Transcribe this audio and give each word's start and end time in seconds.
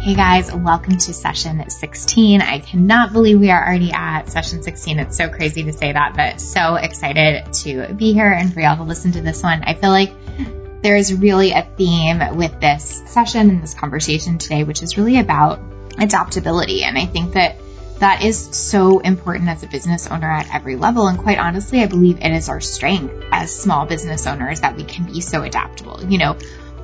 Hey 0.00 0.14
guys, 0.14 0.50
welcome 0.50 0.96
to 0.96 1.12
session 1.12 1.68
16. 1.68 2.40
I 2.40 2.60
cannot 2.60 3.12
believe 3.12 3.38
we 3.38 3.50
are 3.50 3.62
already 3.62 3.92
at 3.92 4.30
session 4.30 4.62
16. 4.62 4.98
It's 4.98 5.14
so 5.14 5.28
crazy 5.28 5.64
to 5.64 5.74
say 5.74 5.92
that, 5.92 6.14
but 6.16 6.40
so 6.40 6.76
excited 6.76 7.52
to 7.52 7.92
be 7.92 8.14
here 8.14 8.32
and 8.32 8.50
for 8.50 8.62
y'all 8.62 8.78
to 8.78 8.82
listen 8.84 9.12
to 9.12 9.20
this 9.20 9.42
one. 9.42 9.62
I 9.62 9.74
feel 9.74 9.90
like 9.90 10.10
there 10.80 10.96
is 10.96 11.12
really 11.12 11.50
a 11.52 11.68
theme 11.76 12.34
with 12.34 12.58
this 12.62 13.02
session 13.08 13.50
and 13.50 13.62
this 13.62 13.74
conversation 13.74 14.38
today, 14.38 14.64
which 14.64 14.82
is 14.82 14.96
really 14.96 15.18
about 15.18 15.60
adaptability. 15.98 16.82
And 16.82 16.96
I 16.96 17.04
think 17.04 17.34
that 17.34 17.58
that 17.98 18.24
is 18.24 18.38
so 18.56 19.00
important 19.00 19.50
as 19.50 19.62
a 19.64 19.66
business 19.66 20.06
owner 20.06 20.30
at 20.30 20.54
every 20.54 20.76
level. 20.76 21.08
And 21.08 21.18
quite 21.18 21.38
honestly, 21.38 21.82
I 21.82 21.86
believe 21.86 22.20
it 22.20 22.32
is 22.32 22.48
our 22.48 22.62
strength 22.62 23.22
as 23.30 23.54
small 23.54 23.84
business 23.84 24.26
owners 24.26 24.60
that 24.60 24.78
we 24.78 24.84
can 24.84 25.12
be 25.12 25.20
so 25.20 25.42
adaptable. 25.42 26.02
You 26.02 26.16
know, 26.16 26.38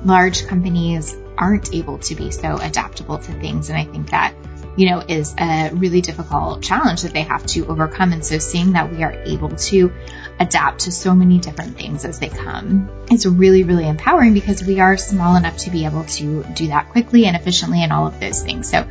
large 0.05 0.45
companies 0.45 1.17
aren't 1.37 1.73
able 1.73 1.99
to 1.99 2.15
be 2.15 2.31
so 2.31 2.57
adaptable 2.57 3.17
to 3.17 3.31
things. 3.33 3.69
And 3.69 3.77
I 3.77 3.85
think 3.85 4.11
that, 4.11 4.33
you 4.75 4.89
know, 4.89 4.99
is 4.99 5.33
a 5.37 5.71
really 5.73 6.01
difficult 6.01 6.61
challenge 6.61 7.01
that 7.01 7.13
they 7.13 7.23
have 7.23 7.45
to 7.47 7.67
overcome. 7.67 8.13
And 8.13 8.25
so 8.25 8.37
seeing 8.37 8.73
that 8.73 8.91
we 8.91 9.03
are 9.03 9.11
able 9.11 9.49
to 9.49 9.91
adapt 10.39 10.81
to 10.81 10.91
so 10.91 11.15
many 11.15 11.39
different 11.39 11.77
things 11.77 12.05
as 12.05 12.19
they 12.19 12.29
come 12.29 12.89
is 13.11 13.25
really, 13.25 13.63
really 13.63 13.87
empowering 13.87 14.33
because 14.33 14.63
we 14.63 14.79
are 14.79 14.97
small 14.97 15.35
enough 15.35 15.57
to 15.57 15.71
be 15.71 15.85
able 15.85 16.03
to 16.03 16.43
do 16.53 16.67
that 16.67 16.89
quickly 16.89 17.25
and 17.25 17.35
efficiently 17.35 17.83
and 17.83 17.91
all 17.91 18.07
of 18.07 18.19
those 18.19 18.41
things. 18.41 18.69
So 18.69 18.87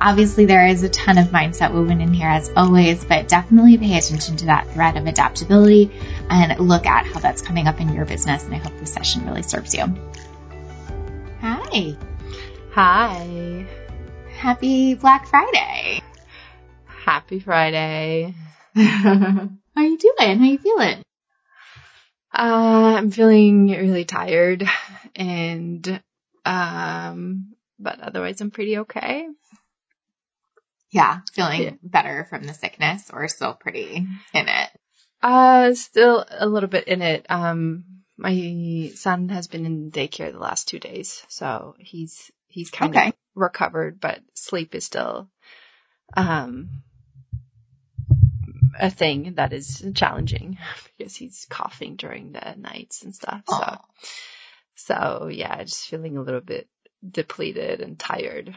obviously 0.00 0.46
there 0.46 0.66
is 0.66 0.82
a 0.82 0.88
ton 0.88 1.18
of 1.18 1.28
mindset 1.28 1.72
woven 1.72 2.00
in 2.00 2.12
here 2.12 2.28
as 2.28 2.50
always, 2.56 3.04
but 3.04 3.28
definitely 3.28 3.76
pay 3.78 3.98
attention 3.98 4.36
to 4.36 4.46
that 4.46 4.68
thread 4.72 4.96
of 4.96 5.06
adaptability 5.06 5.90
and 6.30 6.58
look 6.60 6.86
at 6.86 7.06
how 7.06 7.20
that's 7.20 7.42
coming 7.42 7.66
up 7.66 7.80
in 7.80 7.92
your 7.92 8.04
business. 8.04 8.44
And 8.44 8.54
I 8.54 8.58
hope 8.58 8.78
this 8.78 8.92
session 8.92 9.26
really 9.26 9.42
serves 9.42 9.74
you. 9.74 9.84
Hi. 11.46 11.94
Hi. 12.72 13.66
Happy 14.30 14.94
Black 14.94 15.26
Friday. 15.26 16.00
Happy 16.86 17.38
Friday. 17.38 18.34
How 18.74 19.50
are 19.76 19.82
you 19.82 19.98
doing? 19.98 20.38
How 20.38 20.42
are 20.42 20.46
you 20.46 20.56
feeling? 20.56 21.02
Uh, 22.32 22.94
I'm 22.96 23.10
feeling 23.10 23.68
really 23.68 24.06
tired 24.06 24.66
and, 25.14 26.02
um, 26.46 27.52
but 27.78 28.00
otherwise 28.00 28.40
I'm 28.40 28.50
pretty 28.50 28.78
okay. 28.78 29.28
Yeah, 30.92 31.20
feeling 31.34 31.62
yeah. 31.62 31.70
better 31.82 32.26
from 32.30 32.44
the 32.44 32.54
sickness 32.54 33.10
or 33.12 33.28
still 33.28 33.52
pretty 33.52 33.96
in 34.32 34.48
it? 34.48 34.70
Uh, 35.22 35.74
still 35.74 36.24
a 36.26 36.48
little 36.48 36.70
bit 36.70 36.88
in 36.88 37.02
it. 37.02 37.26
Um, 37.28 37.93
my 38.16 38.92
son 38.94 39.28
has 39.28 39.48
been 39.48 39.66
in 39.66 39.90
daycare 39.90 40.32
the 40.32 40.38
last 40.38 40.68
two 40.68 40.78
days, 40.78 41.22
so 41.28 41.74
he's 41.78 42.30
he's 42.46 42.70
kind 42.70 42.94
okay. 42.96 43.08
of 43.08 43.14
recovered, 43.34 44.00
but 44.00 44.20
sleep 44.34 44.74
is 44.74 44.84
still 44.84 45.28
um 46.16 46.68
a 48.78 48.90
thing 48.90 49.34
that 49.34 49.52
is 49.52 49.84
challenging 49.94 50.58
because 50.98 51.14
he's 51.16 51.46
coughing 51.48 51.96
during 51.96 52.32
the 52.32 52.54
nights 52.56 53.02
and 53.02 53.14
stuff. 53.14 53.42
So 53.46 53.78
so 54.76 55.28
yeah, 55.30 55.62
just 55.64 55.88
feeling 55.88 56.16
a 56.16 56.22
little 56.22 56.40
bit 56.40 56.68
depleted 57.08 57.80
and 57.80 57.98
tired 57.98 58.56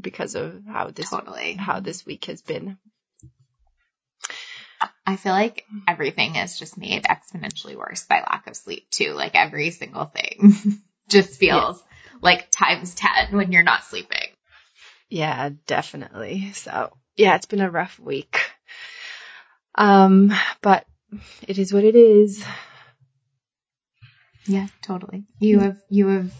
because 0.00 0.34
of 0.34 0.62
how 0.66 0.90
this 0.90 1.10
totally. 1.10 1.54
how 1.54 1.80
this 1.80 2.06
week 2.06 2.26
has 2.26 2.42
been. 2.42 2.78
I 5.08 5.16
feel 5.16 5.32
like 5.32 5.64
everything 5.88 6.36
is 6.36 6.58
just 6.58 6.76
made 6.76 7.04
exponentially 7.04 7.74
worse 7.74 8.04
by 8.04 8.16
lack 8.16 8.46
of 8.46 8.54
sleep 8.54 8.90
too. 8.90 9.14
Like 9.14 9.34
every 9.34 9.70
single 9.70 10.04
thing 10.04 10.82
just 11.08 11.38
feels 11.38 11.78
yeah. 11.78 12.18
like 12.20 12.50
times 12.50 12.94
10 12.94 13.34
when 13.34 13.50
you're 13.50 13.62
not 13.62 13.84
sleeping. 13.84 14.28
Yeah, 15.08 15.48
definitely. 15.66 16.52
So 16.52 16.92
yeah, 17.16 17.36
it's 17.36 17.46
been 17.46 17.62
a 17.62 17.70
rough 17.70 17.98
week. 17.98 18.38
Um, 19.74 20.30
but 20.60 20.84
it 21.46 21.58
is 21.58 21.72
what 21.72 21.84
it 21.84 21.96
is. 21.96 22.44
Yeah, 24.46 24.66
totally. 24.82 25.24
You 25.38 25.60
have, 25.60 25.78
you 25.88 26.08
have 26.08 26.34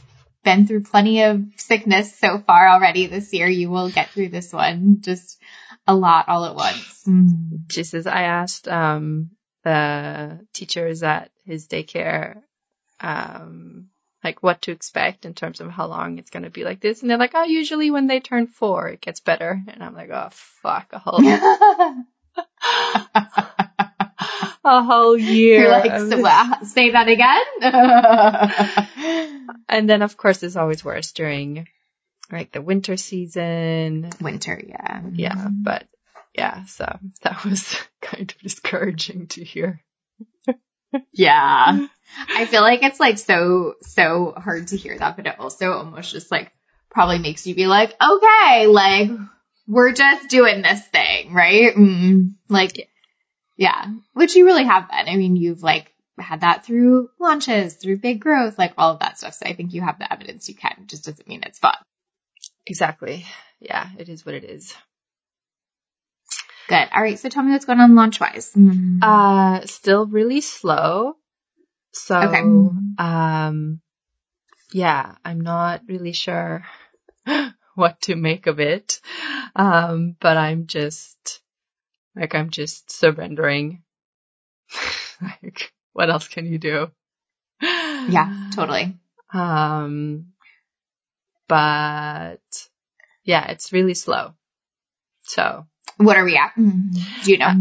been 0.44 0.66
through 0.66 0.82
plenty 0.82 1.22
of 1.22 1.42
sickness 1.56 2.18
so 2.18 2.38
far 2.38 2.68
already 2.68 3.06
this 3.06 3.32
year. 3.32 3.48
You 3.48 3.70
will 3.70 3.88
get 3.90 4.10
through 4.10 4.28
this 4.28 4.52
one. 4.52 4.98
Just 5.00 5.40
a 5.88 5.94
lot 5.94 6.28
all 6.28 6.44
at 6.44 6.54
once. 6.54 7.02
Mm. 7.08 7.66
Just 7.66 7.94
as 7.94 8.06
I 8.06 8.22
asked 8.24 8.68
um, 8.68 9.30
the 9.64 10.46
teachers 10.52 11.02
at 11.02 11.30
his 11.46 11.66
daycare, 11.66 12.42
um, 13.00 13.88
like 14.22 14.42
what 14.42 14.62
to 14.62 14.72
expect 14.72 15.24
in 15.24 15.32
terms 15.32 15.60
of 15.60 15.70
how 15.70 15.86
long 15.86 16.18
it's 16.18 16.30
going 16.30 16.42
to 16.42 16.50
be 16.50 16.64
like 16.64 16.80
this, 16.80 17.00
and 17.00 17.10
they're 17.10 17.18
like, 17.18 17.32
"Oh, 17.34 17.44
usually 17.44 17.90
when 17.90 18.06
they 18.06 18.20
turn 18.20 18.46
four, 18.46 18.88
it 18.88 19.00
gets 19.00 19.20
better." 19.20 19.60
And 19.66 19.82
I'm 19.82 19.94
like, 19.94 20.10
"Oh, 20.10 20.28
fuck 20.30 20.92
a 20.92 20.98
whole." 20.98 21.20
a 24.64 24.82
whole 24.82 25.16
year. 25.16 25.62
You're 25.62 25.70
like, 25.70 25.98
so, 25.98 26.26
uh, 26.26 26.64
say 26.64 26.90
that 26.90 27.08
again. 27.08 27.44
and 29.68 29.88
then, 29.88 30.02
of 30.02 30.16
course, 30.18 30.42
it's 30.42 30.56
always 30.56 30.84
worse 30.84 31.12
during 31.12 31.66
like 32.30 32.52
the 32.52 32.62
winter 32.62 32.96
season. 32.96 34.10
Winter, 34.20 34.60
yeah. 34.64 35.02
Yeah, 35.12 35.48
but 35.50 35.86
yeah, 36.34 36.64
so 36.66 36.98
that 37.22 37.44
was 37.44 37.76
kind 38.02 38.30
of 38.30 38.42
discouraging 38.42 39.28
to 39.28 39.44
hear. 39.44 39.82
yeah. 41.12 41.86
I 42.28 42.46
feel 42.46 42.62
like 42.62 42.82
it's 42.82 43.00
like 43.00 43.18
so, 43.18 43.74
so 43.82 44.32
hard 44.36 44.68
to 44.68 44.76
hear 44.76 44.96
that, 44.98 45.16
but 45.16 45.26
it 45.26 45.38
also 45.38 45.72
almost 45.72 46.12
just 46.12 46.30
like 46.30 46.50
probably 46.90 47.18
makes 47.18 47.46
you 47.46 47.54
be 47.54 47.66
like, 47.66 47.94
okay, 48.00 48.66
like 48.66 49.10
we're 49.66 49.92
just 49.92 50.28
doing 50.30 50.62
this 50.62 50.80
thing, 50.88 51.34
right? 51.34 51.74
Mm, 51.74 52.34
like, 52.48 52.88
yeah, 53.56 53.86
which 54.14 54.36
you 54.36 54.46
really 54.46 54.64
have 54.64 54.88
been. 54.88 55.08
I 55.08 55.16
mean, 55.16 55.36
you've 55.36 55.62
like 55.62 55.92
had 56.18 56.40
that 56.40 56.64
through 56.64 57.10
launches, 57.20 57.74
through 57.74 57.98
big 57.98 58.20
growth, 58.20 58.58
like 58.58 58.72
all 58.78 58.92
of 58.92 59.00
that 59.00 59.18
stuff. 59.18 59.34
So 59.34 59.46
I 59.46 59.54
think 59.54 59.74
you 59.74 59.82
have 59.82 59.98
the 59.98 60.10
evidence 60.10 60.48
you 60.48 60.54
can, 60.54 60.84
just 60.86 61.04
doesn't 61.04 61.28
mean 61.28 61.42
it's 61.44 61.58
fun. 61.58 61.76
Exactly. 62.66 63.24
Yeah, 63.60 63.88
it 63.98 64.08
is 64.08 64.24
what 64.24 64.34
it 64.34 64.44
is. 64.44 64.74
Good. 66.68 66.88
All 66.94 67.02
right. 67.02 67.18
So 67.18 67.28
tell 67.28 67.42
me 67.42 67.52
what's 67.52 67.64
going 67.64 67.80
on 67.80 67.94
launch 67.94 68.20
wise. 68.20 68.52
Mm-hmm. 68.52 69.02
Uh, 69.02 69.66
still 69.66 70.06
really 70.06 70.42
slow. 70.42 71.14
So, 71.92 72.16
okay. 72.18 72.40
um, 72.98 73.80
yeah, 74.70 75.14
I'm 75.24 75.40
not 75.40 75.82
really 75.88 76.12
sure 76.12 76.64
what 77.74 78.00
to 78.02 78.16
make 78.16 78.46
of 78.46 78.60
it. 78.60 79.00
Um, 79.56 80.14
but 80.20 80.36
I'm 80.36 80.66
just, 80.66 81.40
like, 82.14 82.34
I'm 82.34 82.50
just 82.50 82.90
surrendering. 82.90 83.82
like, 85.22 85.72
what 85.94 86.10
else 86.10 86.28
can 86.28 86.44
you 86.44 86.58
do? 86.58 86.90
Yeah, 87.62 88.50
totally. 88.54 88.96
Um, 89.32 90.32
but 91.48 92.68
yeah, 93.24 93.50
it's 93.50 93.72
really 93.72 93.94
slow. 93.94 94.34
So 95.22 95.66
what 95.96 96.16
are 96.16 96.24
we 96.24 96.36
at? 96.36 96.52
Do 96.56 97.32
you 97.32 97.38
know? 97.38 97.52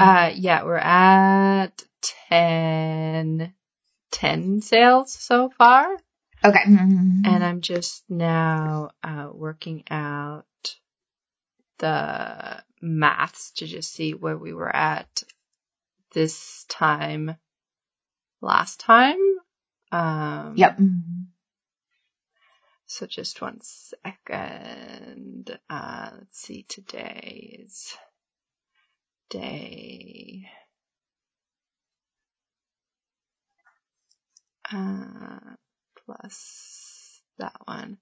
Uh, 0.00 0.32
yeah, 0.34 0.64
we're 0.64 0.76
at 0.76 1.82
10, 2.28 3.54
10 4.10 4.60
sales 4.62 5.12
so 5.12 5.50
far. 5.56 5.86
Okay. 6.44 6.58
And 6.66 7.44
I'm 7.44 7.60
just 7.60 8.04
now, 8.08 8.90
uh, 9.02 9.28
working 9.32 9.84
out 9.90 10.44
the 11.78 12.62
maths 12.82 13.52
to 13.52 13.66
just 13.66 13.92
see 13.92 14.12
where 14.12 14.36
we 14.36 14.52
were 14.52 14.74
at 14.74 15.22
this 16.12 16.64
time 16.68 17.36
last 18.40 18.80
time. 18.80 19.18
Um, 19.90 20.54
yep. 20.56 20.78
So 22.94 23.06
just 23.06 23.42
one 23.42 23.58
second. 23.60 25.58
Uh, 25.68 26.10
let's 26.16 26.38
see, 26.38 26.62
today 26.62 27.58
is 27.66 27.92
day 29.30 30.48
uh, 34.72 35.56
plus 36.06 37.20
that 37.38 37.56
one. 37.64 37.98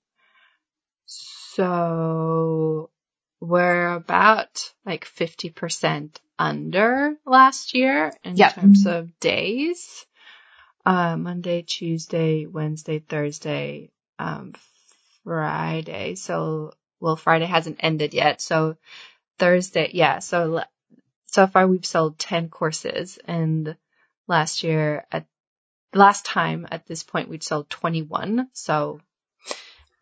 So 1.06 2.90
we're 3.40 3.94
about 3.94 4.74
like 4.84 5.06
50% 5.06 6.16
under 6.38 7.16
last 7.24 7.72
year 7.72 8.12
in 8.22 8.36
yep. 8.36 8.52
terms 8.52 8.84
of 8.84 9.18
days. 9.20 10.04
Uh, 10.84 11.16
Monday, 11.16 11.62
Tuesday, 11.62 12.44
Wednesday, 12.44 12.98
Thursday, 12.98 13.90
um, 14.18 14.52
Friday. 15.24 16.14
So, 16.14 16.72
well, 17.00 17.16
Friday 17.16 17.46
hasn't 17.46 17.78
ended 17.80 18.14
yet. 18.14 18.40
So 18.40 18.76
Thursday, 19.38 19.90
yeah. 19.92 20.18
So, 20.20 20.62
so 21.26 21.46
far 21.46 21.66
we've 21.66 21.86
sold 21.86 22.18
10 22.18 22.48
courses 22.48 23.18
and 23.24 23.76
last 24.28 24.62
year 24.62 25.06
at 25.10 25.26
last 25.94 26.24
time 26.24 26.66
at 26.70 26.86
this 26.86 27.02
point 27.02 27.28
we'd 27.28 27.42
sold 27.42 27.68
21. 27.70 28.48
So, 28.52 29.00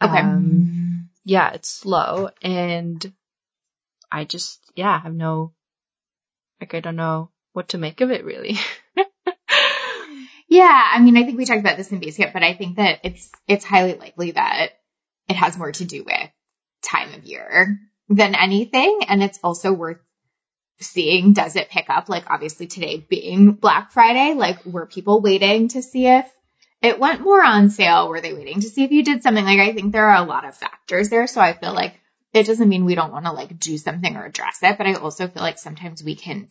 okay. 0.02 0.18
Um, 0.18 1.10
yeah, 1.24 1.52
it's 1.52 1.68
slow 1.68 2.30
and 2.42 3.12
I 4.10 4.24
just, 4.24 4.60
yeah, 4.74 4.90
I 4.90 4.98
have 4.98 5.14
no, 5.14 5.52
like, 6.60 6.74
I 6.74 6.80
don't 6.80 6.96
know 6.96 7.30
what 7.52 7.68
to 7.70 7.78
make 7.78 8.00
of 8.00 8.10
it 8.10 8.24
really. 8.24 8.56
yeah. 10.48 10.88
I 10.92 11.00
mean, 11.00 11.16
I 11.16 11.24
think 11.24 11.38
we 11.38 11.44
talked 11.44 11.60
about 11.60 11.76
this 11.76 11.92
in 11.92 12.00
Basecamp, 12.00 12.32
but 12.32 12.42
I 12.42 12.54
think 12.54 12.76
that 12.76 13.00
it's, 13.04 13.30
it's 13.46 13.64
highly 13.64 13.94
likely 13.94 14.32
that 14.32 14.79
it 15.30 15.36
has 15.36 15.56
more 15.56 15.72
to 15.72 15.84
do 15.84 16.04
with 16.04 16.30
time 16.82 17.14
of 17.14 17.24
year 17.24 17.78
than 18.08 18.34
anything. 18.34 19.00
And 19.08 19.22
it's 19.22 19.38
also 19.44 19.72
worth 19.72 20.00
seeing 20.80 21.32
does 21.32 21.56
it 21.56 21.70
pick 21.70 21.88
up? 21.88 22.08
Like 22.08 22.28
obviously 22.28 22.66
today 22.66 22.98
being 23.08 23.52
Black 23.52 23.92
Friday, 23.92 24.34
like 24.34 24.64
were 24.66 24.86
people 24.86 25.20
waiting 25.20 25.68
to 25.68 25.82
see 25.82 26.06
if 26.06 26.30
it 26.82 26.98
went 26.98 27.20
more 27.20 27.42
on 27.42 27.70
sale? 27.70 28.08
Were 28.08 28.20
they 28.20 28.34
waiting 28.34 28.60
to 28.60 28.68
see 28.68 28.82
if 28.82 28.90
you 28.90 29.04
did 29.04 29.22
something? 29.22 29.44
Like 29.44 29.60
I 29.60 29.72
think 29.72 29.92
there 29.92 30.10
are 30.10 30.22
a 30.22 30.26
lot 30.26 30.44
of 30.44 30.56
factors 30.56 31.10
there. 31.10 31.26
So 31.26 31.40
I 31.40 31.52
feel 31.52 31.74
like 31.74 31.94
it 32.32 32.46
doesn't 32.46 32.68
mean 32.68 32.84
we 32.84 32.94
don't 32.94 33.12
want 33.12 33.26
to 33.26 33.32
like 33.32 33.58
do 33.58 33.78
something 33.78 34.16
or 34.16 34.24
address 34.24 34.58
it, 34.62 34.78
but 34.78 34.86
I 34.86 34.94
also 34.94 35.28
feel 35.28 35.42
like 35.42 35.58
sometimes 35.58 36.02
we 36.02 36.16
can 36.16 36.48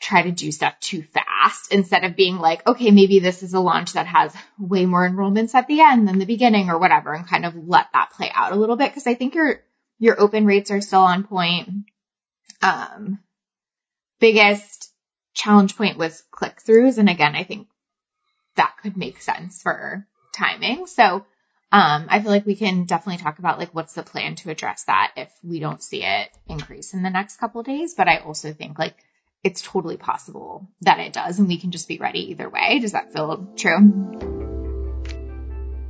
try 0.00 0.22
to 0.22 0.32
do 0.32 0.52
stuff 0.52 0.78
too 0.80 1.02
fast 1.02 1.26
instead 1.70 2.04
of 2.04 2.16
being 2.16 2.38
like, 2.38 2.66
okay, 2.66 2.90
maybe 2.90 3.18
this 3.18 3.42
is 3.42 3.54
a 3.54 3.60
launch 3.60 3.94
that 3.94 4.06
has 4.06 4.34
way 4.58 4.86
more 4.86 5.08
enrollments 5.08 5.54
at 5.54 5.66
the 5.66 5.80
end 5.80 6.06
than 6.06 6.18
the 6.18 6.26
beginning 6.26 6.68
or 6.68 6.78
whatever 6.78 7.12
and 7.12 7.26
kind 7.26 7.44
of 7.44 7.54
let 7.56 7.86
that 7.92 8.10
play 8.12 8.30
out 8.34 8.52
a 8.52 8.56
little 8.56 8.76
bit. 8.76 8.92
Cause 8.92 9.06
I 9.06 9.14
think 9.14 9.34
your, 9.34 9.60
your 9.98 10.20
open 10.20 10.46
rates 10.46 10.70
are 10.70 10.80
still 10.80 11.00
on 11.00 11.24
point. 11.24 11.68
Um, 12.60 13.18
biggest 14.20 14.92
challenge 15.34 15.76
point 15.76 15.98
was 15.98 16.22
click 16.30 16.62
throughs. 16.62 16.98
And 16.98 17.08
again, 17.08 17.34
I 17.34 17.44
think 17.44 17.68
that 18.56 18.76
could 18.82 18.96
make 18.96 19.20
sense 19.20 19.62
for 19.62 20.06
timing. 20.32 20.86
So, 20.86 21.24
um, 21.72 22.06
I 22.10 22.20
feel 22.20 22.30
like 22.30 22.44
we 22.44 22.54
can 22.54 22.84
definitely 22.84 23.22
talk 23.22 23.38
about 23.38 23.58
like 23.58 23.74
what's 23.74 23.94
the 23.94 24.02
plan 24.02 24.34
to 24.36 24.50
address 24.50 24.84
that 24.84 25.12
if 25.16 25.32
we 25.42 25.58
don't 25.58 25.82
see 25.82 26.04
it 26.04 26.28
increase 26.46 26.92
in 26.92 27.02
the 27.02 27.08
next 27.08 27.38
couple 27.38 27.62
days. 27.62 27.94
But 27.94 28.08
I 28.08 28.18
also 28.18 28.52
think 28.52 28.78
like 28.78 28.94
it's 29.44 29.62
totally 29.62 29.96
possible 29.96 30.68
that 30.82 31.00
it 31.00 31.12
does 31.12 31.38
and 31.38 31.48
we 31.48 31.58
can 31.58 31.72
just 31.72 31.88
be 31.88 31.98
ready 31.98 32.30
either 32.30 32.48
way. 32.48 32.78
Does 32.80 32.92
that 32.92 33.12
feel 33.12 33.48
true? 33.56 34.40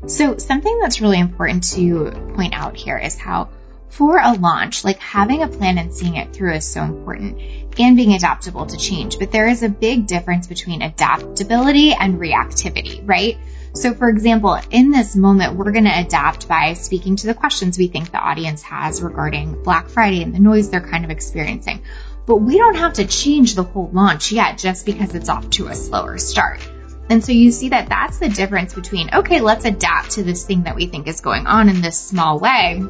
So 0.06 0.38
something 0.38 0.80
that's 0.80 1.00
really 1.00 1.20
important 1.20 1.64
to 1.74 2.10
point 2.34 2.54
out 2.54 2.76
here 2.76 2.98
is 2.98 3.16
how 3.16 3.50
for 3.90 4.18
a 4.18 4.32
launch, 4.32 4.84
like 4.84 4.98
having 4.98 5.42
a 5.42 5.48
plan 5.48 5.76
and 5.76 5.94
seeing 5.94 6.16
it 6.16 6.32
through 6.32 6.54
is 6.54 6.66
so 6.66 6.82
important 6.82 7.38
and 7.78 7.96
being 7.96 8.14
adaptable 8.14 8.64
to 8.64 8.76
change. 8.78 9.18
But 9.18 9.32
there 9.32 9.46
is 9.46 9.62
a 9.62 9.68
big 9.68 10.06
difference 10.06 10.46
between 10.46 10.80
adaptability 10.80 11.92
and 11.92 12.18
reactivity, 12.18 13.06
right? 13.06 13.36
So 13.74 13.92
for 13.92 14.08
example, 14.08 14.58
in 14.70 14.90
this 14.90 15.14
moment, 15.14 15.56
we're 15.56 15.72
going 15.72 15.84
to 15.84 15.98
adapt 15.98 16.48
by 16.48 16.72
speaking 16.72 17.16
to 17.16 17.26
the 17.26 17.34
questions 17.34 17.78
we 17.78 17.88
think 17.88 18.10
the 18.10 18.18
audience 18.18 18.62
has 18.62 19.02
regarding 19.02 19.62
Black 19.62 19.88
Friday 19.88 20.22
and 20.22 20.34
the 20.34 20.40
noise 20.40 20.70
they're 20.70 20.80
kind 20.80 21.04
of 21.04 21.10
experiencing. 21.10 21.82
But 22.26 22.36
we 22.36 22.56
don't 22.56 22.76
have 22.76 22.94
to 22.94 23.06
change 23.06 23.54
the 23.54 23.64
whole 23.64 23.90
launch 23.92 24.32
yet 24.32 24.58
just 24.58 24.86
because 24.86 25.14
it's 25.14 25.28
off 25.28 25.48
to 25.50 25.66
a 25.66 25.74
slower 25.74 26.18
start. 26.18 26.60
And 27.10 27.24
so 27.24 27.32
you 27.32 27.50
see 27.50 27.70
that 27.70 27.88
that's 27.88 28.18
the 28.18 28.28
difference 28.28 28.74
between, 28.74 29.14
okay, 29.14 29.40
let's 29.40 29.64
adapt 29.64 30.12
to 30.12 30.22
this 30.22 30.44
thing 30.44 30.62
that 30.64 30.76
we 30.76 30.86
think 30.86 31.08
is 31.08 31.20
going 31.20 31.46
on 31.46 31.68
in 31.68 31.80
this 31.80 31.98
small 31.98 32.38
way 32.38 32.82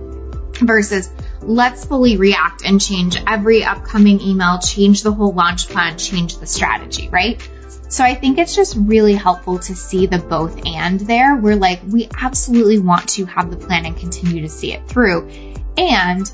versus 0.61 1.11
let's 1.40 1.84
fully 1.84 2.17
react 2.17 2.64
and 2.64 2.81
change 2.81 3.17
every 3.26 3.64
upcoming 3.64 4.20
email, 4.20 4.58
change 4.58 5.02
the 5.02 5.12
whole 5.12 5.32
launch 5.32 5.69
plan, 5.69 5.99
change 5.99 6.37
the 6.38 6.46
strategy, 6.46 7.08
right? 7.08 7.40
So 7.88 8.05
I 8.05 8.14
think 8.14 8.38
it's 8.38 8.55
just 8.55 8.76
really 8.76 9.14
helpful 9.14 9.58
to 9.58 9.75
see 9.75 10.06
the 10.06 10.19
both 10.19 10.67
and 10.67 11.00
there. 11.00 11.37
We're 11.37 11.56
like, 11.56 11.81
we 11.87 12.08
absolutely 12.19 12.78
want 12.78 13.08
to 13.11 13.26
have 13.26 13.50
the 13.50 13.56
plan 13.56 13.87
and 13.87 13.96
continue 13.96 14.43
to 14.43 14.49
see 14.49 14.73
it 14.73 14.88
through 14.88 15.28
and 15.76 16.31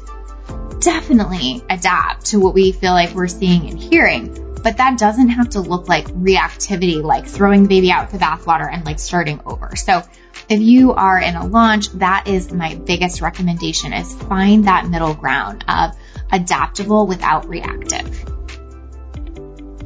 definitely 0.80 1.62
adapt 1.68 2.26
to 2.26 2.40
what 2.40 2.54
we 2.54 2.72
feel 2.72 2.92
like 2.92 3.14
we're 3.14 3.28
seeing 3.28 3.68
and 3.68 3.78
hearing. 3.78 4.44
But 4.62 4.78
that 4.78 4.98
doesn't 4.98 5.28
have 5.28 5.50
to 5.50 5.60
look 5.60 5.88
like 5.88 6.06
reactivity, 6.08 7.02
like 7.02 7.26
throwing 7.26 7.62
the 7.62 7.68
baby 7.68 7.92
out 7.92 8.10
with 8.10 8.20
the 8.20 8.24
bathwater 8.24 8.68
and 8.70 8.84
like 8.84 8.98
starting 8.98 9.40
over. 9.46 9.76
So 9.76 10.02
if 10.48 10.60
you 10.60 10.92
are 10.92 11.20
in 11.20 11.36
a 11.36 11.46
launch, 11.46 11.90
that 11.90 12.26
is 12.26 12.52
my 12.52 12.74
biggest 12.74 13.20
recommendation 13.20 13.92
is 13.92 14.14
find 14.14 14.64
that 14.64 14.88
middle 14.88 15.14
ground 15.14 15.64
of 15.68 15.96
adaptable 16.32 17.06
without 17.06 17.48
reactive. 17.48 18.24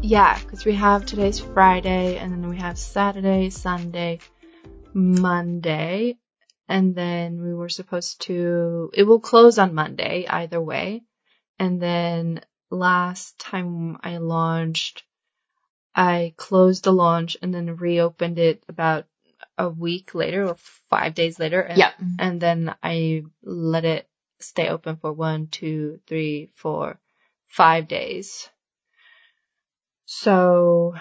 Yeah, 0.00 0.38
because 0.38 0.64
we 0.64 0.74
have 0.74 1.06
today's 1.06 1.38
Friday 1.38 2.16
and 2.18 2.32
then 2.32 2.48
we 2.48 2.56
have 2.56 2.78
Saturday, 2.78 3.50
Sunday, 3.50 4.18
Monday, 4.94 6.18
and 6.68 6.94
then 6.94 7.42
we 7.42 7.54
were 7.54 7.68
supposed 7.68 8.22
to, 8.22 8.90
it 8.94 9.04
will 9.04 9.20
close 9.20 9.58
on 9.58 9.74
Monday 9.74 10.26
either 10.28 10.60
way. 10.60 11.02
And 11.58 11.80
then 11.80 12.40
last 12.70 13.38
time 13.38 13.98
I 14.02 14.18
launched, 14.18 15.04
I 15.94 16.34
closed 16.36 16.84
the 16.84 16.92
launch 16.92 17.36
and 17.42 17.54
then 17.54 17.76
reopened 17.76 18.38
it 18.38 18.64
about 18.68 19.06
a 19.58 19.68
week 19.68 20.14
later 20.14 20.46
or 20.46 20.56
five 20.88 21.14
days 21.14 21.38
later. 21.38 21.60
And, 21.60 21.78
yeah. 21.78 21.92
And 22.18 22.40
then 22.40 22.74
I 22.82 23.24
let 23.42 23.84
it 23.84 24.08
stay 24.40 24.68
open 24.68 24.96
for 24.96 25.12
one, 25.12 25.48
two, 25.48 26.00
three, 26.06 26.50
four, 26.54 26.98
five 27.48 27.88
days. 27.88 28.48
So, 30.06 30.94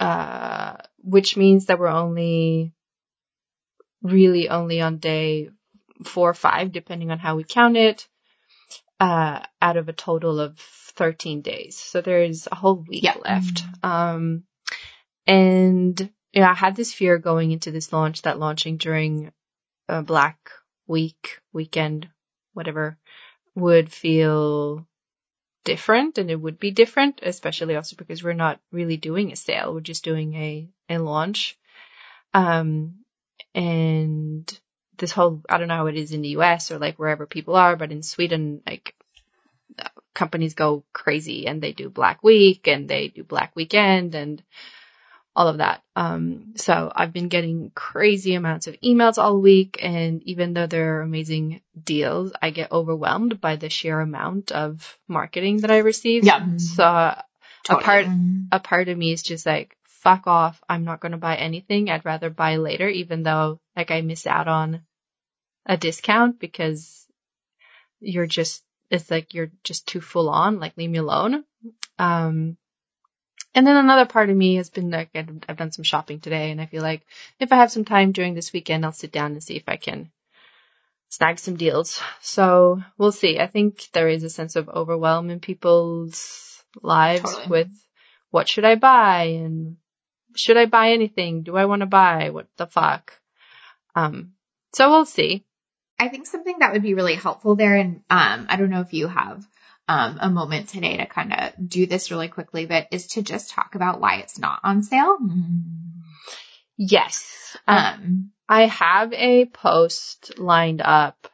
uh, 0.00 0.76
which 0.98 1.36
means 1.36 1.66
that 1.66 1.78
we're 1.78 1.88
only 1.88 2.72
really 4.02 4.48
only 4.48 4.80
on 4.80 4.98
day 4.98 5.50
four 6.04 6.30
or 6.30 6.34
five, 6.34 6.72
depending 6.72 7.10
on 7.10 7.18
how 7.18 7.36
we 7.36 7.44
count 7.44 7.76
it, 7.76 8.08
uh, 9.00 9.40
out 9.60 9.76
of 9.76 9.88
a 9.88 9.92
total 9.92 10.40
of 10.40 10.58
13 10.58 11.42
days. 11.42 11.76
So 11.76 12.00
there's 12.00 12.48
a 12.50 12.54
whole 12.54 12.76
week 12.76 13.04
yeah. 13.04 13.14
left. 13.22 13.62
Um, 13.82 14.44
and 15.26 15.98
you 16.32 16.40
know, 16.40 16.48
I 16.48 16.54
had 16.54 16.76
this 16.76 16.92
fear 16.92 17.18
going 17.18 17.52
into 17.52 17.70
this 17.70 17.92
launch 17.92 18.22
that 18.22 18.38
launching 18.38 18.76
during 18.76 19.32
a 19.88 20.02
Black 20.02 20.50
Week 20.86 21.40
weekend, 21.52 22.08
whatever, 22.52 22.98
would 23.54 23.92
feel 23.92 24.86
different 25.64 26.18
and 26.18 26.30
it 26.30 26.40
would 26.40 26.58
be 26.58 26.70
different, 26.70 27.20
especially 27.22 27.76
also 27.76 27.96
because 27.96 28.22
we're 28.22 28.32
not 28.32 28.60
really 28.72 28.96
doing 28.96 29.32
a 29.32 29.36
sale. 29.36 29.74
We're 29.74 29.80
just 29.80 30.04
doing 30.04 30.34
a, 30.34 30.68
a 30.88 30.98
launch. 30.98 31.58
Um, 32.32 32.97
and 33.58 34.60
this 34.98 35.10
whole, 35.10 35.42
I 35.48 35.58
don't 35.58 35.66
know 35.66 35.74
how 35.74 35.86
it 35.88 35.96
is 35.96 36.12
in 36.12 36.22
the 36.22 36.36
US 36.40 36.70
or 36.70 36.78
like 36.78 36.96
wherever 36.96 37.26
people 37.26 37.56
are, 37.56 37.74
but 37.74 37.90
in 37.90 38.04
Sweden, 38.04 38.62
like 38.64 38.94
companies 40.14 40.54
go 40.54 40.84
crazy 40.92 41.48
and 41.48 41.60
they 41.60 41.72
do 41.72 41.90
Black 41.90 42.22
Week 42.22 42.68
and 42.68 42.88
they 42.88 43.08
do 43.08 43.24
Black 43.24 43.56
Weekend 43.56 44.14
and 44.14 44.44
all 45.34 45.48
of 45.48 45.58
that. 45.58 45.82
Um, 45.96 46.54
so 46.54 46.92
I've 46.94 47.12
been 47.12 47.28
getting 47.28 47.72
crazy 47.74 48.34
amounts 48.34 48.68
of 48.68 48.76
emails 48.80 49.18
all 49.18 49.40
week. 49.40 49.78
And 49.82 50.22
even 50.22 50.52
though 50.52 50.68
they're 50.68 51.00
amazing 51.00 51.60
deals, 51.82 52.32
I 52.40 52.50
get 52.50 52.70
overwhelmed 52.70 53.40
by 53.40 53.56
the 53.56 53.70
sheer 53.70 54.00
amount 54.00 54.52
of 54.52 54.96
marketing 55.08 55.62
that 55.62 55.72
I 55.72 55.78
receive. 55.78 56.24
Yeah. 56.24 56.56
So 56.58 57.20
totally. 57.64 57.82
a 57.82 57.84
part, 57.84 58.06
a 58.52 58.60
part 58.60 58.88
of 58.88 58.96
me 58.96 59.12
is 59.12 59.22
just 59.24 59.46
like, 59.46 59.76
fuck 60.08 60.26
off. 60.26 60.62
I'm 60.68 60.84
not 60.84 61.00
going 61.00 61.12
to 61.12 61.18
buy 61.18 61.36
anything. 61.36 61.90
I'd 61.90 62.04
rather 62.06 62.30
buy 62.30 62.56
later, 62.56 62.88
even 62.88 63.22
though 63.22 63.60
like 63.76 63.90
I 63.90 64.00
miss 64.00 64.26
out 64.26 64.48
on 64.48 64.82
a 65.66 65.76
discount 65.76 66.40
because 66.40 67.06
you're 68.00 68.26
just, 68.26 68.62
it's 68.90 69.10
like 69.10 69.34
you're 69.34 69.50
just 69.64 69.86
too 69.86 70.00
full 70.00 70.30
on, 70.30 70.60
like 70.60 70.78
leave 70.78 70.88
me 70.88 70.98
alone. 70.98 71.44
Um, 71.98 72.56
and 73.54 73.66
then 73.66 73.76
another 73.76 74.06
part 74.06 74.30
of 74.30 74.36
me 74.36 74.54
has 74.54 74.70
been 74.70 74.90
like, 74.90 75.10
I've 75.14 75.56
done 75.58 75.72
some 75.72 75.84
shopping 75.84 76.20
today 76.20 76.50
and 76.50 76.60
I 76.60 76.66
feel 76.66 76.82
like 76.82 77.04
if 77.38 77.52
I 77.52 77.56
have 77.56 77.72
some 77.72 77.84
time 77.84 78.12
during 78.12 78.34
this 78.34 78.52
weekend, 78.52 78.86
I'll 78.86 78.92
sit 78.92 79.12
down 79.12 79.32
and 79.32 79.42
see 79.42 79.56
if 79.56 79.64
I 79.68 79.76
can 79.76 80.10
snag 81.10 81.38
some 81.38 81.56
deals. 81.56 82.00
So 82.22 82.82
we'll 82.96 83.12
see. 83.12 83.38
I 83.38 83.46
think 83.46 83.88
there 83.92 84.08
is 84.08 84.24
a 84.24 84.30
sense 84.30 84.56
of 84.56 84.70
overwhelm 84.70 85.28
in 85.28 85.40
people's 85.40 86.62
lives 86.80 87.30
totally. 87.30 87.46
with 87.48 87.68
what 88.30 88.48
should 88.48 88.64
I 88.64 88.76
buy 88.76 89.24
and 89.44 89.76
should 90.38 90.56
I 90.56 90.66
buy 90.66 90.90
anything? 90.90 91.42
Do 91.42 91.56
I 91.56 91.66
want 91.66 91.80
to 91.80 91.86
buy? 91.86 92.30
What 92.30 92.46
the 92.56 92.66
fuck? 92.66 93.12
Um, 93.94 94.32
so 94.72 94.90
we'll 94.90 95.04
see. 95.04 95.44
I 95.98 96.08
think 96.08 96.26
something 96.26 96.58
that 96.60 96.72
would 96.72 96.82
be 96.82 96.94
really 96.94 97.16
helpful 97.16 97.56
there, 97.56 97.74
and 97.74 97.96
um, 98.08 98.46
I 98.48 98.56
don't 98.56 98.70
know 98.70 98.82
if 98.82 98.92
you 98.92 99.08
have 99.08 99.44
um, 99.88 100.18
a 100.20 100.30
moment 100.30 100.68
today 100.68 100.98
to 100.98 101.06
kind 101.06 101.32
of 101.32 101.68
do 101.68 101.86
this 101.86 102.10
really 102.10 102.28
quickly, 102.28 102.66
but 102.66 102.88
is 102.92 103.08
to 103.08 103.22
just 103.22 103.50
talk 103.50 103.74
about 103.74 104.00
why 104.00 104.16
it's 104.16 104.38
not 104.38 104.60
on 104.62 104.82
sale. 104.82 105.18
Yes. 106.76 107.56
Um, 107.66 108.30
I 108.48 108.66
have 108.66 109.12
a 109.12 109.46
post 109.46 110.38
lined 110.38 110.80
up 110.80 111.28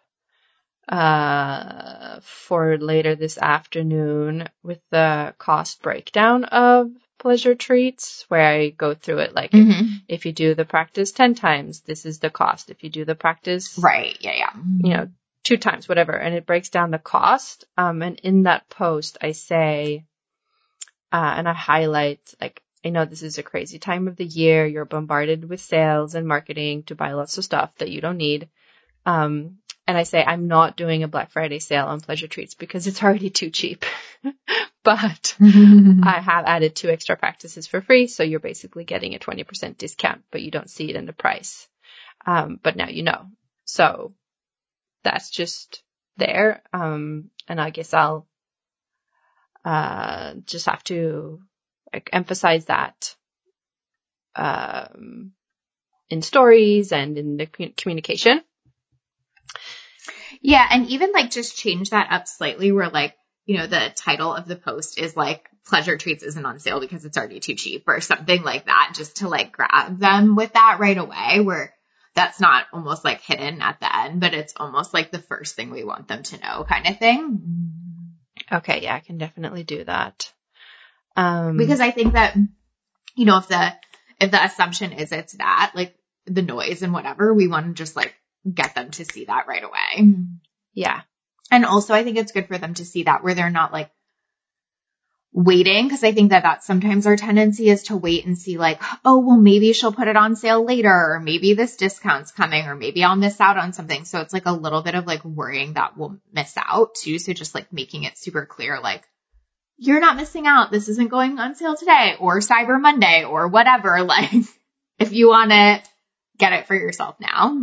uh, 0.89 2.21
for 2.23 2.79
later 2.79 3.15
this 3.17 3.37
afternoon 3.39 4.49
with 4.63 4.81
the 4.91 5.35
cost 5.39 5.83
breakdown 5.83 6.45
of 6.45 6.91
pleasure 7.25 7.55
treats 7.55 8.27
where 8.29 8.47
I 8.47 8.69
go 8.69 8.93
through 8.93 9.21
it 9.21 9.35
like 9.35 9.53
mm-hmm. 9.53 9.95
if, 10.07 10.21
if, 10.21 10.27
you 10.27 10.33
do 10.33 10.55
the 10.55 10.67
practice 10.67 11.11
10 11.11 11.35
times, 11.35 11.81
this 11.81 12.05
is 12.05 12.19
the 12.19 12.29
cost. 12.29 12.69
If 12.69 12.85
you 12.85 12.91
do 12.91 13.07
the 13.07 13.15
practice. 13.15 13.79
Right. 13.79 14.15
Yeah. 14.21 14.35
Yeah. 14.35 14.51
You 14.57 14.91
know, 14.91 15.09
two 15.43 15.57
times, 15.57 15.89
whatever. 15.89 16.13
And 16.13 16.35
it 16.35 16.45
breaks 16.45 16.69
down 16.69 16.91
the 16.91 16.99
cost. 16.99 17.65
Um, 17.79 18.03
and 18.03 18.21
in 18.21 18.43
that 18.43 18.69
post, 18.69 19.17
I 19.23 19.33
say, 19.33 20.05
uh, 21.11 21.35
and 21.39 21.49
I 21.49 21.55
highlight 21.55 22.21
like, 22.43 22.61
I 22.85 22.91
know 22.91 23.07
this 23.07 23.23
is 23.23 23.39
a 23.39 23.43
crazy 23.43 23.79
time 23.79 24.07
of 24.07 24.17
the 24.17 24.27
year. 24.27 24.67
You're 24.67 24.85
bombarded 24.85 25.49
with 25.49 25.63
sales 25.63 26.15
and 26.15 26.29
marketing 26.29 26.83
to 26.85 26.95
buy 26.95 27.13
lots 27.13 27.39
of 27.39 27.45
stuff 27.45 27.75
that 27.79 27.91
you 27.91 28.03
don't 28.03 28.19
need. 28.19 28.51
Um, 29.07 29.61
and 29.87 29.97
I 29.97 30.03
say 30.03 30.23
I'm 30.23 30.47
not 30.47 30.77
doing 30.77 31.03
a 31.03 31.09
Black 31.09 31.31
Friday 31.31 31.59
sale 31.59 31.87
on 31.87 32.01
pleasure 32.01 32.29
treats 32.29 32.53
because 32.53 32.87
it's 32.87 33.03
already 33.03 33.31
too 33.31 33.49
cheap. 33.49 33.87
but 34.85 35.37
I 35.41 36.21
have 36.23 36.45
added 36.45 36.77
two 36.77 36.91
extra 36.91 37.17
practices 37.17 37.67
for 37.67 37.81
free, 37.81 38.07
so 38.07 38.23
you're 38.23 38.41
basically 38.41 38.85
getting 38.85 39.15
a 39.15 39.19
20% 39.19 39.79
discount, 39.79 40.23
but 40.31 40.43
you 40.43 40.51
don't 40.51 40.71
see 40.71 40.91
it 40.91 40.97
in 40.97 41.07
the 41.07 41.13
price. 41.13 41.67
Um, 42.27 42.61
but 42.63 42.77
now 42.77 42.89
you 42.89 43.03
know. 43.03 43.27
So 43.65 44.15
that's 45.03 45.31
just 45.31 45.83
there. 46.17 46.63
Um, 46.73 47.31
and 47.49 47.61
I 47.61 47.71
guess 47.71 47.95
I'll 47.95 48.27
uh, 49.65 50.35
just 50.45 50.67
have 50.67 50.85
to 50.85 51.41
like, 51.93 52.11
emphasize 52.13 52.67
that 52.67 53.17
um, 54.37 55.33
in 56.11 56.23
stories 56.23 56.93
and 56.93 57.17
in 57.17 57.37
the 57.37 57.47
communication. 57.47 58.43
Yeah, 60.43 60.67
and 60.71 60.89
even 60.89 61.13
like 61.13 61.31
just 61.31 61.57
change 61.57 61.91
that 61.91 62.09
up 62.11 62.29
slightly 62.29 62.73
where 62.73 62.91
like, 62.91 63.15
you 63.47 63.59
know, 63.59 63.67
the 63.67 63.93
title 63.95 64.35
of 64.35 64.47
the 64.47 64.57
post 64.57 64.99
is 64.99 65.17
like 65.17 65.49
pleasure 65.67 65.97
treats 65.97 66.23
isn't 66.23 66.47
on 66.47 66.59
sale 66.59 66.81
because 66.81 67.05
it's 67.05 67.17
already 67.17 67.41
too 67.41 67.55
cheap 67.55 67.85
or 67.87 68.01
something 68.01 68.43
like 68.43 68.67
that, 68.67 68.93
just 68.95 69.17
to 69.17 69.29
like 69.29 69.53
grab 69.53 69.99
them 69.99 70.37
with 70.37 70.53
that 70.55 70.79
right 70.81 70.97
away 70.97 71.41
where 71.41 71.75
that's 72.15 72.41
not 72.41 72.67
almost 72.73 73.05
like 73.05 73.21
hidden 73.21 73.61
at 73.61 73.81
the 73.81 73.97
end, 73.97 74.21
but 74.21 74.35
it's 74.35 74.55
almost 74.57 74.95
like 74.95 75.11
the 75.11 75.19
first 75.19 75.57
thing 75.57 75.71
we 75.71 75.85
want 75.85 76.09
them 76.09 76.23
to 76.23 76.41
know 76.41 76.65
kind 76.65 76.87
of 76.87 76.99
thing. 76.99 78.15
Okay, 78.51 78.83
yeah, 78.83 78.95
I 78.95 79.01
can 79.01 79.19
definitely 79.19 79.65
do 79.65 79.85
that. 79.85 80.33
Um, 81.17 81.57
because 81.57 81.81
I 81.81 81.91
think 81.91 82.15
that, 82.15 82.37
you 83.17 83.25
know, 83.25 83.39
if 83.39 83.49
the, 83.49 83.75
if 84.21 84.31
the 84.31 84.45
assumption 84.45 84.93
is 84.93 85.13
it's 85.13 85.35
that, 85.35 85.73
like 85.75 85.95
the 86.27 86.43
noise 86.43 86.83
and 86.83 86.93
whatever, 86.93 87.35
we 87.35 87.49
want 87.49 87.67
to 87.67 87.73
just 87.75 87.97
like 87.97 88.15
get 88.53 88.75
them 88.75 88.91
to 88.93 89.05
see 89.05 89.25
that 89.25 89.47
right 89.47 89.65
away. 89.65 90.09
Yeah. 90.73 91.03
And 91.51 91.65
also 91.65 91.95
I 91.95 92.05
think 92.05 92.17
it's 92.17 92.33
good 92.33 92.49
for 92.49 92.59
them 92.59 92.75
to 92.75 92.85
see 92.85 93.05
that 93.05 93.23
where 93.23 93.35
they're 93.35 93.51
not 93.51 93.73
like 93.73 93.91
waiting 95.35 95.87
because 95.87 96.05
I 96.05 96.13
think 96.13 96.31
that 96.31 96.45
that's 96.45 96.67
sometimes 96.67 97.07
our 97.07 97.17
tendency 97.17 97.69
is 97.69 97.85
to 97.85 97.97
wait 97.97 98.25
and 98.25 98.39
see 98.39 98.57
like, 98.57 98.81
oh, 99.05 99.19
well, 99.19 99.37
maybe 99.37 99.73
she'll 99.73 99.93
put 99.93 100.07
it 100.07 100.17
on 100.17 100.37
sale 100.37 100.65
later 100.65 100.89
or 100.89 101.21
maybe 101.21 101.55
this 101.55 101.77
discount's 101.77 102.31
coming 102.31 102.67
or 102.67 102.77
maybe 102.77 103.03
I'll 103.03 103.17
miss 103.17 103.41
out 103.41 103.59
on 103.59 103.73
something. 103.73 104.05
So 104.05 104.21
it's 104.21 104.33
like 104.33 104.47
a 104.47 104.53
little 104.53 104.83
bit 104.83 104.95
of 104.95 105.07
like 105.07 105.25
worrying 105.25 105.75
that 105.75 105.99
we'll 105.99 106.19
miss 106.33 106.55
out 106.57 106.95
too. 106.95 107.19
So 107.19 107.33
just 107.33 107.55
like 107.55 107.73
making 107.73 108.05
it 108.05 108.17
super 108.17 108.47
clear, 108.47 108.79
like, 108.81 109.03
you're 109.77 110.01
not 110.01 110.17
missing 110.17 110.47
out. 110.47 110.71
This 110.71 110.89
isn't 110.89 111.11
going 111.11 111.37
on 111.41 111.57
sale 111.57 111.77
today 111.77 112.15
or 112.21 112.39
Cyber 112.39 112.81
Monday 112.81 113.25
or 113.25 113.49
whatever. 113.49 113.99
Like 114.05 114.31
if 115.01 115.13
you 115.13 115.29
want 115.29 115.51
to 115.51 115.83
get 116.39 116.53
it 116.53 116.69
for 116.69 116.77
yourself 116.77 117.17
now. 117.19 117.57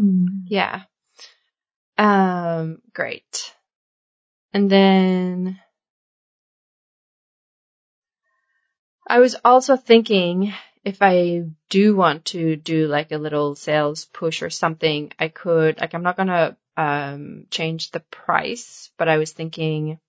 Yeah. 0.48 0.82
Um, 1.98 2.80
great. 2.94 3.54
And 4.54 4.70
then 4.70 5.60
I 9.08 9.20
was 9.20 9.36
also 9.44 9.76
thinking 9.78 10.54
if 10.84 11.02
I 11.02 11.44
do 11.70 11.96
want 11.96 12.26
to 12.26 12.56
do 12.56 12.88
like 12.88 13.12
a 13.12 13.18
little 13.18 13.56
sales 13.56 14.06
push 14.06 14.42
or 14.42 14.50
something, 14.50 15.12
I 15.20 15.28
could, 15.28 15.80
like, 15.80 15.94
I'm 15.94 16.04
not 16.04 16.16
going 16.18 16.30
to, 16.30 16.58
um, 16.78 17.46
change 17.52 17.92
the 17.92 18.00
price, 18.00 18.92
but 18.98 19.08
I 19.08 19.18
was 19.18 19.32
thinking 19.34 20.00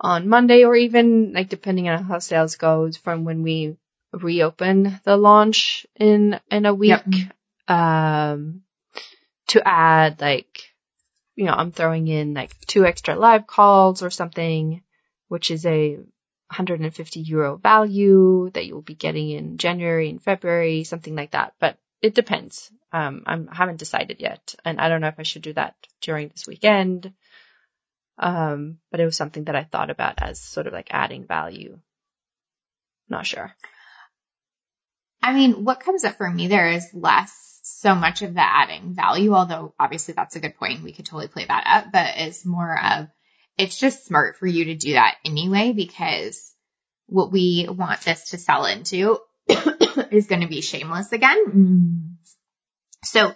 on 0.00 0.28
Monday 0.28 0.64
or 0.64 0.76
even 0.76 1.32
like 1.32 1.48
depending 1.48 1.88
on 1.88 2.04
how 2.04 2.18
sales 2.18 2.56
goes 2.56 2.96
from 2.96 3.24
when 3.24 3.42
we 3.42 3.76
reopen 4.12 5.00
the 5.04 5.16
launch 5.16 5.86
in 5.96 6.38
in 6.50 6.66
a 6.66 6.74
week. 6.74 7.02
Yep. 7.06 7.76
Um, 7.76 8.62
to 9.48 9.66
add 9.66 10.20
like, 10.20 10.73
you 11.36 11.44
know, 11.44 11.52
I'm 11.52 11.72
throwing 11.72 12.08
in 12.08 12.34
like 12.34 12.58
two 12.66 12.84
extra 12.84 13.16
live 13.16 13.46
calls 13.46 14.02
or 14.02 14.10
something, 14.10 14.82
which 15.28 15.50
is 15.50 15.66
a 15.66 15.96
150 15.96 17.20
euro 17.20 17.56
value 17.56 18.50
that 18.54 18.66
you'll 18.66 18.82
be 18.82 18.94
getting 18.94 19.30
in 19.30 19.58
January 19.58 20.10
and 20.10 20.22
February, 20.22 20.84
something 20.84 21.14
like 21.14 21.32
that. 21.32 21.54
But 21.58 21.78
it 22.00 22.14
depends. 22.14 22.70
Um, 22.92 23.24
I'm, 23.26 23.48
I 23.50 23.56
haven't 23.56 23.78
decided 23.78 24.20
yet, 24.20 24.54
and 24.64 24.80
I 24.80 24.88
don't 24.88 25.00
know 25.00 25.08
if 25.08 25.18
I 25.18 25.24
should 25.24 25.42
do 25.42 25.54
that 25.54 25.74
during 26.00 26.28
this 26.28 26.46
weekend. 26.46 27.12
Um, 28.18 28.78
but 28.92 29.00
it 29.00 29.04
was 29.04 29.16
something 29.16 29.44
that 29.44 29.56
I 29.56 29.64
thought 29.64 29.90
about 29.90 30.22
as 30.22 30.40
sort 30.40 30.68
of 30.68 30.72
like 30.72 30.88
adding 30.90 31.26
value. 31.26 31.80
Not 33.08 33.26
sure. 33.26 33.52
I 35.20 35.32
mean, 35.32 35.64
what 35.64 35.80
comes 35.80 36.04
up 36.04 36.16
for 36.16 36.30
me 36.30 36.46
there 36.46 36.70
is 36.70 36.86
less 36.92 37.53
so 37.66 37.94
much 37.94 38.20
of 38.20 38.34
the 38.34 38.42
adding 38.42 38.94
value, 38.94 39.32
although 39.32 39.74
obviously 39.80 40.12
that's 40.12 40.36
a 40.36 40.40
good 40.40 40.56
point. 40.56 40.82
We 40.82 40.92
could 40.92 41.06
totally 41.06 41.28
play 41.28 41.46
that 41.46 41.64
up, 41.66 41.92
but 41.92 42.14
it's 42.18 42.44
more 42.44 42.78
of 42.78 43.08
it's 43.56 43.78
just 43.78 44.06
smart 44.06 44.36
for 44.36 44.46
you 44.46 44.66
to 44.66 44.74
do 44.74 44.92
that 44.92 45.16
anyway, 45.24 45.72
because 45.72 46.52
what 47.06 47.32
we 47.32 47.66
want 47.68 48.02
this 48.02 48.30
to 48.30 48.38
sell 48.38 48.66
into 48.66 49.18
is 50.10 50.26
going 50.26 50.42
to 50.42 50.48
be 50.48 50.60
shameless 50.60 51.12
again. 51.12 51.46
Mm-hmm. 51.46 52.12
So 53.04 53.32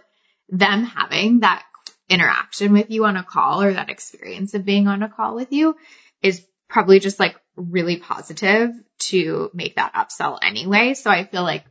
them 0.50 0.84
having 0.84 1.40
that 1.40 1.64
interaction 2.10 2.72
with 2.72 2.90
you 2.90 3.04
on 3.04 3.16
a 3.16 3.24
call 3.24 3.62
or 3.62 3.72
that 3.72 3.90
experience 3.90 4.54
of 4.54 4.64
being 4.64 4.88
on 4.88 5.02
a 5.02 5.08
call 5.08 5.34
with 5.34 5.52
you 5.52 5.76
is 6.22 6.44
probably 6.68 7.00
just 7.00 7.18
like 7.18 7.36
really 7.56 7.96
positive 7.96 8.72
to 8.98 9.50
make 9.54 9.76
that 9.76 9.94
upsell 9.94 10.38
anyway. 10.42 10.94
So 10.94 11.10
I 11.10 11.24
feel 11.24 11.42
like 11.42 11.64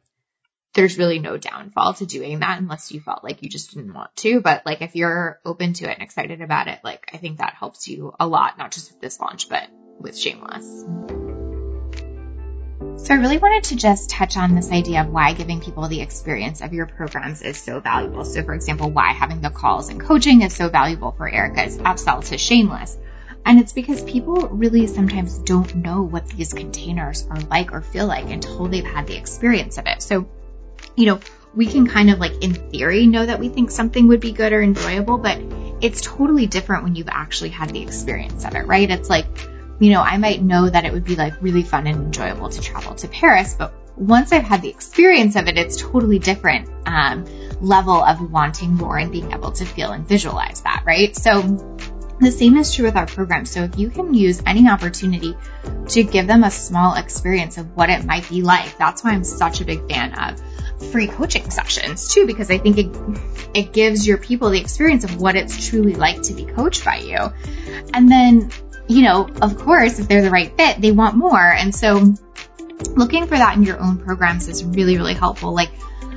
there's 0.73 0.97
really 0.97 1.19
no 1.19 1.37
downfall 1.37 1.95
to 1.95 2.05
doing 2.05 2.39
that 2.39 2.59
unless 2.59 2.91
you 2.91 2.99
felt 2.99 3.23
like 3.23 3.41
you 3.41 3.49
just 3.49 3.73
didn't 3.73 3.93
want 3.93 4.15
to. 4.17 4.41
But 4.41 4.65
like 4.65 4.81
if 4.81 4.95
you're 4.95 5.39
open 5.43 5.73
to 5.73 5.85
it 5.89 5.93
and 5.93 6.03
excited 6.03 6.41
about 6.41 6.67
it, 6.67 6.79
like 6.83 7.09
I 7.13 7.17
think 7.17 7.39
that 7.39 7.55
helps 7.55 7.87
you 7.87 8.13
a 8.19 8.27
lot, 8.27 8.57
not 8.57 8.71
just 8.71 8.91
with 8.91 9.01
this 9.01 9.19
launch, 9.19 9.49
but 9.49 9.67
with 9.99 10.17
Shameless. 10.17 10.85
So 12.97 13.13
I 13.13 13.17
really 13.17 13.37
wanted 13.37 13.65
to 13.65 13.75
just 13.75 14.09
touch 14.09 14.37
on 14.37 14.53
this 14.53 14.71
idea 14.71 15.01
of 15.01 15.09
why 15.09 15.33
giving 15.33 15.61
people 15.61 15.87
the 15.87 16.01
experience 16.01 16.61
of 16.61 16.73
your 16.73 16.87
programs 16.87 17.41
is 17.41 17.57
so 17.57 17.79
valuable. 17.79 18.25
So 18.25 18.43
for 18.43 18.53
example, 18.53 18.89
why 18.89 19.13
having 19.13 19.39
the 19.39 19.49
calls 19.49 19.89
and 19.89 20.01
coaching 20.01 20.41
is 20.41 20.53
so 20.53 20.69
valuable 20.69 21.11
for 21.11 21.27
Erica's 21.27 21.77
upsell 21.77 22.23
to 22.25 22.37
Shameless. 22.37 22.97
And 23.45 23.59
it's 23.59 23.71
because 23.71 24.03
people 24.03 24.49
really 24.49 24.87
sometimes 24.87 25.37
don't 25.39 25.73
know 25.75 26.01
what 26.01 26.27
these 26.27 26.53
containers 26.53 27.25
are 27.29 27.39
like 27.39 27.71
or 27.71 27.81
feel 27.81 28.07
like 28.07 28.29
until 28.29 28.67
they've 28.67 28.83
had 28.83 29.07
the 29.07 29.15
experience 29.15 29.77
of 29.77 29.85
it. 29.85 30.01
So 30.01 30.27
you 30.97 31.05
know, 31.05 31.19
we 31.55 31.67
can 31.67 31.87
kind 31.87 32.09
of 32.09 32.19
like 32.19 32.43
in 32.43 32.53
theory 32.53 33.07
know 33.07 33.25
that 33.25 33.39
we 33.39 33.49
think 33.49 33.71
something 33.71 34.07
would 34.09 34.19
be 34.19 34.31
good 34.33 34.51
or 34.51 34.61
enjoyable, 34.61 35.17
but 35.17 35.39
it's 35.79 36.01
totally 36.01 36.47
different 36.47 36.83
when 36.83 36.95
you've 36.95 37.09
actually 37.09 37.49
had 37.49 37.69
the 37.69 37.81
experience 37.81 38.43
of 38.43 38.55
it, 38.55 38.67
right? 38.67 38.89
It's 38.89 39.09
like, 39.09 39.27
you 39.79 39.91
know, 39.91 40.01
I 40.01 40.17
might 40.17 40.41
know 40.41 40.67
that 40.69 40.85
it 40.85 40.91
would 40.91 41.05
be 41.05 41.15
like 41.15 41.41
really 41.41 41.63
fun 41.63 41.87
and 41.87 41.97
enjoyable 41.97 42.49
to 42.49 42.61
travel 42.61 42.95
to 42.95 43.07
Paris, 43.07 43.55
but 43.57 43.73
once 43.95 44.31
I've 44.31 44.43
had 44.43 44.61
the 44.61 44.69
experience 44.69 45.35
of 45.35 45.47
it, 45.47 45.57
it's 45.57 45.77
totally 45.77 46.19
different 46.19 46.69
um, 46.85 47.25
level 47.61 48.03
of 48.03 48.31
wanting 48.31 48.73
more 48.73 48.97
and 48.97 49.11
being 49.11 49.31
able 49.31 49.51
to 49.53 49.65
feel 49.65 49.91
and 49.91 50.07
visualize 50.07 50.61
that, 50.61 50.83
right? 50.85 51.15
So 51.15 51.41
the 52.19 52.31
same 52.31 52.57
is 52.57 52.73
true 52.73 52.85
with 52.85 52.95
our 52.95 53.05
program. 53.05 53.45
So 53.45 53.63
if 53.63 53.77
you 53.77 53.89
can 53.89 54.13
use 54.13 54.41
any 54.45 54.67
opportunity 54.67 55.35
to 55.89 56.03
give 56.03 56.27
them 56.27 56.43
a 56.43 56.51
small 56.51 56.95
experience 56.95 57.57
of 57.57 57.75
what 57.75 57.89
it 57.89 58.03
might 58.05 58.27
be 58.29 58.41
like, 58.41 58.77
that's 58.77 59.03
why 59.03 59.11
I'm 59.11 59.23
such 59.23 59.61
a 59.61 59.65
big 59.65 59.87
fan 59.89 60.13
of 60.13 60.41
free 60.91 61.07
coaching 61.07 61.49
sessions 61.49 62.13
too, 62.13 62.25
because 62.27 62.51
I 62.51 62.57
think 62.57 62.77
it, 62.77 62.95
it 63.53 63.73
gives 63.73 64.05
your 64.05 64.17
people 64.17 64.49
the 64.51 64.59
experience 64.59 65.03
of 65.03 65.19
what 65.19 65.35
it's 65.35 65.67
truly 65.69 65.95
like 65.95 66.21
to 66.23 66.33
be 66.33 66.45
coached 66.45 66.85
by 66.85 66.97
you. 66.97 67.17
And 67.93 68.09
then, 68.09 68.51
you 68.87 69.01
know, 69.01 69.27
of 69.41 69.57
course, 69.57 69.99
if 69.99 70.07
they're 70.07 70.21
the 70.21 70.29
right 70.29 70.55
fit, 70.55 70.79
they 70.81 70.91
want 70.91 71.15
more. 71.15 71.39
And 71.41 71.73
so 71.73 72.13
looking 72.95 73.27
for 73.27 73.37
that 73.37 73.57
in 73.57 73.63
your 73.63 73.79
own 73.79 73.97
programs 73.97 74.47
is 74.47 74.63
really, 74.63 74.97
really 74.97 75.15
helpful. 75.15 75.53
Like, 75.53 75.71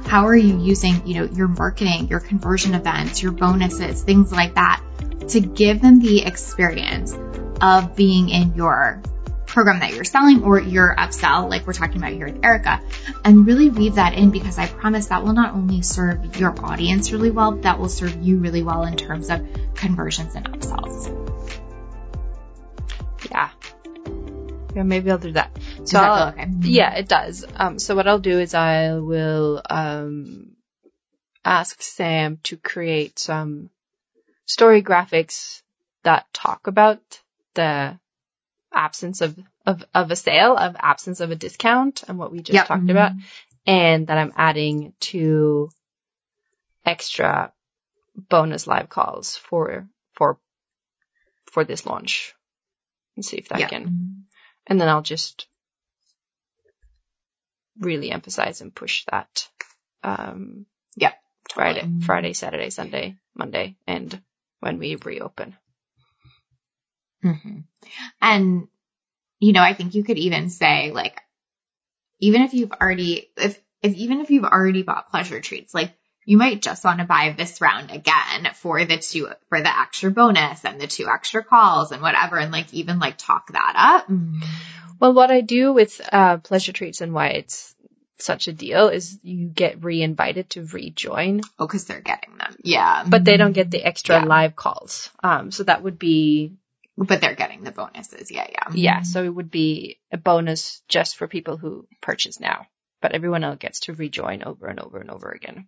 How 0.05 0.26
are 0.26 0.37
you 0.37 0.61
using, 0.61 1.07
you 1.07 1.14
know, 1.21 1.25
your 1.33 1.49
marketing, 1.49 2.09
your 2.09 2.21
conversion 2.21 2.75
events, 2.75 3.23
your 3.23 3.33
bonuses, 3.33 4.02
things 4.02 4.33
like 4.33 4.55
that 4.57 4.83
to 5.29 5.40
give 5.40 5.81
them 5.81 6.00
the 6.00 6.23
experience 6.25 7.17
of 7.61 7.95
being 7.95 8.29
in 8.29 8.55
your 8.55 9.02
program 9.50 9.80
that 9.80 9.92
you're 9.92 10.04
selling 10.04 10.45
or 10.45 10.61
your 10.61 10.95
upsell, 10.97 11.50
like 11.50 11.66
we're 11.66 11.73
talking 11.73 11.99
about 11.99 12.12
here 12.12 12.26
with 12.26 12.45
Erica, 12.45 12.80
and 13.25 13.47
really 13.47 13.69
weave 13.69 13.97
that 13.97 14.14
in 14.14 14.30
because 14.30 14.59
I 14.59 14.66
promise 14.66 15.07
that 15.09 15.25
will 15.25 15.33
not 15.33 15.54
only 15.54 15.83
serve 15.83 16.37
your 16.37 16.54
audience 16.64 17.12
really 17.12 17.30
well, 17.30 17.52
that 17.52 17.78
will 17.78 17.88
serve 17.88 18.23
you 18.23 18.38
really 18.38 18.62
well 18.62 18.85
in 18.85 18.97
terms 18.97 19.28
of 19.28 19.47
conversions 19.75 20.35
and 20.37 20.47
upsells. 20.47 21.09
Yeah. 23.30 23.50
Yeah, 24.75 24.85
maybe 24.85 25.11
I'll 25.11 25.19
do 25.19 25.33
that. 25.33 25.50
So 25.85 25.99
that 25.99 26.35
okay? 26.35 26.49
yeah, 26.61 26.95
it 26.95 27.09
does. 27.09 27.45
Um, 27.57 27.80
so 27.80 27.97
what 27.97 28.07
I'll 28.07 28.21
do 28.21 28.38
is 28.38 28.54
I 28.54 28.95
will 28.95 29.62
um, 29.69 30.52
ask 31.45 31.83
Sam 31.83 32.38
to 32.45 32.57
create 32.57 33.19
some 33.19 33.71
story 34.47 34.83
graphics 34.83 35.62
that 36.04 36.33
talk 36.33 36.69
about 36.69 37.00
the 37.54 37.99
absence 38.73 39.21
of, 39.21 39.39
of, 39.67 39.85
of 39.95 40.11
a 40.11 40.17
sale, 40.17 40.57
of 40.57 40.77
absence 40.79 41.21
of 41.21 41.31
a 41.31 41.37
discount 41.37 42.05
and 42.09 42.19
what 42.19 42.33
we 42.33 42.39
just 42.41 42.55
yep. 42.55 42.67
talked 42.67 42.83
mm-hmm. 42.83 42.91
about. 42.91 43.12
And 43.67 44.07
that 44.07 44.19
I'm 44.19 44.33
adding 44.37 44.95
to 45.00 45.71
extra 46.85 47.53
bonus 48.17 48.67
live 48.67 48.89
calls 48.89 49.37
for, 49.37 49.87
for, 50.15 50.39
for 51.47 51.65
this 51.65 51.87
launch 51.87 52.35
and 53.17 53.25
see 53.25 53.37
if 53.37 53.49
that 53.49 53.61
yep. 53.61 53.71
can, 53.71 54.25
and 54.67 54.81
then 54.81 54.89
I'll 54.89 55.03
just 55.03 55.47
really 57.79 58.11
emphasize 58.11 58.61
and 58.61 58.75
push 58.75 59.05
that. 59.11 59.49
Um, 60.03 60.67
yeah. 60.97 61.12
Friday. 61.53 61.87
Friday, 62.03 62.33
Saturday, 62.33 62.71
Sunday, 62.71 63.17
Monday, 63.35 63.77
and 63.87 64.23
when 64.61 64.79
we 64.79 64.97
reopen. 64.97 65.57
Mm-hmm. 67.25 67.59
And, 68.21 68.69
you 69.39 69.53
know, 69.53 69.62
I 69.62 69.75
think 69.75 69.95
you 69.95 70.05
could 70.05 70.19
even 70.19 70.50
say 70.50 70.91
like, 70.93 71.21
even 72.21 72.43
if 72.43 72.55
you've 72.55 72.73
already, 72.73 73.31
if, 73.37 73.61
if 73.83 73.95
even 73.95 74.21
if 74.21 74.31
you've 74.31 74.45
already 74.45 74.83
bought 74.83 75.11
pleasure 75.11 75.41
treats, 75.41 75.73
like 75.75 75.93
you 76.25 76.37
might 76.37 76.61
just 76.61 76.85
want 76.85 77.00
to 77.00 77.07
buy 77.07 77.35
this 77.37 77.61
round 77.61 77.91
again 77.91 78.49
for 78.55 78.85
the 78.85 78.99
two, 78.99 79.29
for 79.49 79.61
the 79.61 79.81
extra 79.81 80.11
bonus 80.11 80.65
and 80.65 80.81
the 80.81 80.87
two 80.87 81.09
extra 81.09 81.43
calls 81.43 81.93
and 81.93 82.03
whatever. 82.03 82.37
And 82.37 82.53
like 82.53 82.73
even 82.75 82.99
like 82.99 83.17
talk 83.17 83.53
that 83.53 83.75
up. 83.77 84.11
Well, 85.00 85.15
what 85.15 85.31
I 85.31 85.41
do 85.41 85.73
with, 85.73 86.00
uh, 86.12 86.37
pleasure 86.39 86.73
treats 86.73 87.00
and 87.00 87.15
why 87.15 87.29
it's 87.29 87.75
such 88.19 88.49
a 88.49 88.53
deal 88.53 88.89
is 88.89 89.19
you 89.23 89.49
get 89.49 89.83
re-invited 89.83 90.50
to 90.50 90.67
rejoin. 90.67 91.41
Oh, 91.59 91.67
cause 91.67 91.87
they're 91.87 92.03
getting 92.03 92.37
them. 92.37 92.55
Yeah. 92.62 93.05
But 93.09 93.25
they 93.25 93.39
don't 93.39 93.55
get 93.55 93.71
the 93.71 93.83
extra 93.83 94.17
yeah. 94.17 94.25
live 94.27 94.55
calls. 94.55 95.09
Um, 95.25 95.50
so 95.50 95.65
that 95.65 95.83
would 95.83 95.99
be 95.99 96.59
but 97.07 97.21
they're 97.21 97.35
getting 97.35 97.64
the 97.64 97.73
bonuses. 97.73 98.30
Yeah, 98.30 98.47
yeah. 98.50 98.73
Yeah. 98.75 99.02
So 99.02 99.25
it 99.25 99.35
would 99.35 99.50
be 99.50 99.99
a 100.12 100.19
bonus 100.19 100.83
just 100.88 101.16
for 101.16 101.26
people 101.26 101.57
who 101.57 101.87
purchase 102.02 102.38
now, 102.38 102.66
but 103.00 103.12
everyone 103.12 103.42
else 103.42 103.59
gets 103.59 103.80
to 103.80 103.95
rejoin 103.95 104.42
over 104.45 104.66
and 104.66 104.78
over 104.78 104.99
and 104.99 105.11
over 105.11 105.30
again. 105.30 105.66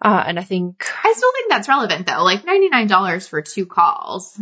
Uh, 0.00 0.24
and 0.26 0.38
I 0.38 0.42
think 0.42 0.84
I 1.04 1.12
still 1.16 1.32
think 1.32 1.50
that's 1.50 1.68
relevant 1.68 2.06
though. 2.06 2.22
Like 2.22 2.44
$99 2.44 3.28
for 3.28 3.42
two 3.42 3.66
calls. 3.66 4.38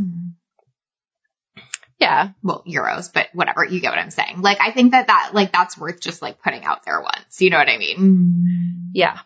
Yeah. 1.99 2.31
Well, 2.43 2.63
euros, 2.67 3.13
but 3.13 3.29
whatever. 3.33 3.65
You 3.65 3.81
get 3.81 3.91
what 3.91 3.99
I'm 3.99 4.11
saying. 4.11 4.41
Like, 4.41 4.59
I 4.61 4.73
think 4.73 4.93
that 4.93 5.07
that, 5.07 5.31
like, 5.33 5.53
that's 5.53 5.79
worth 5.79 6.01
just 6.01 6.23
like 6.23 6.43
putting 6.43 6.65
out 6.65 6.85
there 6.85 7.01
once. 7.01 7.41
You 7.41 7.51
know 7.51 7.59
what 7.59 7.69
I 7.69 7.79
mean? 7.79 8.91
Yeah. 8.93 9.21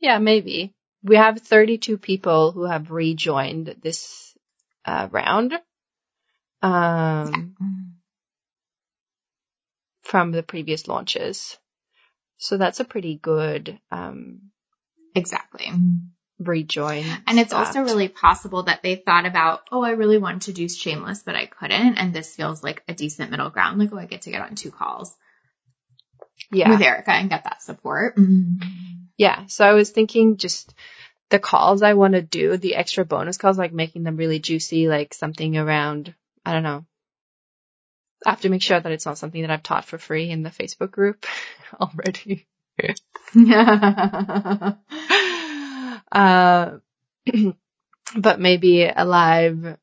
Yeah, 0.00 0.18
maybe. 0.18 0.74
We 1.02 1.16
have 1.16 1.40
32 1.40 1.98
people 1.98 2.52
who 2.52 2.64
have 2.64 2.90
rejoined 2.90 3.74
this 3.82 4.23
uh, 4.84 5.08
round 5.10 5.54
um, 6.62 7.56
from 10.02 10.32
the 10.32 10.42
previous 10.42 10.88
launches. 10.88 11.58
So 12.38 12.56
that's 12.56 12.80
a 12.80 12.84
pretty 12.84 13.16
good 13.16 13.78
um, 13.90 14.50
exactly 15.14 15.70
rejoin. 16.38 17.04
And 17.26 17.38
it's 17.38 17.52
also 17.52 17.82
really 17.82 18.08
possible 18.08 18.64
that 18.64 18.82
they 18.82 18.96
thought 18.96 19.26
about, 19.26 19.62
oh, 19.70 19.82
I 19.82 19.90
really 19.90 20.18
wanted 20.18 20.42
to 20.42 20.52
do 20.52 20.68
shameless, 20.68 21.22
but 21.22 21.36
I 21.36 21.46
couldn't, 21.46 21.96
and 21.96 22.12
this 22.12 22.34
feels 22.34 22.62
like 22.62 22.82
a 22.88 22.94
decent 22.94 23.30
middle 23.30 23.50
ground. 23.50 23.78
Like, 23.78 23.90
oh, 23.92 23.98
I 23.98 24.06
get 24.06 24.22
to 24.22 24.30
get 24.30 24.42
on 24.42 24.54
two 24.54 24.70
calls. 24.70 25.14
Yeah. 26.50 26.70
With 26.70 26.82
Erica 26.82 27.12
and 27.12 27.30
get 27.30 27.44
that 27.44 27.62
support. 27.62 28.16
Mm-hmm. 28.16 28.66
Yeah. 29.16 29.46
So 29.46 29.64
I 29.64 29.72
was 29.72 29.90
thinking 29.90 30.36
just 30.36 30.74
the 31.34 31.40
calls 31.40 31.82
I 31.82 31.94
want 31.94 32.14
to 32.14 32.22
do, 32.22 32.56
the 32.56 32.76
extra 32.76 33.04
bonus 33.04 33.38
calls, 33.38 33.58
like 33.58 33.72
making 33.72 34.04
them 34.04 34.16
really 34.16 34.38
juicy, 34.38 34.86
like 34.86 35.12
something 35.12 35.56
around, 35.56 36.14
I 36.46 36.52
don't 36.52 36.62
know. 36.62 36.86
I 38.24 38.30
have 38.30 38.42
to 38.42 38.48
make 38.48 38.62
sure 38.62 38.78
that 38.78 38.92
it's 38.92 39.04
not 39.04 39.18
something 39.18 39.42
that 39.42 39.50
I've 39.50 39.64
taught 39.64 39.84
for 39.84 39.98
free 39.98 40.30
in 40.30 40.44
the 40.44 40.50
Facebook 40.50 40.92
group 40.92 41.26
already. 41.80 42.46
uh, 46.12 46.78
but 48.16 48.38
maybe 48.38 48.84
a 48.84 49.04
live, 49.04 49.76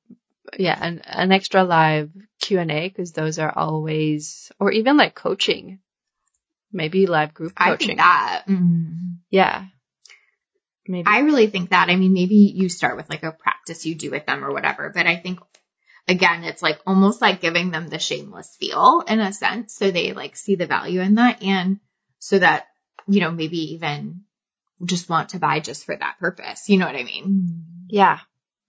yeah, 0.57 0.79
an, 0.81 0.99
an 0.99 1.33
extra 1.33 1.65
live 1.65 2.11
Q 2.39 2.59
and 2.59 2.71
A 2.71 2.87
because 2.87 3.11
those 3.11 3.39
are 3.39 3.51
always, 3.53 4.53
or 4.57 4.71
even 4.71 4.95
like 4.95 5.15
coaching, 5.15 5.79
maybe 6.71 7.07
live 7.07 7.33
group 7.33 7.55
coaching. 7.55 7.73
I 7.73 7.75
think 7.75 7.97
that. 7.97 8.43
Mm-hmm. 8.47 9.15
Yeah, 9.29 9.65
Maybe. 10.87 11.05
I 11.07 11.19
really 11.19 11.47
think 11.47 11.69
that. 11.69 11.89
I 11.89 11.95
mean, 11.95 12.13
maybe 12.13 12.35
you 12.35 12.69
start 12.69 12.97
with 12.97 13.09
like 13.09 13.23
a 13.23 13.31
practice 13.31 13.85
you 13.85 13.95
do 13.95 14.11
with 14.11 14.25
them 14.25 14.43
or 14.43 14.51
whatever, 14.51 14.91
but 14.93 15.07
I 15.07 15.17
think 15.17 15.39
again, 16.07 16.43
it's 16.43 16.61
like 16.61 16.79
almost 16.85 17.21
like 17.21 17.41
giving 17.41 17.71
them 17.71 17.87
the 17.87 17.99
shameless 17.99 18.55
feel 18.59 19.03
in 19.07 19.19
a 19.19 19.33
sense. 19.33 19.75
So 19.75 19.91
they 19.91 20.13
like 20.13 20.35
see 20.35 20.55
the 20.55 20.65
value 20.65 21.01
in 21.01 21.15
that 21.15 21.43
and 21.43 21.79
so 22.19 22.39
that, 22.39 22.67
you 23.07 23.21
know, 23.21 23.31
maybe 23.31 23.73
even 23.73 24.21
just 24.83 25.09
want 25.09 25.29
to 25.29 25.39
buy 25.39 25.59
just 25.59 25.85
for 25.85 25.95
that 25.95 26.17
purpose. 26.19 26.69
You 26.69 26.77
know 26.77 26.87
what 26.87 26.95
I 26.95 27.03
mean? 27.03 27.85
Yeah. 27.87 28.19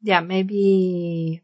Yeah. 0.02 0.20
Maybe 0.20 1.42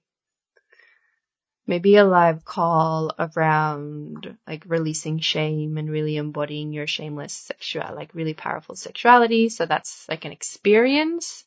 maybe 1.68 1.96
a 1.96 2.04
live 2.04 2.44
call 2.44 3.12
around 3.18 4.36
like 4.46 4.64
releasing 4.66 5.20
shame 5.20 5.76
and 5.76 5.90
really 5.90 6.16
embodying 6.16 6.72
your 6.72 6.86
shameless 6.86 7.34
sexual, 7.34 7.94
like 7.94 8.14
really 8.14 8.34
powerful 8.34 8.74
sexuality. 8.74 9.50
So 9.50 9.66
that's 9.66 10.08
like 10.08 10.24
an 10.24 10.32
experience. 10.32 11.44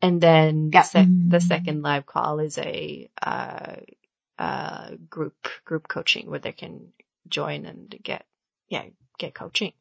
And 0.00 0.20
then 0.20 0.70
the, 0.70 0.82
se- 0.82 1.08
the 1.28 1.40
second 1.40 1.82
live 1.82 2.06
call 2.06 2.38
is 2.38 2.58
a, 2.58 3.10
uh, 3.20 3.76
uh, 4.38 4.90
group, 5.10 5.48
group 5.64 5.88
coaching 5.88 6.30
where 6.30 6.38
they 6.38 6.52
can 6.52 6.92
join 7.28 7.66
and 7.66 7.94
get, 8.02 8.24
yeah, 8.68 8.84
get 9.18 9.34
coaching. 9.34 9.72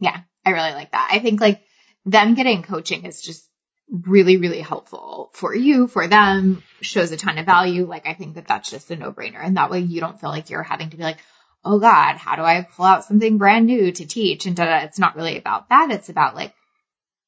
Yeah, 0.00 0.20
I 0.44 0.50
really 0.50 0.72
like 0.72 0.92
that. 0.92 1.10
I 1.12 1.20
think 1.20 1.40
like 1.40 1.62
them 2.04 2.34
getting 2.34 2.62
coaching 2.62 3.04
is 3.04 3.22
just 3.22 3.48
really, 3.90 4.36
really 4.36 4.60
helpful 4.60 5.30
for 5.32 5.54
you, 5.54 5.86
for 5.86 6.08
them, 6.08 6.62
shows 6.80 7.12
a 7.12 7.16
ton 7.16 7.38
of 7.38 7.46
value. 7.46 7.86
Like, 7.86 8.06
I 8.06 8.14
think 8.14 8.34
that 8.34 8.48
that's 8.48 8.70
just 8.70 8.90
a 8.90 8.96
no 8.96 9.12
brainer. 9.12 9.42
And 9.42 9.56
that 9.56 9.70
way 9.70 9.80
you 9.80 10.00
don't 10.00 10.20
feel 10.20 10.30
like 10.30 10.50
you're 10.50 10.62
having 10.62 10.90
to 10.90 10.96
be 10.96 11.02
like, 11.02 11.18
oh 11.64 11.78
God, 11.78 12.16
how 12.16 12.36
do 12.36 12.42
I 12.42 12.66
pull 12.76 12.84
out 12.84 13.04
something 13.04 13.38
brand 13.38 13.66
new 13.66 13.92
to 13.92 14.06
teach? 14.06 14.46
And 14.46 14.56
da-da. 14.56 14.84
it's 14.84 14.98
not 14.98 15.16
really 15.16 15.36
about 15.36 15.68
that. 15.68 15.90
It's 15.90 16.08
about 16.08 16.34
like, 16.34 16.54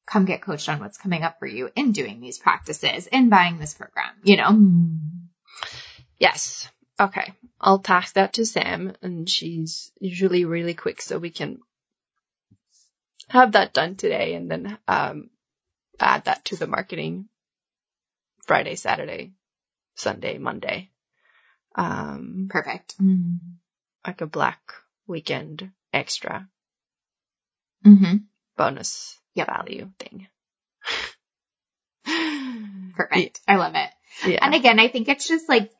come 0.05 0.25
get 0.25 0.41
coached 0.41 0.69
on 0.69 0.79
what's 0.79 0.97
coming 0.97 1.23
up 1.23 1.39
for 1.39 1.45
you 1.45 1.69
in 1.75 1.91
doing 1.91 2.19
these 2.19 2.39
practices 2.39 3.07
in 3.07 3.29
buying 3.29 3.59
this 3.59 3.73
program, 3.73 4.13
you 4.23 4.37
know? 4.37 4.97
Yes. 6.17 6.67
Okay. 6.99 7.33
I'll 7.61 7.79
task 7.79 8.15
that 8.15 8.33
to 8.33 8.45
Sam 8.45 8.93
and 9.01 9.29
she's 9.29 9.91
usually 9.99 10.45
really 10.45 10.73
quick 10.73 11.01
so 11.01 11.17
we 11.17 11.29
can 11.29 11.59
have 13.27 13.51
that 13.51 13.73
done 13.73 13.95
today 13.95 14.33
and 14.33 14.49
then, 14.49 14.77
um, 14.87 15.29
add 15.99 16.25
that 16.25 16.45
to 16.45 16.55
the 16.55 16.67
marketing 16.67 17.27
Friday, 18.45 18.75
Saturday, 18.75 19.33
Sunday, 19.95 20.37
Monday. 20.37 20.89
Um, 21.75 22.47
perfect. 22.49 22.97
Mm-hmm. 22.97 23.35
Like 24.05 24.21
a 24.21 24.27
black 24.27 24.59
weekend 25.07 25.71
extra. 25.93 26.47
Mm-hmm. 27.85 28.17
Bonus 28.57 29.19
yep. 29.35 29.47
value 29.47 29.91
thing. 29.99 30.27
Perfect. 32.95 33.39
I 33.47 33.55
love 33.55 33.75
it. 33.75 33.89
Yeah. 34.25 34.39
And 34.41 34.55
again, 34.55 34.79
I 34.79 34.87
think 34.87 35.07
it's 35.07 35.27
just 35.27 35.47
like 35.47 35.71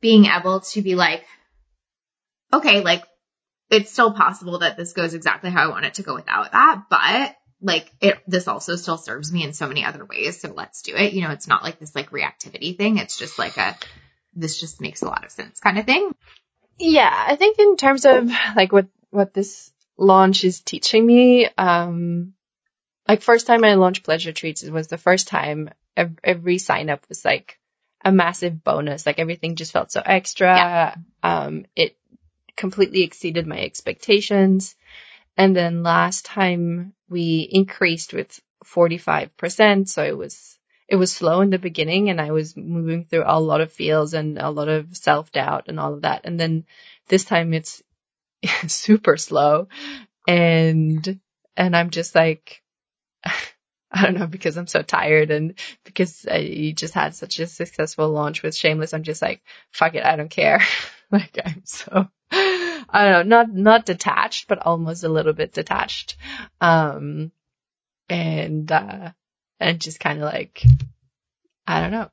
being 0.00 0.24
able 0.26 0.60
to 0.60 0.82
be 0.82 0.94
like, 0.94 1.24
okay, 2.52 2.80
like 2.80 3.04
it's 3.70 3.92
still 3.92 4.12
possible 4.12 4.58
that 4.60 4.76
this 4.76 4.92
goes 4.92 5.14
exactly 5.14 5.50
how 5.50 5.64
I 5.64 5.70
want 5.70 5.86
it 5.86 5.94
to 5.94 6.02
go 6.02 6.14
without 6.14 6.52
that, 6.52 6.84
but 6.90 7.36
like 7.64 7.90
it 8.00 8.18
this 8.28 8.46
also 8.46 8.76
still 8.76 8.98
serves 8.98 9.32
me 9.32 9.42
in 9.42 9.52
so 9.52 9.66
many 9.66 9.84
other 9.84 10.04
ways 10.04 10.40
so 10.40 10.52
let's 10.52 10.82
do 10.82 10.94
it 10.94 11.12
you 11.12 11.22
know 11.22 11.30
it's 11.30 11.48
not 11.48 11.64
like 11.64 11.80
this 11.80 11.94
like 11.94 12.10
reactivity 12.10 12.76
thing 12.76 12.98
it's 12.98 13.18
just 13.18 13.38
like 13.38 13.56
a 13.56 13.76
this 14.34 14.60
just 14.60 14.80
makes 14.80 15.02
a 15.02 15.06
lot 15.06 15.24
of 15.24 15.32
sense 15.32 15.58
kind 15.58 15.78
of 15.78 15.84
thing 15.84 16.14
yeah 16.78 17.24
i 17.28 17.34
think 17.34 17.58
in 17.58 17.76
terms 17.76 18.04
of 18.04 18.30
like 18.54 18.70
what 18.70 18.86
what 19.10 19.34
this 19.34 19.72
launch 19.96 20.44
is 20.44 20.60
teaching 20.60 21.06
me. 21.06 21.48
Um, 21.56 22.34
like 23.08 23.22
first 23.22 23.46
time 23.46 23.64
I 23.64 23.74
launched 23.74 24.04
Pleasure 24.04 24.32
Treats, 24.32 24.62
it 24.62 24.72
was 24.72 24.88
the 24.88 24.98
first 24.98 25.28
time 25.28 25.70
every, 25.96 26.16
every 26.24 26.58
sign 26.58 26.90
up 26.90 27.04
was 27.08 27.24
like 27.24 27.58
a 28.04 28.12
massive 28.12 28.64
bonus. 28.64 29.06
Like 29.06 29.18
everything 29.18 29.56
just 29.56 29.72
felt 29.72 29.92
so 29.92 30.02
extra. 30.04 30.54
Yeah. 30.54 30.94
Um, 31.22 31.66
it 31.76 31.96
completely 32.56 33.02
exceeded 33.02 33.46
my 33.46 33.60
expectations. 33.60 34.74
And 35.36 35.54
then 35.54 35.82
last 35.82 36.24
time 36.24 36.94
we 37.08 37.48
increased 37.50 38.12
with 38.12 38.40
45%. 38.64 39.88
So 39.88 40.02
it 40.04 40.16
was, 40.16 40.58
it 40.88 40.96
was 40.96 41.12
slow 41.12 41.40
in 41.40 41.50
the 41.50 41.58
beginning 41.58 42.10
and 42.10 42.20
I 42.20 42.30
was 42.32 42.56
moving 42.56 43.04
through 43.04 43.24
a 43.26 43.40
lot 43.40 43.60
of 43.60 43.72
feels 43.72 44.14
and 44.14 44.38
a 44.38 44.50
lot 44.50 44.68
of 44.68 44.96
self 44.96 45.32
doubt 45.32 45.64
and 45.68 45.80
all 45.80 45.94
of 45.94 46.02
that. 46.02 46.22
And 46.24 46.38
then 46.38 46.64
this 47.08 47.24
time 47.24 47.52
it's 47.52 47.82
super 48.66 49.16
slow 49.16 49.68
and, 50.26 51.20
and 51.56 51.76
I'm 51.76 51.90
just 51.90 52.14
like, 52.14 52.62
I 53.94 54.02
don't 54.02 54.18
know, 54.18 54.26
because 54.26 54.56
I'm 54.56 54.66
so 54.66 54.82
tired 54.82 55.30
and 55.30 55.54
because 55.84 56.26
I 56.28 56.72
just 56.76 56.94
had 56.94 57.14
such 57.14 57.38
a 57.38 57.46
successful 57.46 58.08
launch 58.08 58.42
with 58.42 58.56
Shameless, 58.56 58.92
I'm 58.92 59.04
just 59.04 59.22
like, 59.22 59.40
fuck 59.70 59.94
it, 59.94 60.04
I 60.04 60.16
don't 60.16 60.30
care. 60.30 60.60
like 61.12 61.38
I'm 61.44 61.62
so, 61.64 62.08
I 62.94 63.10
don't 63.10 63.28
know, 63.28 63.38
not, 63.38 63.52
not 63.52 63.86
detached, 63.86 64.46
but 64.46 64.64
almost 64.64 65.02
a 65.02 65.08
little 65.08 65.32
bit 65.32 65.52
detached. 65.52 66.16
Um, 66.60 67.32
and, 68.08 68.70
uh, 68.70 69.10
and 69.58 69.80
just 69.80 69.98
kind 69.98 70.20
of 70.20 70.24
like, 70.26 70.64
I 71.66 71.80
don't 71.80 71.90
know, 71.90 72.10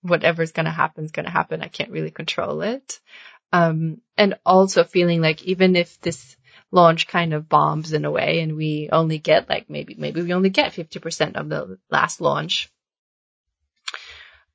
whatever's 0.00 0.52
going 0.52 0.64
to 0.64 0.70
happen 0.72 1.04
is 1.04 1.10
going 1.10 1.26
to 1.26 1.30
happen. 1.30 1.60
I 1.60 1.68
can't 1.68 1.90
really 1.90 2.10
control 2.10 2.62
it. 2.62 3.00
Um, 3.52 4.00
and 4.16 4.38
also 4.46 4.82
feeling 4.82 5.20
like 5.20 5.42
even 5.44 5.76
if 5.76 6.00
this 6.00 6.36
launch 6.70 7.06
kind 7.06 7.34
of 7.34 7.46
bombs 7.46 7.92
in 7.92 8.06
a 8.06 8.10
way 8.10 8.40
and 8.40 8.56
we 8.56 8.88
only 8.90 9.18
get 9.18 9.50
like 9.50 9.68
maybe, 9.68 9.94
maybe 9.94 10.22
we 10.22 10.32
only 10.32 10.50
get 10.50 10.72
50% 10.72 11.36
of 11.36 11.50
the 11.50 11.78
last 11.90 12.22
launch 12.22 12.70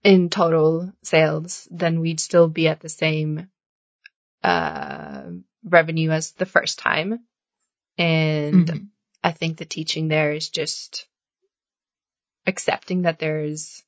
in 0.03 0.29
total 0.29 0.91
sales, 1.03 1.67
then 1.69 1.99
we'd 1.99 2.19
still 2.19 2.47
be 2.47 2.67
at 2.67 2.79
the 2.79 2.89
same, 2.89 3.49
uh, 4.43 5.25
revenue 5.63 6.12
as 6.12 6.32
the 6.34 6.45
first 6.45 6.80
time. 6.80 7.19
And 7.98 8.67
mm-hmm. 8.67 8.84
I 9.24 9.32
think 9.32 9.58
the 9.58 9.65
teaching 9.65 10.08
there 10.08 10.32
is 10.34 10.50
just 10.50 11.06
accepting 12.48 13.04
that 13.04 13.19
there's 13.19 13.84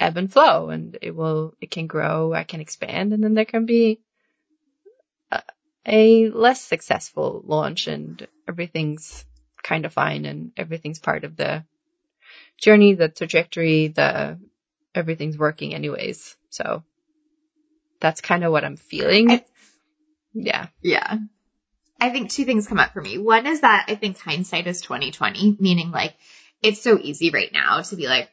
ebb 0.00 0.16
and 0.16 0.30
flow 0.30 0.70
and 0.70 0.98
it 1.00 1.14
will, 1.14 1.54
it 1.60 1.70
can 1.70 1.86
grow, 1.86 2.32
I 2.32 2.44
can 2.44 2.60
expand, 2.60 3.12
and 3.12 3.22
then 3.22 3.34
there 3.34 3.44
can 3.44 3.66
be 3.66 4.00
a, 5.30 5.42
a 5.86 6.30
less 6.30 6.60
successful 6.60 7.42
launch 7.46 7.86
and 7.86 8.26
everything's 8.48 9.24
kind 9.62 9.84
of 9.86 9.92
fine 9.92 10.24
and 10.24 10.52
everything's 10.56 10.98
part 10.98 11.24
of 11.24 11.36
the 11.36 11.64
journey, 12.58 12.94
the 12.94 13.08
trajectory, 13.08 13.88
the 13.88 14.38
everything's 14.94 15.38
working 15.38 15.74
anyways. 15.74 16.36
So 16.50 16.82
that's 18.00 18.20
kind 18.20 18.44
of 18.44 18.52
what 18.52 18.64
I'm 18.64 18.76
feeling. 18.76 19.30
I, 19.30 19.44
yeah. 20.36 20.66
Yeah. 20.82 21.18
I 21.98 22.10
think 22.10 22.30
two 22.30 22.44
things 22.44 22.66
come 22.66 22.78
up 22.78 22.92
for 22.92 23.00
me. 23.00 23.18
One 23.18 23.46
is 23.46 23.62
that 23.62 23.86
I 23.88 23.94
think 23.94 24.18
hindsight 24.18 24.66
is 24.66 24.82
2020, 24.82 25.56
meaning 25.58 25.90
like 25.90 26.14
it's 26.62 26.82
so 26.82 26.98
easy 27.00 27.30
right 27.30 27.50
now 27.52 27.80
to 27.80 27.96
be 27.96 28.06
like, 28.06 28.28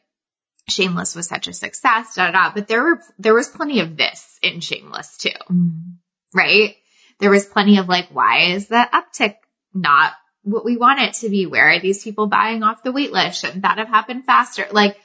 Shameless 0.66 1.14
was 1.14 1.28
such 1.28 1.46
a 1.46 1.52
success, 1.52 2.14
da, 2.14 2.30
da, 2.30 2.32
da. 2.32 2.54
But 2.54 2.68
there 2.68 2.82
were, 2.82 3.00
there 3.18 3.34
was 3.34 3.48
plenty 3.48 3.80
of 3.80 3.98
this 3.98 4.38
in 4.42 4.60
Shameless 4.60 5.18
too, 5.18 5.28
mm. 5.50 5.96
right? 6.32 6.74
There 7.20 7.30
was 7.30 7.44
plenty 7.44 7.78
of 7.78 7.88
like, 7.88 8.08
why 8.10 8.52
is 8.52 8.68
the 8.68 8.88
uptick 8.92 9.36
not 9.74 10.12
what 10.42 10.64
we 10.64 10.78
want 10.78 11.00
it 11.00 11.14
to 11.14 11.28
be? 11.28 11.46
Where 11.46 11.70
are 11.70 11.80
these 11.80 12.02
people 12.02 12.28
buying 12.28 12.62
off 12.62 12.82
the 12.82 12.92
wait 12.92 13.12
list? 13.12 13.40
Shouldn't 13.40 13.62
that 13.62 13.78
have 13.78 13.88
happened 13.88 14.24
faster? 14.24 14.66
Like, 14.70 14.96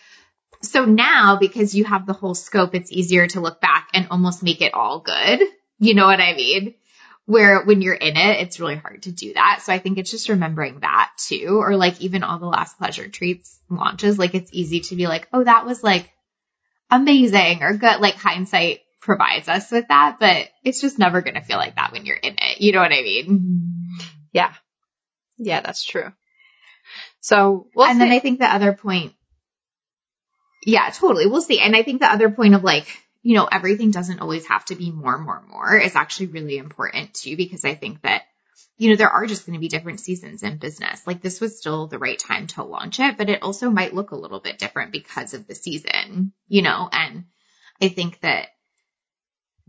so 0.61 0.85
now 0.85 1.37
because 1.37 1.75
you 1.75 1.83
have 1.85 2.05
the 2.05 2.13
whole 2.13 2.35
scope, 2.35 2.73
it's 2.73 2.91
easier 2.91 3.27
to 3.27 3.41
look 3.41 3.59
back 3.59 3.89
and 3.93 4.07
almost 4.11 4.43
make 4.43 4.61
it 4.61 4.73
all 4.73 4.99
good. 4.99 5.41
You 5.79 5.93
know 5.93 6.05
what 6.05 6.19
I 6.19 6.35
mean? 6.35 6.75
Where 7.29 7.63
when 7.63 7.83
you're 7.83 7.93
in 7.93 8.17
it, 8.17 8.41
it's 8.41 8.59
really 8.59 8.75
hard 8.75 9.03
to 9.03 9.11
do 9.11 9.33
that. 9.33 9.61
So 9.61 9.71
I 9.71 9.77
think 9.77 9.99
it's 9.99 10.09
just 10.09 10.29
remembering 10.29 10.79
that 10.79 11.11
too, 11.15 11.59
or 11.61 11.75
like 11.75 12.01
even 12.01 12.23
all 12.23 12.39
the 12.39 12.47
last 12.47 12.79
pleasure 12.79 13.07
treats 13.07 13.55
launches, 13.69 14.17
like 14.17 14.33
it's 14.33 14.49
easy 14.51 14.79
to 14.79 14.95
be 14.95 15.05
like, 15.05 15.27
oh, 15.31 15.43
that 15.43 15.63
was 15.63 15.83
like 15.83 16.09
amazing 16.89 17.61
or 17.61 17.77
good. 17.77 17.99
Like 17.99 18.15
hindsight 18.15 18.79
provides 18.99 19.47
us 19.47 19.71
with 19.71 19.87
that, 19.89 20.17
but 20.19 20.49
it's 20.63 20.81
just 20.81 20.97
never 20.97 21.21
going 21.21 21.35
to 21.35 21.41
feel 21.41 21.57
like 21.57 21.75
that 21.75 21.91
when 21.91 22.07
you're 22.07 22.15
in 22.15 22.33
it. 22.39 22.61
You 22.61 22.71
know 22.71 22.79
what 22.79 22.91
I 22.91 23.03
mean? 23.03 23.25
Mm-hmm. 23.27 24.05
Yeah. 24.33 24.53
Yeah, 25.37 25.61
that's 25.61 25.83
true. 25.83 26.11
So, 27.21 27.67
we'll 27.75 27.85
and 27.85 27.97
see. 27.97 27.99
then 27.99 28.11
I 28.11 28.17
think 28.17 28.39
the 28.39 28.51
other 28.51 28.73
point, 28.73 29.13
yeah, 30.65 30.89
totally. 30.89 31.27
We'll 31.27 31.43
see. 31.43 31.59
And 31.59 31.75
I 31.75 31.83
think 31.83 32.01
the 32.01 32.11
other 32.11 32.31
point 32.31 32.55
of 32.55 32.63
like, 32.63 32.87
you 33.21 33.35
know, 33.35 33.47
everything 33.51 33.91
doesn't 33.91 34.19
always 34.19 34.45
have 34.47 34.65
to 34.65 34.75
be 34.75 34.91
more, 34.91 35.17
more, 35.17 35.43
more 35.49 35.77
is 35.77 35.95
actually 35.95 36.27
really 36.27 36.57
important 36.57 37.13
too, 37.13 37.35
because 37.35 37.65
I 37.65 37.75
think 37.75 38.01
that, 38.03 38.23
you 38.77 38.89
know, 38.89 38.95
there 38.95 39.09
are 39.09 39.25
just 39.25 39.45
going 39.45 39.55
to 39.55 39.59
be 39.59 39.67
different 39.67 39.99
seasons 39.99 40.43
in 40.43 40.57
business. 40.57 41.05
Like 41.05 41.21
this 41.21 41.41
was 41.41 41.57
still 41.57 41.87
the 41.87 41.99
right 41.99 42.17
time 42.17 42.47
to 42.47 42.63
launch 42.63 42.99
it, 42.99 43.17
but 43.17 43.29
it 43.29 43.43
also 43.43 43.69
might 43.69 43.93
look 43.93 44.11
a 44.11 44.17
little 44.17 44.39
bit 44.39 44.57
different 44.57 44.91
because 44.91 45.33
of 45.33 45.47
the 45.47 45.55
season, 45.55 46.31
you 46.47 46.61
know, 46.61 46.87
and 46.91 47.25
I 47.81 47.89
think 47.89 48.19
that 48.21 48.47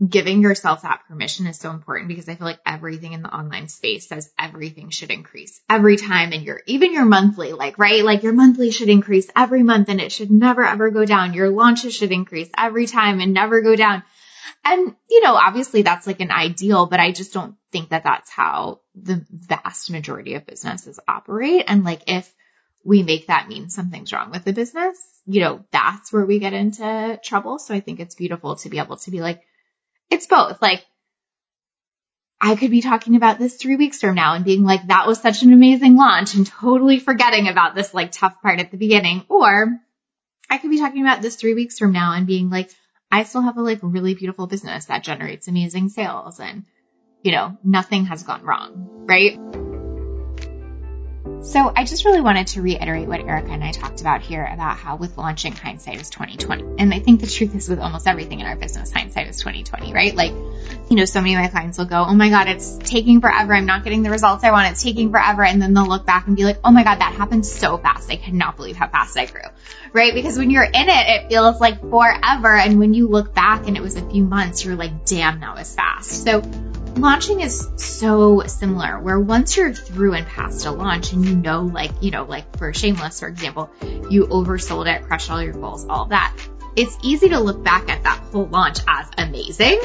giving 0.07 0.41
yourself 0.41 0.81
that 0.81 1.03
permission 1.07 1.45
is 1.45 1.59
so 1.59 1.69
important 1.69 2.07
because 2.07 2.27
I 2.27 2.35
feel 2.35 2.47
like 2.47 2.59
everything 2.65 3.13
in 3.13 3.21
the 3.21 3.33
online 3.33 3.67
space 3.67 4.07
says 4.07 4.31
everything 4.39 4.89
should 4.89 5.11
increase 5.11 5.61
every 5.69 5.95
time 5.95 6.31
and 6.33 6.43
your, 6.43 6.61
even 6.65 6.93
your 6.93 7.05
monthly, 7.05 7.53
like, 7.53 7.77
right? 7.77 8.03
Like 8.03 8.23
your 8.23 8.33
monthly 8.33 8.71
should 8.71 8.89
increase 8.89 9.27
every 9.35 9.61
month 9.61 9.89
and 9.89 10.01
it 10.01 10.11
should 10.11 10.31
never 10.31 10.65
ever 10.65 10.89
go 10.89 11.05
down. 11.05 11.33
Your 11.35 11.49
launches 11.49 11.93
should 11.93 12.11
increase 12.11 12.49
every 12.57 12.87
time 12.87 13.19
and 13.19 13.33
never 13.33 13.61
go 13.61 13.75
down. 13.75 14.01
And, 14.65 14.95
you 15.09 15.21
know, 15.21 15.35
obviously 15.35 15.83
that's 15.83 16.07
like 16.07 16.19
an 16.19 16.31
ideal, 16.31 16.87
but 16.87 16.99
I 16.99 17.11
just 17.11 17.33
don't 17.33 17.55
think 17.71 17.89
that 17.89 18.03
that's 18.03 18.31
how 18.31 18.81
the 18.95 19.23
vast 19.29 19.91
majority 19.91 20.33
of 20.33 20.47
businesses 20.47 20.99
operate. 21.07 21.65
And 21.67 21.83
like 21.83 22.03
if 22.07 22.31
we 22.83 23.03
make 23.03 23.27
that 23.27 23.47
mean 23.47 23.69
something's 23.69 24.11
wrong 24.11 24.31
with 24.31 24.45
the 24.45 24.53
business, 24.53 24.97
you 25.27 25.41
know, 25.41 25.63
that's 25.71 26.11
where 26.11 26.25
we 26.25 26.39
get 26.39 26.53
into 26.53 27.19
trouble. 27.23 27.59
So 27.59 27.75
I 27.75 27.79
think 27.79 27.99
it's 27.99 28.15
beautiful 28.15 28.55
to 28.57 28.69
be 28.69 28.79
able 28.79 28.97
to 28.97 29.11
be 29.11 29.21
like, 29.21 29.43
it's 30.11 30.27
both. 30.27 30.61
Like, 30.61 30.85
I 32.39 32.55
could 32.55 32.71
be 32.71 32.81
talking 32.81 33.15
about 33.15 33.39
this 33.39 33.55
three 33.55 33.75
weeks 33.75 34.01
from 34.01 34.15
now 34.15 34.33
and 34.33 34.43
being 34.43 34.63
like, 34.63 34.87
that 34.87 35.07
was 35.07 35.21
such 35.21 35.43
an 35.43 35.53
amazing 35.53 35.95
launch 35.95 36.33
and 36.33 36.45
totally 36.45 36.99
forgetting 36.99 37.47
about 37.47 37.75
this 37.75 37.93
like 37.93 38.11
tough 38.11 38.41
part 38.41 38.59
at 38.59 38.71
the 38.71 38.77
beginning. 38.77 39.23
Or 39.29 39.79
I 40.49 40.57
could 40.57 40.71
be 40.71 40.79
talking 40.79 41.01
about 41.01 41.21
this 41.21 41.35
three 41.35 41.53
weeks 41.53 41.77
from 41.77 41.91
now 41.91 42.13
and 42.13 42.27
being 42.27 42.49
like, 42.49 42.71
I 43.11 43.23
still 43.23 43.41
have 43.41 43.57
a 43.57 43.61
like 43.61 43.79
really 43.81 44.15
beautiful 44.15 44.47
business 44.47 44.85
that 44.85 45.03
generates 45.03 45.47
amazing 45.47 45.89
sales 45.89 46.39
and, 46.39 46.65
you 47.21 47.31
know, 47.31 47.57
nothing 47.63 48.05
has 48.05 48.23
gone 48.23 48.43
wrong, 48.43 49.05
right? 49.07 49.70
So 51.43 51.71
I 51.75 51.85
just 51.85 52.05
really 52.05 52.21
wanted 52.21 52.47
to 52.47 52.61
reiterate 52.61 53.07
what 53.07 53.19
Erica 53.19 53.49
and 53.49 53.63
I 53.63 53.71
talked 53.71 54.01
about 54.01 54.21
here 54.21 54.43
about 54.43 54.77
how 54.77 54.95
with 54.95 55.17
launching 55.17 55.53
hindsight 55.53 55.99
is 55.99 56.11
2020. 56.11 56.75
And 56.77 56.93
I 56.93 56.99
think 56.99 57.19
the 57.19 57.27
truth 57.27 57.55
is 57.55 57.67
with 57.67 57.79
almost 57.79 58.07
everything 58.07 58.41
in 58.41 58.45
our 58.45 58.55
business, 58.55 58.91
hindsight 58.91 59.27
is 59.27 59.37
2020, 59.39 59.91
right? 59.91 60.15
Like, 60.15 60.31
you 60.31 60.95
know, 60.95 61.05
so 61.05 61.19
many 61.19 61.33
of 61.33 61.41
my 61.41 61.47
clients 61.47 61.79
will 61.79 61.85
go, 61.85 62.05
Oh 62.07 62.13
my 62.13 62.29
God, 62.29 62.47
it's 62.47 62.77
taking 62.77 63.21
forever. 63.21 63.55
I'm 63.55 63.65
not 63.65 63.83
getting 63.83 64.03
the 64.03 64.11
results 64.11 64.43
I 64.43 64.51
want. 64.51 64.71
It's 64.71 64.83
taking 64.83 65.09
forever. 65.09 65.43
And 65.43 65.59
then 65.59 65.73
they'll 65.73 65.87
look 65.87 66.05
back 66.05 66.27
and 66.27 66.35
be 66.35 66.45
like, 66.45 66.59
Oh 66.63 66.71
my 66.71 66.83
God, 66.83 66.99
that 66.99 67.13
happened 67.13 67.45
so 67.45 67.79
fast. 67.79 68.11
I 68.11 68.17
cannot 68.17 68.55
believe 68.55 68.75
how 68.75 68.87
fast 68.87 69.17
I 69.17 69.25
grew, 69.25 69.41
right? 69.93 70.13
Because 70.13 70.37
when 70.37 70.51
you're 70.51 70.63
in 70.63 70.73
it, 70.73 71.09
it 71.09 71.29
feels 71.29 71.59
like 71.59 71.81
forever. 71.81 72.55
And 72.55 72.77
when 72.77 72.93
you 72.93 73.07
look 73.07 73.33
back 73.33 73.67
and 73.67 73.75
it 73.75 73.81
was 73.81 73.95
a 73.95 74.07
few 74.07 74.23
months, 74.23 74.63
you're 74.63 74.75
like, 74.75 75.05
damn, 75.05 75.39
that 75.39 75.55
was 75.55 75.73
fast. 75.73 76.23
So 76.23 76.70
launching 76.95 77.41
is 77.41 77.67
so 77.77 78.43
similar 78.45 78.99
where 78.99 79.19
once 79.19 79.55
you're 79.57 79.73
through 79.73 80.13
and 80.13 80.25
past 80.27 80.65
a 80.65 80.71
launch 80.71 81.13
and 81.13 81.25
you 81.25 81.35
know, 81.35 81.61
like, 81.61 81.91
you 82.01 82.11
know, 82.11 82.23
like 82.23 82.57
for 82.57 82.73
Shameless, 82.73 83.19
for 83.19 83.27
example, 83.27 83.69
you 84.09 84.27
oversold 84.27 84.87
it, 84.87 85.03
crushed 85.03 85.31
all 85.31 85.41
your 85.41 85.53
goals, 85.53 85.85
all 85.87 86.05
that. 86.05 86.35
It's 86.75 86.97
easy 87.03 87.29
to 87.29 87.39
look 87.39 87.63
back 87.63 87.89
at 87.89 88.03
that 88.03 88.19
whole 88.31 88.47
launch 88.47 88.79
as 88.87 89.07
amazing 89.17 89.79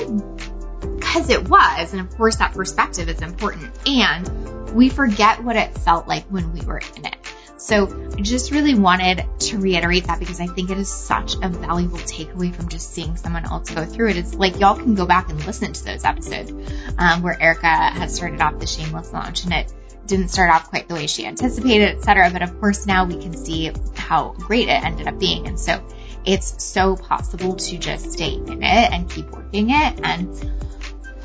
because 0.97 1.31
it 1.31 1.49
was. 1.49 1.93
And 1.93 2.01
of 2.01 2.17
course 2.17 2.37
that 2.37 2.53
perspective 2.53 3.09
is 3.09 3.21
important 3.21 3.71
and 3.87 4.73
we 4.73 4.89
forget 4.89 5.43
what 5.43 5.57
it 5.57 5.77
felt 5.79 6.07
like 6.07 6.25
when 6.27 6.53
we 6.53 6.61
were 6.61 6.81
in 6.97 7.07
it. 7.07 7.17
So 7.59 8.11
I 8.17 8.21
just 8.21 8.51
really 8.51 8.75
wanted 8.75 9.25
to 9.41 9.59
reiterate 9.59 10.05
that 10.09 10.19
because 10.19 10.41
I 10.41 10.47
think 10.47 10.71
it 10.71 10.79
is 10.79 10.93
such 10.93 11.35
a 11.43 11.49
valuable 11.49 11.99
takeaway 11.99 12.55
from 12.55 12.69
just 12.69 12.93
seeing 12.93 13.17
someone 13.17 13.45
else 13.45 13.71
go 13.71 13.85
through 13.85 14.11
it. 14.11 14.17
It's 14.17 14.35
like 14.35 14.61
y'all 14.61 14.77
can 14.77 14.95
go 14.95 15.07
back 15.07 15.31
and 15.31 15.45
listen 15.47 15.73
to 15.73 15.85
those 15.85 16.05
episodes 16.05 16.53
um, 16.99 17.23
where 17.23 17.41
Erica 17.41 17.67
had 17.67 18.11
started 18.11 18.41
off 18.41 18.59
the 18.59 18.67
shameless 18.67 19.13
launch 19.13 19.45
and 19.45 19.53
it 19.55 19.73
didn't 20.07 20.29
start 20.29 20.51
off 20.51 20.69
quite 20.69 20.87
the 20.89 20.95
way 20.95 21.07
she 21.07 21.27
anticipated, 21.27 21.97
etc. 21.97 22.31
But 22.31 22.43
of 22.43 22.61
course 22.61 22.87
now 22.87 23.07
we 23.07 23.17
can 23.21 23.35
see 23.35 23.73
how 23.97 24.35
great 24.39 24.69
it 24.69 24.85
ended 24.85 25.09
up 25.09 25.19
being. 25.19 25.47
And 25.49 25.59
so 25.59 25.85
it's 26.25 26.63
so 26.65 26.97
possible 26.97 27.57
to 27.57 27.79
just 27.79 28.13
stay 28.13 28.35
in 28.35 28.63
it 28.63 28.93
and 28.93 29.09
keep 29.11 29.31
working 29.31 29.71
it 29.71 30.01
and 30.05 30.29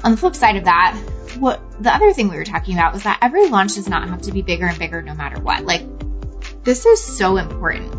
On 0.04 0.12
the 0.12 0.18
flip 0.18 0.36
side 0.36 0.56
of 0.56 0.64
that, 0.66 0.98
what 1.38 1.62
the 1.82 1.94
other 1.94 2.12
thing 2.14 2.30
we 2.30 2.36
were 2.36 2.46
talking 2.46 2.76
about 2.76 2.94
was 2.94 3.04
that 3.04 3.20
every 3.22 3.48
launch 3.50 3.76
does 3.76 3.88
not 3.88 4.10
have 4.10 4.24
to 4.24 4.32
be 4.32 4.42
bigger 4.42 4.66
and 4.66 4.80
bigger 4.80 5.02
no 5.02 5.14
matter 5.14 5.40
what. 5.40 5.64
Like, 5.64 5.84
this 6.64 6.86
is 6.86 7.04
so 7.04 7.38
important. 7.38 7.94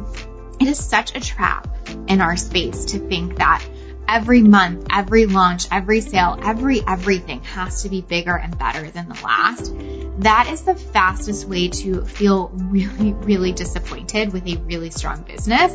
It 0.60 0.68
is 0.68 0.78
such 0.78 1.16
a 1.16 1.20
trap 1.20 1.66
in 2.06 2.20
our 2.20 2.36
space 2.36 2.86
to 2.86 2.98
think 2.98 3.38
that 3.38 3.64
every 4.06 4.42
month, 4.42 4.86
every 4.92 5.26
launch, 5.26 5.66
every 5.72 6.00
sale, 6.00 6.38
every 6.42 6.80
everything 6.86 7.42
has 7.44 7.82
to 7.82 7.88
be 7.88 8.00
bigger 8.00 8.36
and 8.36 8.56
better 8.58 8.90
than 8.90 9.08
the 9.08 9.20
last. 9.24 9.72
That 10.18 10.48
is 10.52 10.62
the 10.62 10.74
fastest 10.74 11.48
way 11.48 11.68
to 11.68 12.04
feel 12.04 12.48
really, 12.48 13.12
really 13.14 13.52
disappointed 13.52 14.32
with 14.32 14.46
a 14.46 14.56
really 14.58 14.90
strong 14.90 15.22
business 15.22 15.72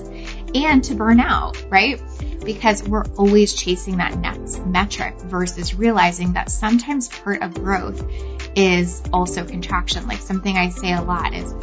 and 0.54 0.84
to 0.86 0.96
burn 0.96 1.20
out, 1.20 1.62
right? 1.70 2.02
Because 2.46 2.84
we're 2.84 3.06
always 3.18 3.54
chasing 3.54 3.98
that 3.98 4.18
next 4.18 4.64
metric 4.66 5.20
versus 5.22 5.74
realizing 5.76 6.34
that 6.34 6.52
sometimes 6.52 7.10
part 7.10 7.42
of 7.42 7.56
growth 7.56 8.06
is 8.56 9.02
also 9.12 9.44
contraction. 9.44 10.08
Like 10.08 10.20
something 10.20 10.56
I 10.56 10.70
say 10.70 10.94
a 10.94 11.02
lot 11.02 11.34
is, 11.34 11.54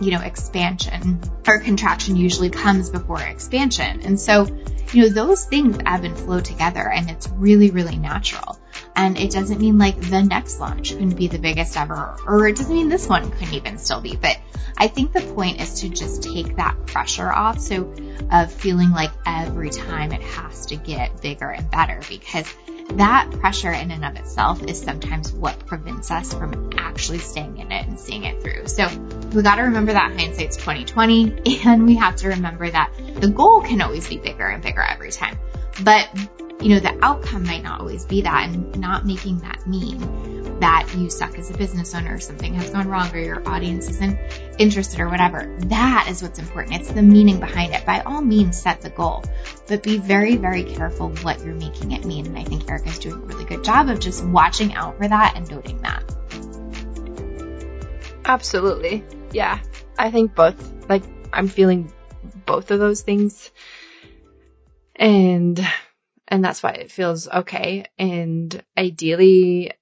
you 0.00 0.12
know, 0.12 0.20
expansion 0.20 1.20
or 1.46 1.58
contraction 1.58 2.16
usually 2.16 2.50
comes 2.50 2.90
before 2.90 3.20
expansion. 3.20 4.02
And 4.02 4.18
so 4.18 4.46
you 4.92 5.02
know, 5.02 5.08
those 5.08 5.44
things 5.44 5.78
ebb 5.84 6.04
and 6.04 6.16
flow 6.16 6.40
together 6.40 6.88
and 6.90 7.10
it's 7.10 7.28
really, 7.28 7.70
really 7.70 7.96
natural. 7.96 8.58
And 8.96 9.18
it 9.18 9.30
doesn't 9.30 9.60
mean 9.60 9.78
like 9.78 10.00
the 10.00 10.22
next 10.22 10.60
launch 10.60 10.92
couldn't 10.92 11.16
be 11.16 11.28
the 11.28 11.38
biggest 11.38 11.76
ever, 11.76 12.16
or 12.26 12.48
it 12.48 12.56
doesn't 12.56 12.74
mean 12.74 12.88
this 12.88 13.06
one 13.06 13.30
couldn't 13.30 13.54
even 13.54 13.78
still 13.78 14.00
be. 14.00 14.16
But 14.16 14.38
I 14.76 14.88
think 14.88 15.12
the 15.12 15.20
point 15.20 15.60
is 15.60 15.80
to 15.80 15.88
just 15.88 16.22
take 16.22 16.56
that 16.56 16.86
pressure 16.86 17.30
off. 17.30 17.60
So 17.60 17.94
of 18.30 18.52
feeling 18.52 18.90
like 18.90 19.10
every 19.26 19.70
time 19.70 20.12
it 20.12 20.22
has 20.22 20.66
to 20.66 20.76
get 20.76 21.20
bigger 21.20 21.50
and 21.50 21.70
better 21.70 22.00
because 22.08 22.52
that 22.92 23.30
pressure 23.30 23.72
in 23.72 23.90
and 23.90 24.04
of 24.04 24.16
itself 24.16 24.62
is 24.62 24.80
sometimes 24.80 25.32
what 25.32 25.66
prevents 25.66 26.10
us 26.10 26.32
from 26.32 26.70
actually 26.78 27.18
staying 27.18 27.58
in 27.58 27.70
it 27.70 27.86
and 27.86 28.00
seeing 28.00 28.24
it 28.24 28.42
through. 28.42 28.66
So 28.66 28.86
we 29.32 29.42
got 29.42 29.56
to 29.56 29.62
remember 29.62 29.92
that 29.92 30.12
hindsight's 30.18 30.56
2020 30.56 31.60
and 31.66 31.84
we 31.84 31.96
have 31.96 32.16
to 32.16 32.28
remember 32.28 32.70
that 32.70 32.92
the 33.20 33.28
goal 33.28 33.60
can 33.62 33.80
always 33.80 34.08
be 34.08 34.16
bigger 34.16 34.46
and 34.46 34.62
bigger 34.62 34.82
every 34.82 35.10
time. 35.10 35.38
But 35.82 36.08
you 36.60 36.70
know, 36.70 36.80
the 36.80 36.98
outcome 37.04 37.44
might 37.44 37.62
not 37.62 37.80
always 37.80 38.04
be 38.04 38.22
that 38.22 38.48
and 38.48 38.78
not 38.80 39.06
making 39.06 39.38
that 39.40 39.66
mean 39.66 40.58
that 40.58 40.92
you 40.96 41.08
suck 41.08 41.38
as 41.38 41.50
a 41.50 41.56
business 41.56 41.94
owner 41.94 42.14
or 42.14 42.18
something 42.18 42.54
has 42.54 42.70
gone 42.70 42.88
wrong 42.88 43.14
or 43.14 43.18
your 43.18 43.48
audience 43.48 43.88
isn't 43.88 44.18
interested 44.58 44.98
or 44.98 45.08
whatever. 45.08 45.56
That 45.66 46.08
is 46.10 46.20
what's 46.20 46.40
important. 46.40 46.80
It's 46.80 46.90
the 46.90 47.02
meaning 47.02 47.38
behind 47.38 47.74
it. 47.74 47.86
By 47.86 48.00
all 48.00 48.20
means, 48.20 48.60
set 48.60 48.80
the 48.80 48.90
goal, 48.90 49.22
but 49.68 49.84
be 49.84 49.98
very, 49.98 50.34
very 50.34 50.64
careful 50.64 51.10
what 51.22 51.44
you're 51.44 51.54
making 51.54 51.92
it 51.92 52.04
mean. 52.04 52.26
And 52.26 52.36
I 52.36 52.42
think 52.42 52.68
Erica's 52.68 52.98
doing 52.98 53.22
a 53.22 53.26
really 53.26 53.44
good 53.44 53.62
job 53.62 53.88
of 53.88 54.00
just 54.00 54.24
watching 54.24 54.74
out 54.74 54.98
for 54.98 55.06
that 55.06 55.34
and 55.36 55.48
noting 55.48 55.80
that. 55.82 56.02
Absolutely. 58.24 59.04
Yeah. 59.32 59.60
I 59.98 60.10
think 60.10 60.34
both, 60.34 60.56
like, 60.88 61.02
I'm 61.32 61.48
feeling 61.48 61.92
both 62.46 62.70
of 62.70 62.78
those 62.78 63.02
things. 63.02 63.50
And 64.96 65.60
and 66.26 66.44
that's 66.44 66.62
why 66.62 66.72
it 66.72 66.90
feels 66.90 67.28
okay. 67.28 67.86
And 67.98 68.62
ideally, 68.76 69.72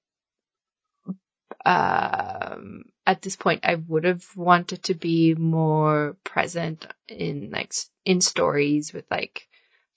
um, 1.65 2.85
at 3.05 3.21
this 3.21 3.35
point, 3.35 3.61
I 3.65 3.75
would 3.75 4.05
have 4.05 4.25
wanted 4.35 4.83
to 4.83 4.93
be 4.93 5.33
more 5.33 6.15
present 6.23 6.85
in 7.07 7.49
like 7.51 7.73
in 8.05 8.21
stories 8.21 8.93
with 8.93 9.05
like 9.11 9.47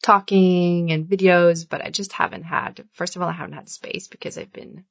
talking 0.03 0.91
and 0.91 1.07
videos, 1.07 1.69
but 1.69 1.85
I 1.85 1.91
just 1.91 2.13
haven't 2.13 2.45
had. 2.45 2.85
First 2.95 3.17
of 3.17 3.23
all, 3.23 3.29
I 3.29 3.33
haven't 3.33 3.55
had 3.55 3.69
space 3.69 4.09
because 4.09 4.39
I've 4.39 4.53
been 4.53 4.85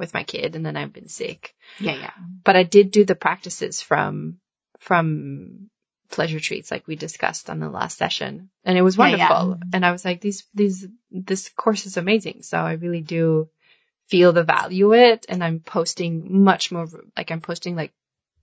with 0.00 0.14
my 0.14 0.24
kid 0.24 0.56
and 0.56 0.66
then 0.66 0.76
I've 0.76 0.92
been 0.92 1.08
sick. 1.08 1.54
Yeah, 1.78 1.94
yeah. 1.94 2.10
But 2.42 2.56
I 2.56 2.64
did 2.64 2.90
do 2.90 3.04
the 3.04 3.14
practices 3.14 3.80
from 3.80 4.38
from 4.80 5.70
pleasure 6.10 6.40
treats 6.40 6.70
like 6.70 6.88
we 6.88 6.96
discussed 6.96 7.48
on 7.48 7.60
the 7.60 7.68
last 7.68 7.96
session. 7.96 8.50
And 8.64 8.76
it 8.76 8.82
was 8.82 8.98
wonderful 8.98 9.26
yeah, 9.26 9.46
yeah. 9.48 9.70
and 9.74 9.86
i 9.86 9.92
was 9.92 10.04
like 10.04 10.20
these 10.20 10.44
these 10.54 10.86
this 11.10 11.48
course 11.50 11.86
is 11.86 11.96
amazing. 11.96 12.42
So 12.42 12.58
i 12.58 12.72
really 12.72 13.02
do 13.02 13.48
feel 14.08 14.32
the 14.32 14.42
value 14.42 14.92
it. 14.94 15.26
And 15.28 15.44
i'm 15.44 15.60
posting 15.60 16.42
much 16.42 16.72
more 16.72 16.88
like 17.16 17.30
i'm 17.30 17.40
posting 17.40 17.76
like 17.76 17.92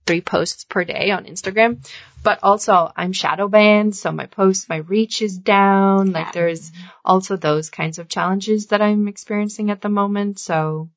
three 0.06 0.22
posts 0.22 0.64
per 0.64 0.84
day 0.84 1.10
on 1.10 1.26
instagram. 1.26 1.86
But 2.22 2.38
also 2.42 2.90
i'm 2.96 3.12
shadow 3.12 3.48
banned. 3.48 3.96
So 3.96 4.12
my 4.12 4.26
posts 4.26 4.68
my 4.68 4.76
reach 4.76 5.20
is 5.20 5.36
down. 5.36 6.12
Like 6.12 6.32
there's 6.32 6.72
also 7.04 7.36
those 7.36 7.68
kinds 7.68 7.98
of 7.98 8.08
challenges 8.08 8.68
that 8.68 8.80
i'm 8.80 9.08
experiencing 9.08 9.70
at 9.70 9.82
the 9.82 9.90
moment. 9.90 10.38
So 10.38 10.88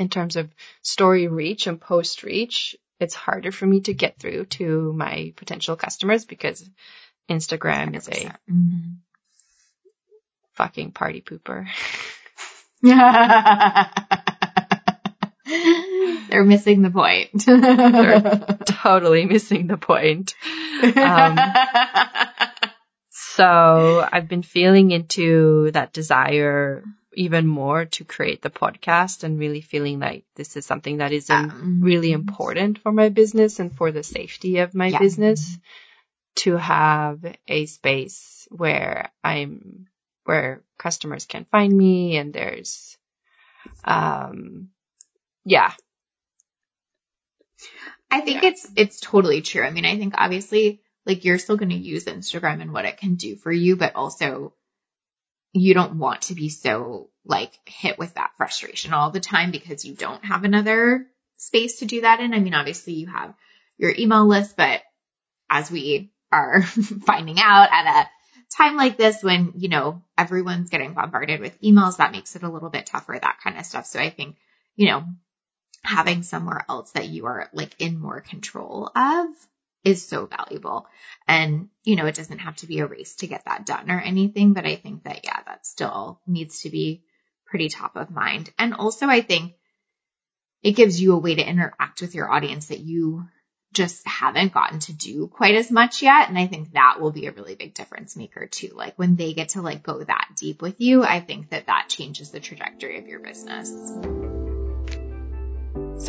in 0.00 0.08
terms 0.08 0.36
of 0.36 0.50
story 0.82 1.28
reach 1.28 1.68
and 1.68 1.80
post 1.80 2.24
reach 2.24 2.76
it's 3.00 3.14
harder 3.14 3.50
for 3.50 3.66
me 3.66 3.80
to 3.80 3.94
get 3.94 4.18
through 4.18 4.44
to 4.44 4.92
my 4.92 5.32
potential 5.36 5.74
customers 5.74 6.26
because 6.26 6.62
Instagram 7.28 7.94
100%. 7.94 7.96
is 7.96 8.08
a 8.08 8.36
mm-hmm. 8.50 8.90
fucking 10.52 10.92
party 10.92 11.22
pooper. 11.22 11.66
They're 16.30 16.44
missing 16.44 16.82
the 16.82 16.90
point. 16.90 17.44
They're 17.44 18.58
totally 18.66 19.24
missing 19.24 19.66
the 19.66 19.78
point. 19.78 20.34
Um, 20.82 21.38
so 23.10 24.06
I've 24.12 24.28
been 24.28 24.42
feeling 24.42 24.92
into 24.92 25.70
that 25.72 25.92
desire 25.92 26.84
even 27.12 27.46
more 27.46 27.86
to 27.86 28.04
create 28.04 28.42
the 28.42 28.50
podcast 28.50 29.24
and 29.24 29.38
really 29.38 29.60
feeling 29.60 29.98
like 29.98 30.24
this 30.36 30.56
is 30.56 30.64
something 30.64 30.98
that 30.98 31.12
is 31.12 31.28
um, 31.30 31.80
really 31.82 32.12
important 32.12 32.78
for 32.78 32.92
my 32.92 33.08
business 33.08 33.58
and 33.58 33.76
for 33.76 33.90
the 33.90 34.02
safety 34.02 34.58
of 34.58 34.74
my 34.74 34.88
yeah. 34.88 34.98
business 34.98 35.58
to 36.36 36.56
have 36.56 37.24
a 37.48 37.66
space 37.66 38.46
where 38.50 39.10
I'm 39.24 39.88
where 40.24 40.62
customers 40.78 41.26
can 41.26 41.44
find 41.46 41.76
me 41.76 42.16
and 42.16 42.32
there's 42.32 42.96
um 43.84 44.68
yeah 45.44 45.72
I 48.10 48.20
think 48.20 48.42
yeah. 48.42 48.50
it's 48.50 48.66
it's 48.76 49.00
totally 49.00 49.40
true. 49.40 49.62
I 49.62 49.70
mean, 49.70 49.84
I 49.84 49.96
think 49.96 50.14
obviously 50.16 50.80
like 51.06 51.24
you're 51.24 51.38
still 51.38 51.56
going 51.56 51.70
to 51.70 51.76
use 51.76 52.04
Instagram 52.04 52.60
and 52.60 52.72
what 52.72 52.84
it 52.84 52.98
can 52.98 53.14
do 53.14 53.36
for 53.36 53.52
you, 53.52 53.76
but 53.76 53.94
also 53.94 54.52
you 55.52 55.74
don't 55.74 55.98
want 55.98 56.22
to 56.22 56.34
be 56.34 56.48
so 56.48 57.10
like 57.24 57.52
hit 57.64 57.98
with 57.98 58.14
that 58.14 58.32
frustration 58.36 58.92
all 58.92 59.10
the 59.10 59.20
time 59.20 59.50
because 59.50 59.84
you 59.84 59.94
don't 59.94 60.24
have 60.24 60.44
another 60.44 61.06
space 61.36 61.78
to 61.78 61.86
do 61.86 62.02
that 62.02 62.20
in. 62.20 62.34
I 62.34 62.38
mean, 62.38 62.54
obviously 62.54 62.94
you 62.94 63.08
have 63.08 63.34
your 63.78 63.94
email 63.96 64.26
list, 64.26 64.56
but 64.56 64.82
as 65.48 65.70
we 65.70 66.12
are 66.30 66.62
finding 67.06 67.38
out 67.40 67.68
at 67.72 68.04
a 68.04 68.10
time 68.56 68.76
like 68.76 68.96
this 68.96 69.22
when, 69.22 69.52
you 69.56 69.68
know, 69.68 70.02
everyone's 70.16 70.70
getting 70.70 70.94
bombarded 70.94 71.40
with 71.40 71.60
emails, 71.62 71.96
that 71.96 72.12
makes 72.12 72.36
it 72.36 72.42
a 72.42 72.48
little 72.48 72.70
bit 72.70 72.86
tougher, 72.86 73.18
that 73.18 73.38
kind 73.42 73.58
of 73.58 73.66
stuff. 73.66 73.86
So 73.86 73.98
I 73.98 74.10
think, 74.10 74.36
you 74.76 74.88
know, 74.88 75.04
having 75.82 76.22
somewhere 76.22 76.64
else 76.68 76.92
that 76.92 77.08
you 77.08 77.26
are 77.26 77.48
like 77.52 77.74
in 77.78 77.98
more 77.98 78.20
control 78.20 78.90
of 78.94 79.26
is 79.84 80.06
so 80.06 80.26
valuable. 80.26 80.86
And, 81.26 81.68
you 81.84 81.96
know, 81.96 82.06
it 82.06 82.14
doesn't 82.14 82.38
have 82.38 82.56
to 82.56 82.66
be 82.66 82.80
a 82.80 82.86
race 82.86 83.16
to 83.16 83.26
get 83.26 83.44
that 83.46 83.66
done 83.66 83.90
or 83.90 84.00
anything, 84.00 84.52
but 84.52 84.66
I 84.66 84.76
think 84.76 85.04
that, 85.04 85.24
yeah, 85.24 85.40
that 85.46 85.66
still 85.66 86.20
needs 86.26 86.62
to 86.62 86.70
be 86.70 87.04
pretty 87.46 87.68
top 87.68 87.96
of 87.96 88.10
mind. 88.10 88.52
And 88.58 88.74
also, 88.74 89.06
I 89.06 89.20
think 89.20 89.54
it 90.62 90.72
gives 90.72 91.00
you 91.00 91.14
a 91.14 91.18
way 91.18 91.34
to 91.34 91.48
interact 91.48 92.00
with 92.00 92.14
your 92.14 92.30
audience 92.30 92.66
that 92.66 92.80
you 92.80 93.24
just 93.72 94.06
haven't 94.06 94.52
gotten 94.52 94.80
to 94.80 94.92
do 94.92 95.28
quite 95.28 95.54
as 95.54 95.70
much 95.70 96.02
yet. 96.02 96.28
And 96.28 96.38
I 96.38 96.46
think 96.46 96.72
that 96.72 97.00
will 97.00 97.12
be 97.12 97.26
a 97.26 97.32
really 97.32 97.54
big 97.54 97.74
difference 97.74 98.16
maker 98.16 98.46
too. 98.46 98.72
Like 98.74 98.98
when 98.98 99.16
they 99.16 99.32
get 99.32 99.50
to 99.50 99.62
like 99.62 99.82
go 99.82 100.02
that 100.02 100.32
deep 100.36 100.60
with 100.60 100.80
you, 100.80 101.04
I 101.04 101.20
think 101.20 101.50
that 101.50 101.66
that 101.66 101.86
changes 101.88 102.30
the 102.30 102.40
trajectory 102.40 102.98
of 102.98 103.06
your 103.06 103.20
business. 103.20 103.70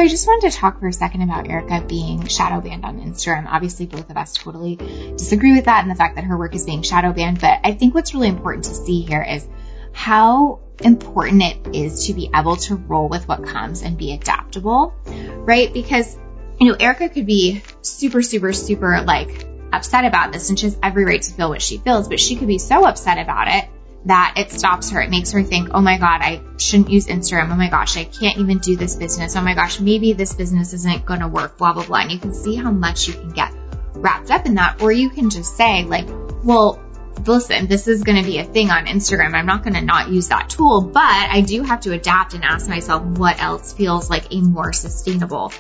So 0.02 0.06
I 0.06 0.08
just 0.08 0.26
wanted 0.26 0.50
to 0.50 0.58
talk 0.58 0.80
for 0.80 0.88
a 0.88 0.94
second 0.94 1.22
about 1.22 1.48
Erica 1.48 1.86
being 1.88 2.26
shadow 2.26 2.60
banned 2.60 2.86
on 2.86 3.00
Instagram. 3.00 3.46
Obviously, 3.48 3.86
both 3.86 4.10
of 4.10 4.18
us 4.18 4.34
totally 4.34 4.76
disagree 4.76 5.54
with 5.54 5.66
that 5.66 5.84
and 5.84 5.92
the 5.92 5.96
fact 5.96 6.16
that 6.16 6.24
her 6.24 6.36
work 6.36 6.56
is 6.56 6.66
being 6.66 6.82
shadow 6.82 7.14
banned. 7.14 7.40
But 7.40 7.60
I 7.64 7.74
think 7.74 7.94
what's 7.94 8.12
really 8.16 8.28
important 8.28 8.66
to 8.66 8.74
see 8.74 9.02
here 9.02 9.22
is 9.22 9.48
how 9.94 10.62
important 10.80 11.44
it 11.44 11.76
is 11.76 12.08
to 12.08 12.14
be 12.14 12.32
able 12.34 12.56
to 12.56 12.78
roll 12.78 13.10
with 13.10 13.28
what 13.28 13.46
comes 13.46 13.84
and 13.84 13.96
be 13.96 14.12
adaptable, 14.16 14.96
right? 15.06 15.72
Because, 15.72 16.18
you 16.60 16.72
know, 16.72 16.78
Erica 16.80 17.08
could 17.08 17.28
be 17.28 17.62
super, 17.84 18.24
super, 18.24 18.54
super 18.54 19.04
like 19.04 19.46
upset 19.72 20.06
about 20.06 20.34
this 20.34 20.50
and 20.50 20.58
she 20.58 20.66
has 20.66 20.80
every 20.82 21.06
right 21.06 21.22
to 21.22 21.32
feel 21.32 21.50
what 21.50 21.62
she 21.62 21.78
feels, 21.78 22.08
but 22.08 22.20
she 22.20 22.38
could 22.38 22.48
be 22.48 22.58
so 22.58 22.88
upset 22.88 23.20
about 23.20 23.50
it 23.50 23.70
that 24.06 24.34
it 24.38 24.52
stops 24.52 24.92
her. 24.92 25.02
It 25.02 25.10
makes 25.10 25.32
her 25.32 25.44
think, 25.44 25.70
oh 25.74 25.82
my 25.82 25.98
God, 25.98 26.22
I 26.22 26.42
shouldn't 26.58 26.90
use 26.90 27.08
Instagram. 27.08 27.52
Oh 27.52 27.56
my 27.56 27.70
gosh, 27.70 27.98
I 27.98 28.04
can't 28.04 28.38
even 28.40 28.58
do 28.58 28.76
this 28.76 28.96
business. 28.96 29.36
Oh 29.36 29.42
my 29.42 29.54
gosh, 29.54 29.80
maybe 29.80 30.14
this 30.14 30.34
business 30.34 30.74
isn't 30.74 31.06
going 31.06 31.20
to 31.20 31.28
work, 31.28 31.58
blah, 31.58 31.74
blah, 31.74 31.86
blah. 31.86 32.00
And 32.00 32.12
you 32.12 32.20
can 32.20 32.34
see 32.34 32.56
how 32.56 32.72
much 32.72 33.08
you 33.08 33.14
can 33.14 33.30
get 33.30 33.54
wrapped 33.94 34.32
up 34.32 34.46
in 34.46 34.56
that. 34.56 34.82
Or 34.82 34.92
you 34.92 35.10
can 35.10 35.30
just 35.30 35.56
say, 35.56 35.84
like, 35.84 36.08
well, 36.44 36.82
listen, 37.26 37.68
this 37.68 37.88
is 37.88 38.04
going 38.04 38.18
to 38.18 38.28
be 38.28 38.40
a 38.40 38.44
thing 38.44 38.72
on 38.72 38.86
Instagram. 38.86 39.34
I'm 39.34 39.46
not 39.46 39.64
going 39.64 39.76
to 39.76 39.82
not 39.82 40.10
use 40.10 40.30
that 40.30 40.50
tool, 40.50 40.82
but 40.82 41.04
I 41.04 41.42
do 41.42 41.62
have 41.62 41.82
to 41.82 41.94
adapt 41.94 42.34
and 42.34 42.44
ask 42.44 42.68
myself 42.68 43.04
what 43.04 43.42
else 43.42 43.74
feels 43.74 44.10
like 44.10 44.34
a 44.34 44.42
more 44.42 44.74
sustainable 44.74 45.52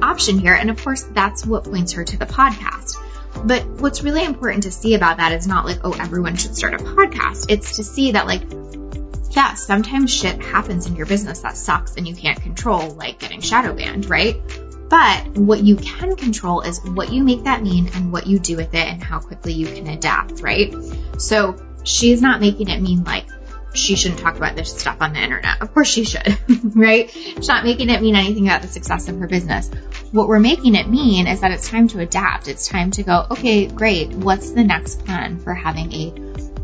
option 0.00 0.38
here. 0.38 0.54
And 0.54 0.70
of 0.70 0.82
course, 0.82 1.02
that's 1.02 1.44
what 1.44 1.64
points 1.64 1.92
her 1.92 2.04
to 2.04 2.16
the 2.16 2.26
podcast. 2.26 2.96
But 3.44 3.66
what's 3.66 4.02
really 4.02 4.24
important 4.24 4.64
to 4.64 4.70
see 4.70 4.94
about 4.94 5.18
that 5.18 5.32
is 5.32 5.46
not 5.46 5.64
like, 5.64 5.80
oh, 5.84 5.92
everyone 5.92 6.36
should 6.36 6.54
start 6.54 6.74
a 6.74 6.78
podcast. 6.78 7.46
It's 7.48 7.76
to 7.76 7.84
see 7.84 8.12
that 8.12 8.26
like, 8.26 8.42
yeah, 9.30 9.54
sometimes 9.54 10.12
shit 10.12 10.42
happens 10.42 10.86
in 10.86 10.96
your 10.96 11.06
business 11.06 11.40
that 11.40 11.56
sucks 11.56 11.96
and 11.96 12.06
you 12.06 12.14
can't 12.14 12.40
control, 12.40 12.90
like 12.90 13.18
getting 13.18 13.40
shadow 13.40 13.72
banned, 13.72 14.10
right? 14.10 14.40
But 14.88 15.28
what 15.38 15.62
you 15.62 15.76
can 15.76 16.16
control 16.16 16.62
is 16.62 16.80
what 16.84 17.12
you 17.12 17.22
make 17.22 17.44
that 17.44 17.62
mean 17.62 17.88
and 17.94 18.12
what 18.12 18.26
you 18.26 18.40
do 18.40 18.56
with 18.56 18.74
it 18.74 18.86
and 18.86 19.02
how 19.02 19.20
quickly 19.20 19.52
you 19.52 19.66
can 19.66 19.86
adapt, 19.86 20.40
right? 20.40 20.74
So 21.18 21.56
she's 21.84 22.20
not 22.20 22.40
making 22.40 22.68
it 22.68 22.82
mean 22.82 23.04
like 23.04 23.26
she 23.74 23.96
shouldn't 23.96 24.20
talk 24.20 24.36
about 24.36 24.56
this 24.56 24.76
stuff 24.76 24.98
on 25.00 25.12
the 25.12 25.20
internet. 25.20 25.62
Of 25.62 25.72
course 25.72 25.88
she 25.88 26.04
should, 26.04 26.38
right? 26.74 27.10
It's 27.14 27.48
not 27.48 27.64
making 27.64 27.90
it 27.90 28.02
mean 28.02 28.16
anything 28.16 28.46
about 28.46 28.62
the 28.62 28.68
success 28.68 29.08
of 29.08 29.18
her 29.18 29.26
business. 29.26 29.70
What 30.12 30.28
we're 30.28 30.40
making 30.40 30.74
it 30.74 30.88
mean 30.88 31.26
is 31.26 31.40
that 31.40 31.50
it's 31.52 31.68
time 31.68 31.88
to 31.88 32.00
adapt. 32.00 32.48
It's 32.48 32.68
time 32.68 32.90
to 32.92 33.02
go, 33.02 33.26
okay, 33.30 33.66
great. 33.66 34.10
What's 34.10 34.50
the 34.50 34.64
next 34.64 35.04
plan 35.04 35.38
for 35.38 35.54
having 35.54 35.92
a 35.92 36.10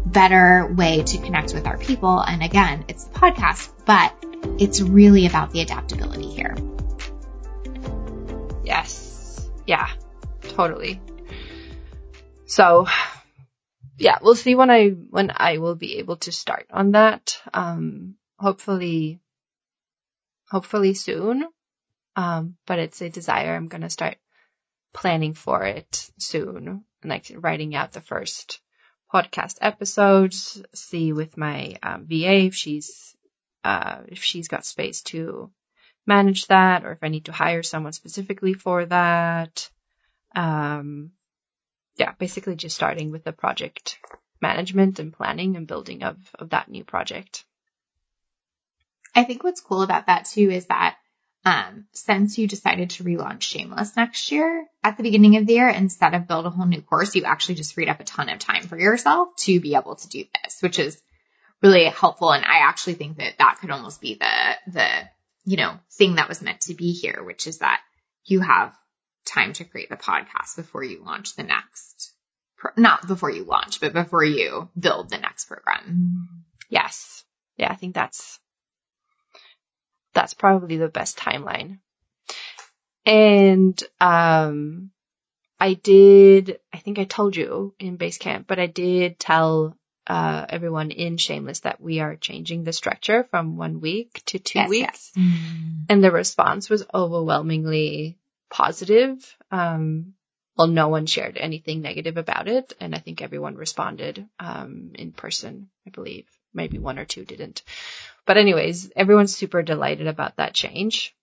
better 0.07 0.73
way 0.77 1.03
to 1.03 1.19
connect 1.19 1.55
with 1.55 1.67
our 1.67 1.79
people? 1.79 2.19
And 2.19 2.43
again, 2.43 2.85
it's 2.89 3.05
the 3.05 3.19
podcast, 3.19 3.71
but 3.85 4.15
it's 4.59 4.81
really 4.81 5.27
about 5.27 5.53
the 5.53 5.61
adaptability 5.61 6.29
here. 6.29 6.57
Yes. 8.65 9.49
Yeah, 9.67 9.89
totally. 10.43 11.01
So 12.47 12.87
yeah, 13.99 14.19
we'll 14.23 14.35
see 14.35 14.55
when 14.55 14.71
I, 14.71 14.91
when 14.91 15.33
I 15.35 15.59
will 15.59 15.75
be 15.75 15.99
able 15.99 16.17
to 16.19 16.33
start 16.33 16.67
on 16.71 16.93
that. 16.93 17.41
Um, 17.53 18.17
hopefully, 18.39 19.21
hopefully 20.51 20.95
soon. 20.95 21.47
Um, 22.15 22.57
but 22.67 22.79
it's 22.79 23.03
a 23.03 23.11
desire. 23.11 23.55
I'm 23.55 23.69
to 23.69 23.91
start 23.91 24.17
planning 24.95 25.35
for 25.35 25.65
it 25.65 26.11
soon 26.19 26.85
like 27.05 27.31
writing 27.37 27.75
out 27.75 27.93
the 27.93 28.01
first 28.01 28.61
podcast 29.13 29.59
episodes, 29.61 30.63
see 30.75 31.13
with 31.13 31.37
my 31.37 31.77
um, 31.83 32.07
VA 32.07 32.47
if 32.47 32.55
she's, 32.55 33.15
uh, 33.65 33.99
if 34.09 34.23
she's 34.23 34.49
got 34.49 34.65
space 34.65 35.03
to 35.03 35.51
manage 36.07 36.47
that 36.47 36.85
or 36.85 36.93
if 36.93 36.99
I 37.03 37.09
need 37.09 37.27
to 37.27 37.33
hire 37.33 37.63
someone 37.63 37.93
specifically 37.93 38.55
for 38.55 38.85
that. 38.87 39.71
Um, 40.35 41.13
yeah, 41.97 42.13
basically 42.19 42.57
just 42.57 42.77
starting 42.77 43.11
with 43.11 43.25
the 43.25 43.33
project 43.33 43.99
management 44.41 44.99
and 44.99 45.13
planning 45.13 45.57
and 45.57 45.67
building 45.67 46.03
of, 46.03 46.17
of 46.39 46.51
that 46.51 46.69
new 46.69 46.85
project. 46.85 47.45
I 49.15 49.25
think 49.25 49.43
what's 49.43 49.61
cool 49.61 49.83
about 49.83 50.07
that 50.07 50.27
too 50.27 50.51
is 50.51 50.67
that 50.67 50.97
um, 51.45 51.87
since 51.93 52.39
you 52.39 52.49
decided 52.49 52.91
to 52.91 53.05
relaunch 53.05 53.43
Shameless 53.43 53.97
next 53.97 54.33
year 54.33 54.67
at 54.83 54.97
the 54.97 55.05
beginning 55.05 55.37
of 55.37 55.47
the 55.47 55.55
year, 55.55 55.69
instead 55.69 56.13
of 56.13 56.27
build 56.27 56.45
a 56.45 56.51
whole 56.51 56.67
new 56.67 56.83
course, 56.83 57.15
you 57.15 57.23
actually 57.23 57.55
just 57.55 57.73
freed 57.73 57.89
up 57.89 58.01
a 58.01 58.05
ton 58.05 58.29
of 58.29 58.41
time 58.41 58.65
for 58.65 58.79
yourself 58.79 59.29
to 59.37 59.61
be 59.61 59.77
able 59.77 59.95
to 59.95 60.09
do 60.09 60.25
this, 60.43 60.61
which 60.61 60.79
is 60.81 61.01
really 61.63 61.85
helpful. 61.85 62.33
And 62.33 62.45
I 62.45 62.69
actually 62.69 62.95
think 62.95 63.19
that 63.19 63.39
that 63.39 63.59
could 63.61 63.71
almost 63.71 64.01
be 64.01 64.15
the, 64.15 64.73
the, 64.73 64.89
you 65.45 65.57
know, 65.57 65.79
thing 65.93 66.17
that 66.17 66.29
was 66.29 66.43
meant 66.43 66.63
to 66.63 66.75
be 66.75 66.93
here, 66.93 67.23
which 67.23 67.47
is 67.47 67.59
that 67.59 67.81
you 68.25 68.41
have 68.41 68.77
time 69.27 69.53
to 69.55 69.65
create 69.65 69.91
the 69.91 69.97
podcast 69.97 70.57
before 70.57 70.85
you 70.85 71.03
launch 71.05 71.37
the 71.37 71.43
next, 71.43 72.13
pro- 72.57 72.73
not 72.77 73.07
before 73.07 73.31
you 73.31 73.45
launch, 73.45 73.81
but 73.81 73.93
before 73.93 74.25
you 74.25 74.69
build 74.79 75.11
the 75.11 75.19
next 75.19 75.47
program. 75.47 76.45
Yes. 76.69 77.25
Yeah, 77.57 77.71
I 77.71 77.77
think 77.77 77.95
that's 77.95 78.39
that's 80.15 80.35
probably 80.35 80.79
the 80.79 80.89
best 80.89 81.19
timeline. 81.19 81.79
And 83.05 83.81
um 84.01 84.91
I 85.59 85.75
did 85.75 86.59
I 86.73 86.79
think 86.79 86.99
I 86.99 87.05
told 87.05 87.37
you 87.37 87.75
in 87.79 87.99
Basecamp, 87.99 88.47
but 88.47 88.59
I 88.59 88.67
did 88.67 89.19
tell 89.19 89.77
uh, 90.07 90.47
everyone 90.49 90.93
in 90.93 91.17
Shameless 91.17 91.61
that 91.61 91.81
we 91.81 92.01
are 92.01 92.15
changing 92.17 92.63
the 92.63 92.73
structure 92.73 93.25
from 93.31 93.57
one 93.57 93.81
week 93.81 94.23
to 94.27 94.39
two 94.39 94.61
yes, 94.61 94.69
weeks. 94.69 95.13
Yes. 95.17 95.25
Mm. 95.25 95.87
And 95.89 96.05
the 96.05 96.13
response 96.13 96.71
was 96.71 96.85
overwhelmingly 96.95 98.17
positive. 98.51 99.37
Um, 99.51 100.15
well, 100.57 100.67
no 100.67 100.89
one 100.89 101.07
shared 101.07 101.37
anything 101.37 101.83
negative 101.83 102.17
about 102.17 102.49
it. 102.49 102.73
And 102.81 102.95
I 102.95 102.99
think 102.99 103.21
everyone 103.21 103.57
responded, 103.57 104.27
um, 104.39 104.93
in 104.95 105.13
person, 105.13 105.69
I 105.87 105.91
believe. 105.91 106.27
Maybe 106.55 106.79
one 106.79 106.99
or 106.99 107.05
two 107.05 107.25
didn't. 107.25 107.63
But 108.25 108.39
anyways, 108.39 108.91
everyone's 108.97 109.37
super 109.37 109.63
delighted 109.63 110.07
about 110.07 110.37
that 110.37 110.55
change. 110.55 111.15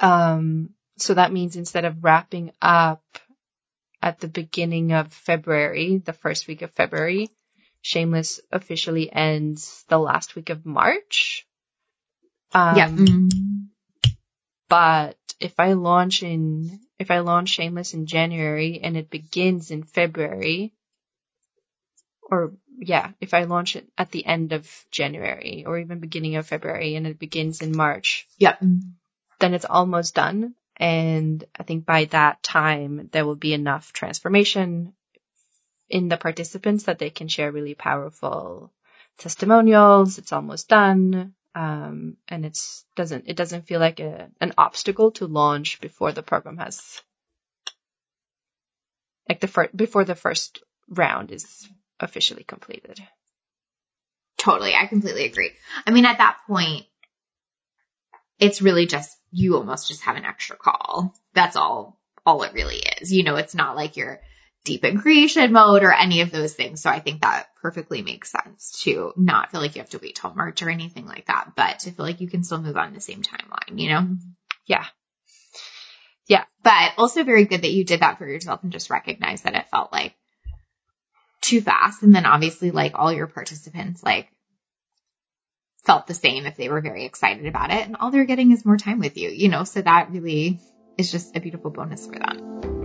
Um, 0.00 0.70
so 0.98 1.14
that 1.14 1.32
means 1.32 1.56
instead 1.56 1.84
of 1.84 2.02
wrapping 2.02 2.52
up 2.60 3.04
at 4.02 4.18
the 4.18 4.28
beginning 4.28 4.92
of 4.92 5.12
February, 5.12 5.98
the 5.98 6.12
first 6.12 6.48
week 6.48 6.62
of 6.62 6.72
February, 6.72 7.30
Shameless 7.86 8.40
officially 8.50 9.12
ends 9.12 9.84
the 9.86 9.96
last 9.96 10.34
week 10.34 10.50
of 10.50 10.66
March. 10.66 11.46
Um, 12.52 12.76
yeah. 12.76 12.88
Mm-hmm. 12.88 13.28
But 14.68 15.16
if 15.40 15.58
I 15.58 15.74
launch 15.74 16.22
in, 16.22 16.80
if 16.98 17.10
I 17.10 17.20
launch 17.20 17.50
Shameless 17.50 17.94
in 17.94 18.06
January 18.06 18.80
and 18.82 18.96
it 18.96 19.10
begins 19.10 19.70
in 19.70 19.84
February, 19.84 20.72
or 22.22 22.52
yeah, 22.78 23.12
if 23.20 23.32
I 23.34 23.44
launch 23.44 23.76
it 23.76 23.88
at 23.96 24.10
the 24.10 24.26
end 24.26 24.52
of 24.52 24.68
January 24.90 25.64
or 25.66 25.78
even 25.78 26.00
beginning 26.00 26.36
of 26.36 26.46
February 26.46 26.96
and 26.96 27.06
it 27.06 27.18
begins 27.18 27.62
in 27.62 27.76
March. 27.76 28.26
yeah, 28.38 28.56
Then 28.60 29.54
it's 29.54 29.64
almost 29.64 30.14
done. 30.14 30.54
And 30.76 31.42
I 31.58 31.62
think 31.62 31.86
by 31.86 32.04
that 32.06 32.42
time, 32.42 33.08
there 33.12 33.24
will 33.24 33.36
be 33.36 33.54
enough 33.54 33.92
transformation 33.92 34.92
in 35.88 36.08
the 36.08 36.16
participants 36.16 36.84
that 36.84 36.98
they 36.98 37.10
can 37.10 37.28
share 37.28 37.50
really 37.50 37.74
powerful 37.74 38.72
testimonials. 39.18 40.18
It's 40.18 40.32
almost 40.32 40.68
done. 40.68 41.34
Um, 41.56 42.18
and 42.28 42.44
it's 42.44 42.84
doesn't, 42.96 43.24
it 43.28 43.36
doesn't 43.36 43.66
feel 43.66 43.80
like 43.80 43.98
a, 43.98 44.28
an 44.42 44.52
obstacle 44.58 45.12
to 45.12 45.26
launch 45.26 45.80
before 45.80 46.12
the 46.12 46.22
program 46.22 46.58
has, 46.58 47.00
like 49.26 49.40
the 49.40 49.48
first, 49.48 49.74
before 49.74 50.04
the 50.04 50.14
first 50.14 50.62
round 50.86 51.32
is 51.32 51.66
officially 51.98 52.44
completed. 52.44 53.00
Totally. 54.36 54.74
I 54.74 54.86
completely 54.86 55.24
agree. 55.24 55.52
I 55.86 55.92
mean, 55.92 56.04
at 56.04 56.18
that 56.18 56.40
point, 56.46 56.84
it's 58.38 58.60
really 58.60 58.84
just, 58.84 59.16
you 59.32 59.56
almost 59.56 59.88
just 59.88 60.02
have 60.02 60.16
an 60.16 60.26
extra 60.26 60.56
call. 60.56 61.14
That's 61.32 61.56
all, 61.56 61.98
all 62.26 62.42
it 62.42 62.52
really 62.52 62.82
is. 63.00 63.10
You 63.10 63.24
know, 63.24 63.36
it's 63.36 63.54
not 63.54 63.76
like 63.76 63.96
you're 63.96 64.20
deep 64.66 64.84
in 64.84 64.98
creation 65.00 65.52
mode 65.52 65.82
or 65.82 65.92
any 65.92 66.20
of 66.20 66.30
those 66.30 66.52
things. 66.52 66.82
So 66.82 66.90
I 66.90 66.98
think 67.00 67.22
that 67.22 67.46
perfectly 67.62 68.02
makes 68.02 68.30
sense 68.30 68.82
to 68.82 69.12
not 69.16 69.50
feel 69.50 69.60
like 69.60 69.76
you 69.76 69.80
have 69.80 69.90
to 69.90 69.98
wait 69.98 70.16
till 70.16 70.34
March 70.34 70.60
or 70.60 70.68
anything 70.68 71.06
like 71.06 71.26
that, 71.26 71.52
but 71.56 71.78
to 71.80 71.92
feel 71.92 72.04
like 72.04 72.20
you 72.20 72.28
can 72.28 72.44
still 72.44 72.60
move 72.60 72.76
on 72.76 72.92
the 72.92 73.00
same 73.00 73.22
timeline, 73.22 73.78
you 73.80 73.88
know? 73.88 74.08
Yeah. 74.66 74.84
Yeah. 76.26 76.44
But 76.62 76.92
also 76.98 77.22
very 77.22 77.44
good 77.44 77.62
that 77.62 77.70
you 77.70 77.84
did 77.84 78.00
that 78.00 78.18
for 78.18 78.26
yourself 78.26 78.62
and 78.62 78.72
just 78.72 78.90
recognize 78.90 79.42
that 79.42 79.54
it 79.54 79.70
felt 79.70 79.92
like 79.92 80.14
too 81.40 81.60
fast. 81.60 82.02
And 82.02 82.14
then 82.14 82.26
obviously 82.26 82.72
like 82.72 82.92
all 82.96 83.12
your 83.12 83.28
participants 83.28 84.02
like 84.02 84.28
felt 85.84 86.08
the 86.08 86.14
same 86.14 86.44
if 86.44 86.56
they 86.56 86.68
were 86.68 86.80
very 86.80 87.04
excited 87.04 87.46
about 87.46 87.70
it 87.70 87.86
and 87.86 87.96
all 87.96 88.10
they're 88.10 88.24
getting 88.24 88.50
is 88.50 88.66
more 88.66 88.76
time 88.76 88.98
with 88.98 89.16
you, 89.16 89.30
you 89.30 89.48
know, 89.48 89.62
so 89.62 89.80
that 89.80 90.10
really 90.10 90.58
is 90.98 91.12
just 91.12 91.36
a 91.36 91.40
beautiful 91.40 91.70
bonus 91.70 92.06
for 92.06 92.18
them. 92.18 92.75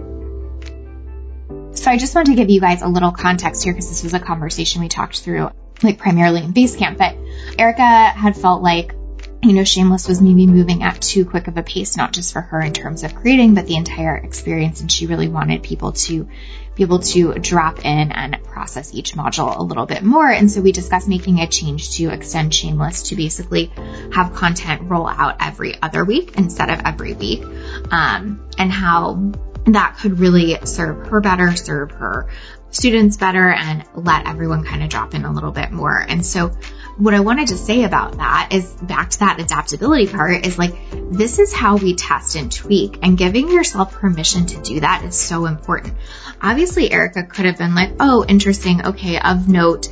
So 1.74 1.90
I 1.90 1.98
just 1.98 2.14
wanted 2.14 2.32
to 2.32 2.36
give 2.36 2.50
you 2.50 2.60
guys 2.60 2.82
a 2.82 2.88
little 2.88 3.12
context 3.12 3.64
here 3.64 3.74
because 3.74 3.90
this 3.90 4.04
was 4.04 4.14
a 4.14 4.20
conversation 4.20 4.82
we 4.82 4.90
talked 4.90 5.20
through 5.20 5.52
like 5.84 5.98
primarily 5.98 6.44
in 6.44 6.54
Basecamp, 6.54 6.98
but 6.98 7.16
Erica 7.58 7.82
had 7.82 8.36
felt 8.36 8.62
like 8.62 8.94
you 9.44 9.54
know, 9.54 9.64
Shameless 9.64 10.08
was 10.08 10.22
maybe 10.22 10.46
moving 10.46 10.84
at 10.84 11.02
too 11.02 11.26
quick 11.26 11.48
of 11.48 11.58
a 11.58 11.64
pace, 11.64 11.98
not 11.98 12.14
just 12.14 12.32
for 12.32 12.42
her 12.42 12.62
in 12.62 12.74
terms 12.74 13.04
of 13.04 13.16
creating, 13.16 13.56
but 13.56 13.66
the 13.66 13.76
entire 13.76 14.16
experience. 14.16 14.82
And 14.82 14.92
she 14.92 15.08
really 15.08 15.28
wanted 15.28 15.64
people 15.64 15.94
to 15.94 16.28
be 16.76 16.84
able 16.84 17.00
to 17.00 17.34
drop 17.34 17.80
in 17.80 18.12
and 18.12 18.44
process 18.44 18.94
each 18.94 19.14
module 19.14 19.58
a 19.58 19.64
little 19.64 19.88
bit 19.88 20.04
more. 20.04 20.30
And 20.30 20.52
so 20.52 20.62
we 20.62 20.72
discussed 20.72 21.08
making 21.08 21.40
a 21.40 21.48
change 21.48 21.98
to 21.98 22.12
extend 22.12 22.54
Shameless 22.54 23.10
to 23.10 23.16
basically 23.16 23.72
have 24.14 24.34
content 24.34 24.84
roll 24.84 25.08
out 25.08 25.38
every 25.40 25.82
other 25.82 26.06
week 26.06 26.38
instead 26.38 26.70
of 26.70 26.82
every 26.86 27.14
week. 27.14 27.44
Um, 27.90 28.48
and 28.60 28.72
how 28.72 29.32
that 29.66 29.98
could 30.02 30.20
really 30.20 30.58
serve 30.66 31.08
her 31.08 31.22
better, 31.22 31.56
serve 31.56 31.92
her 31.92 32.30
students 32.72 33.18
better 33.18 33.50
and 33.50 33.84
let 33.96 34.26
everyone 34.28 34.64
kind 34.64 34.82
of 34.82 34.90
drop 34.90 35.14
in 35.14 35.26
a 35.26 35.32
little 35.32 35.52
bit 35.52 35.72
more. 35.72 35.98
And 35.98 36.26
so 36.26 36.50
what 36.98 37.14
I 37.14 37.20
wanted 37.20 37.50
to 37.50 37.58
say 37.58 37.84
about 37.84 38.18
that 38.18 38.50
is 38.52 38.66
back 38.82 39.10
to 39.12 39.20
that 39.20 39.40
adaptability 39.40 40.08
part 40.08 40.46
is 40.46 40.58
like, 40.58 40.74
this 41.12 41.38
is 41.38 41.54
how 41.54 41.76
we 41.76 41.96
test 41.96 42.36
and 42.36 42.52
tweak 42.52 43.00
and 43.04 43.18
giving 43.18 43.50
yourself 43.50 43.94
permission 43.94 44.46
to 44.48 44.62
do 44.62 44.80
that 44.80 45.04
is 45.04 45.16
so 45.16 45.46
important. 45.46 45.96
obviously 46.42 46.92
Erica 46.92 47.24
could 47.24 47.46
have 47.46 47.58
been 47.58 47.76
like, 47.76 47.94
oh, 48.00 48.26
interesting. 48.28 48.86
Okay. 48.86 49.20
Of 49.20 49.48
note 49.48 49.90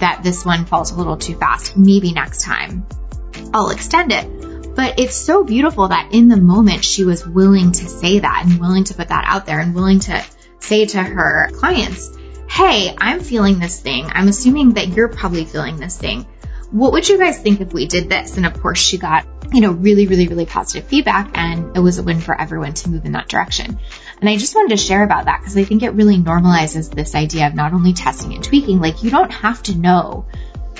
that 0.00 0.22
this 0.22 0.44
one 0.44 0.66
falls 0.66 0.92
a 0.92 0.96
little 0.96 1.16
too 1.16 1.34
fast. 1.34 1.76
Maybe 1.76 2.12
next 2.12 2.42
time 2.42 2.86
I'll 3.54 3.70
extend 3.70 4.12
it. 4.12 4.47
But 4.78 5.00
it's 5.00 5.16
so 5.16 5.42
beautiful 5.42 5.88
that 5.88 6.10
in 6.12 6.28
the 6.28 6.36
moment 6.36 6.84
she 6.84 7.02
was 7.02 7.26
willing 7.26 7.72
to 7.72 7.88
say 7.88 8.20
that 8.20 8.44
and 8.46 8.60
willing 8.60 8.84
to 8.84 8.94
put 8.94 9.08
that 9.08 9.24
out 9.26 9.44
there 9.44 9.58
and 9.58 9.74
willing 9.74 9.98
to 9.98 10.24
say 10.60 10.86
to 10.86 11.02
her 11.02 11.50
clients, 11.54 12.16
Hey, 12.48 12.94
I'm 12.96 13.18
feeling 13.18 13.58
this 13.58 13.80
thing. 13.80 14.08
I'm 14.08 14.28
assuming 14.28 14.74
that 14.74 14.86
you're 14.86 15.08
probably 15.08 15.46
feeling 15.46 15.78
this 15.78 15.98
thing. 15.98 16.26
What 16.70 16.92
would 16.92 17.08
you 17.08 17.18
guys 17.18 17.40
think 17.40 17.60
if 17.60 17.72
we 17.72 17.88
did 17.88 18.08
this? 18.08 18.36
And 18.36 18.46
of 18.46 18.62
course 18.62 18.78
she 18.78 18.98
got, 18.98 19.26
you 19.52 19.62
know, 19.62 19.72
really, 19.72 20.06
really, 20.06 20.28
really 20.28 20.46
positive 20.46 20.88
feedback 20.88 21.36
and 21.36 21.76
it 21.76 21.80
was 21.80 21.98
a 21.98 22.04
win 22.04 22.20
for 22.20 22.40
everyone 22.40 22.74
to 22.74 22.88
move 22.88 23.04
in 23.04 23.12
that 23.12 23.26
direction. 23.26 23.80
And 24.20 24.30
I 24.30 24.36
just 24.36 24.54
wanted 24.54 24.76
to 24.76 24.84
share 24.84 25.02
about 25.02 25.24
that 25.24 25.40
because 25.40 25.56
I 25.56 25.64
think 25.64 25.82
it 25.82 25.94
really 25.94 26.18
normalizes 26.18 26.88
this 26.88 27.16
idea 27.16 27.48
of 27.48 27.54
not 27.56 27.72
only 27.72 27.94
testing 27.94 28.32
and 28.32 28.44
tweaking, 28.44 28.78
like 28.78 29.02
you 29.02 29.10
don't 29.10 29.32
have 29.32 29.60
to 29.64 29.76
know 29.76 30.26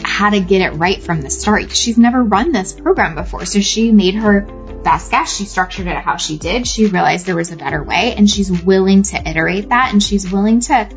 how 0.02 0.30
to 0.30 0.40
get 0.40 0.62
it 0.62 0.76
right 0.76 1.02
from 1.02 1.20
the 1.20 1.30
start. 1.30 1.70
She's 1.70 1.98
never 1.98 2.22
run 2.22 2.52
this 2.52 2.72
program 2.72 3.14
before. 3.14 3.44
So 3.44 3.60
she 3.60 3.92
made 3.92 4.14
her 4.14 4.42
best 4.82 5.10
guess. 5.10 5.36
She 5.36 5.44
structured 5.44 5.86
it 5.86 5.96
how 5.96 6.16
she 6.16 6.38
did. 6.38 6.66
She 6.66 6.86
realized 6.86 7.26
there 7.26 7.36
was 7.36 7.52
a 7.52 7.56
better 7.56 7.82
way 7.82 8.14
and 8.16 8.28
she's 8.28 8.50
willing 8.50 9.02
to 9.02 9.28
iterate 9.28 9.68
that 9.68 9.92
and 9.92 10.02
she's 10.02 10.30
willing 10.30 10.60
to, 10.60 10.88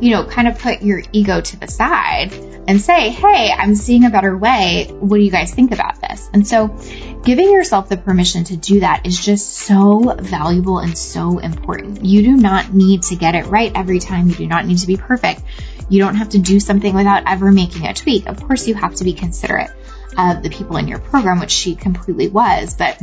you 0.00 0.10
know, 0.10 0.24
kind 0.24 0.48
of 0.48 0.58
put 0.58 0.82
your 0.82 1.02
ego 1.12 1.40
to 1.40 1.56
the 1.58 1.68
side 1.68 2.32
and 2.68 2.80
say, 2.80 3.10
Hey, 3.10 3.50
I'm 3.50 3.74
seeing 3.74 4.04
a 4.04 4.10
better 4.10 4.36
way. 4.36 4.86
What 5.00 5.16
do 5.16 5.22
you 5.22 5.30
guys 5.30 5.52
think 5.52 5.72
about 5.72 6.00
this? 6.00 6.28
And 6.32 6.46
so 6.46 6.68
giving 7.24 7.50
yourself 7.50 7.88
the 7.88 7.96
permission 7.96 8.44
to 8.44 8.56
do 8.56 8.80
that 8.80 9.06
is 9.06 9.22
just 9.22 9.54
so 9.54 10.14
valuable 10.18 10.78
and 10.78 10.96
so 10.96 11.38
important. 11.38 12.04
You 12.04 12.22
do 12.22 12.36
not 12.36 12.72
need 12.72 13.02
to 13.04 13.16
get 13.16 13.34
it 13.34 13.46
right 13.46 13.72
every 13.74 13.98
time. 13.98 14.28
You 14.28 14.34
do 14.34 14.46
not 14.46 14.66
need 14.66 14.78
to 14.78 14.86
be 14.86 14.96
perfect. 14.96 15.42
You 15.90 15.98
don't 15.98 16.14
have 16.14 16.30
to 16.30 16.38
do 16.38 16.60
something 16.60 16.94
without 16.94 17.24
ever 17.26 17.52
making 17.52 17.86
a 17.86 17.92
tweak. 17.92 18.26
Of 18.26 18.42
course, 18.42 18.66
you 18.66 18.74
have 18.74 18.94
to 18.96 19.04
be 19.04 19.12
considerate 19.12 19.70
of 20.16 20.42
the 20.42 20.50
people 20.50 20.76
in 20.76 20.88
your 20.88 21.00
program, 21.00 21.40
which 21.40 21.50
she 21.50 21.74
completely 21.74 22.28
was, 22.28 22.74
but 22.74 23.00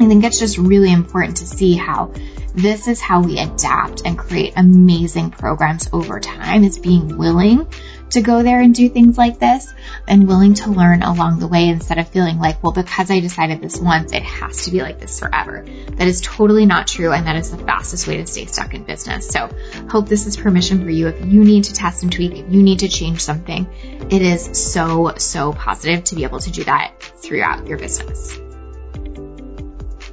I 0.00 0.06
think 0.06 0.24
it's 0.24 0.38
just 0.38 0.58
really 0.58 0.92
important 0.92 1.38
to 1.38 1.46
see 1.46 1.74
how 1.74 2.12
this 2.54 2.88
is 2.88 3.00
how 3.00 3.22
we 3.22 3.38
adapt 3.38 4.02
and 4.04 4.18
create 4.18 4.54
amazing 4.56 5.30
programs 5.30 5.88
over 5.92 6.20
time 6.20 6.64
is 6.64 6.78
being 6.78 7.16
willing 7.18 7.66
to 8.10 8.20
go 8.20 8.42
there 8.42 8.60
and 8.60 8.74
do 8.74 8.88
things 8.88 9.18
like 9.18 9.38
this 9.38 9.72
and 10.06 10.26
willing 10.26 10.54
to 10.54 10.70
learn 10.70 11.02
along 11.02 11.38
the 11.38 11.46
way 11.46 11.68
instead 11.68 11.98
of 11.98 12.08
feeling 12.08 12.38
like, 12.38 12.62
well, 12.62 12.72
because 12.72 13.10
I 13.10 13.20
decided 13.20 13.60
this 13.60 13.78
once, 13.78 14.12
it 14.12 14.22
has 14.22 14.64
to 14.64 14.70
be 14.70 14.80
like 14.80 14.98
this 14.98 15.20
forever. 15.20 15.64
That 15.64 16.08
is 16.08 16.20
totally 16.20 16.66
not 16.66 16.86
true. 16.86 17.12
And 17.12 17.26
that 17.26 17.36
is 17.36 17.50
the 17.50 17.58
fastest 17.58 18.06
way 18.06 18.18
to 18.18 18.26
stay 18.26 18.46
stuck 18.46 18.74
in 18.74 18.84
business. 18.84 19.28
So 19.28 19.50
hope 19.90 20.08
this 20.08 20.26
is 20.26 20.36
permission 20.36 20.82
for 20.82 20.90
you. 20.90 21.08
If 21.08 21.24
you 21.24 21.44
need 21.44 21.64
to 21.64 21.74
test 21.74 22.02
and 22.02 22.12
tweak, 22.12 22.32
if 22.32 22.52
you 22.52 22.62
need 22.62 22.80
to 22.80 22.88
change 22.88 23.20
something, 23.20 23.66
it 24.10 24.22
is 24.22 24.72
so, 24.72 25.14
so 25.16 25.52
positive 25.52 26.04
to 26.04 26.14
be 26.14 26.24
able 26.24 26.40
to 26.40 26.50
do 26.50 26.64
that 26.64 27.02
throughout 27.02 27.66
your 27.66 27.78
business. 27.78 28.38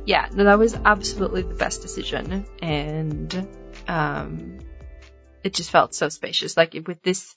Yeah, 0.06 0.30
no, 0.34 0.44
that 0.44 0.60
was 0.60 0.76
absolutely 0.86 1.42
the 1.42 1.56
best 1.56 1.82
decision. 1.82 2.46
And, 2.62 3.48
um, 3.88 4.60
it 5.46 5.54
just 5.54 5.70
felt 5.70 5.94
so 5.94 6.10
spacious. 6.10 6.58
Like 6.58 6.74
with 6.88 7.04
this, 7.04 7.36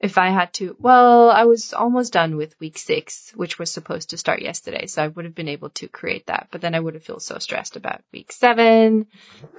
if 0.00 0.16
I 0.16 0.30
had 0.30 0.52
to, 0.54 0.76
well, 0.78 1.28
I 1.28 1.44
was 1.44 1.72
almost 1.72 2.12
done 2.12 2.36
with 2.36 2.58
week 2.60 2.78
six, 2.78 3.32
which 3.34 3.58
was 3.58 3.70
supposed 3.70 4.10
to 4.10 4.16
start 4.16 4.40
yesterday. 4.40 4.86
So 4.86 5.02
I 5.02 5.08
would 5.08 5.24
have 5.24 5.34
been 5.34 5.48
able 5.48 5.70
to 5.70 5.88
create 5.88 6.26
that, 6.26 6.48
but 6.52 6.60
then 6.60 6.76
I 6.76 6.80
would 6.80 6.94
have 6.94 7.02
felt 7.02 7.22
so 7.22 7.38
stressed 7.38 7.76
about 7.76 8.02
week 8.12 8.30
seven 8.30 9.06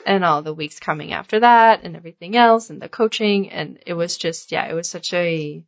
and 0.05 0.23
all 0.23 0.41
the 0.41 0.53
weeks 0.53 0.79
coming 0.79 1.11
after 1.11 1.41
that 1.41 1.83
and 1.83 1.95
everything 1.95 2.37
else 2.37 2.69
and 2.69 2.81
the 2.81 2.87
coaching. 2.87 3.51
And 3.51 3.79
it 3.85 3.93
was 3.93 4.15
just, 4.15 4.53
yeah, 4.53 4.65
it 4.65 4.73
was 4.73 4.89
such 4.89 5.13
a 5.13 5.61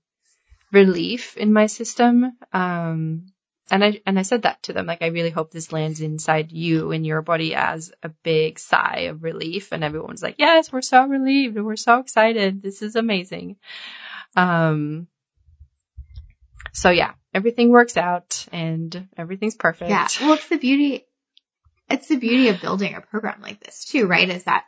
relief 0.72 1.36
in 1.36 1.52
my 1.52 1.66
system. 1.66 2.38
Um, 2.54 3.26
and 3.70 3.84
I, 3.84 4.02
and 4.06 4.18
I 4.18 4.22
said 4.22 4.44
that 4.44 4.64
to 4.64 4.74
them, 4.74 4.86
like, 4.86 5.02
I 5.02 5.08
really 5.08 5.30
hope 5.30 5.52
this 5.52 5.74
lands 5.74 6.00
inside 6.00 6.52
you 6.54 6.92
and 6.92 7.06
your 7.06 7.22
body 7.22 7.56
as 7.56 7.92
a 8.04 8.10
big 8.10 8.58
sigh 8.58 9.08
of 9.10 9.24
relief. 9.24 9.74
And 9.74 9.84
everyone's 9.84 10.24
like, 10.24 10.36
yes, 10.40 10.72
we're 10.72 10.82
so 10.82 11.06
relieved. 11.06 11.58
We're 11.58 11.76
so 11.76 12.00
excited. 12.00 12.62
This 12.62 12.82
is 12.82 12.96
amazing. 12.96 13.58
Um, 14.36 15.08
so 16.74 16.90
yeah, 16.90 17.14
everything 17.34 17.70
works 17.70 17.98
out 17.98 18.46
and 18.52 19.08
everything's 19.18 19.56
perfect. 19.56 19.90
Yeah. 19.90 20.08
Well, 20.22 20.34
it's 20.34 20.48
the 20.48 20.58
beauty, 20.58 21.06
it's 21.90 22.08
the 22.08 22.18
beauty 22.18 22.50
of 22.50 22.62
building 22.62 22.96
a 22.96 23.02
program 23.02 23.42
like 23.42 23.60
this 23.60 23.86
too, 23.86 24.08
right? 24.08 24.30
Is 24.30 24.44
that 24.46 24.66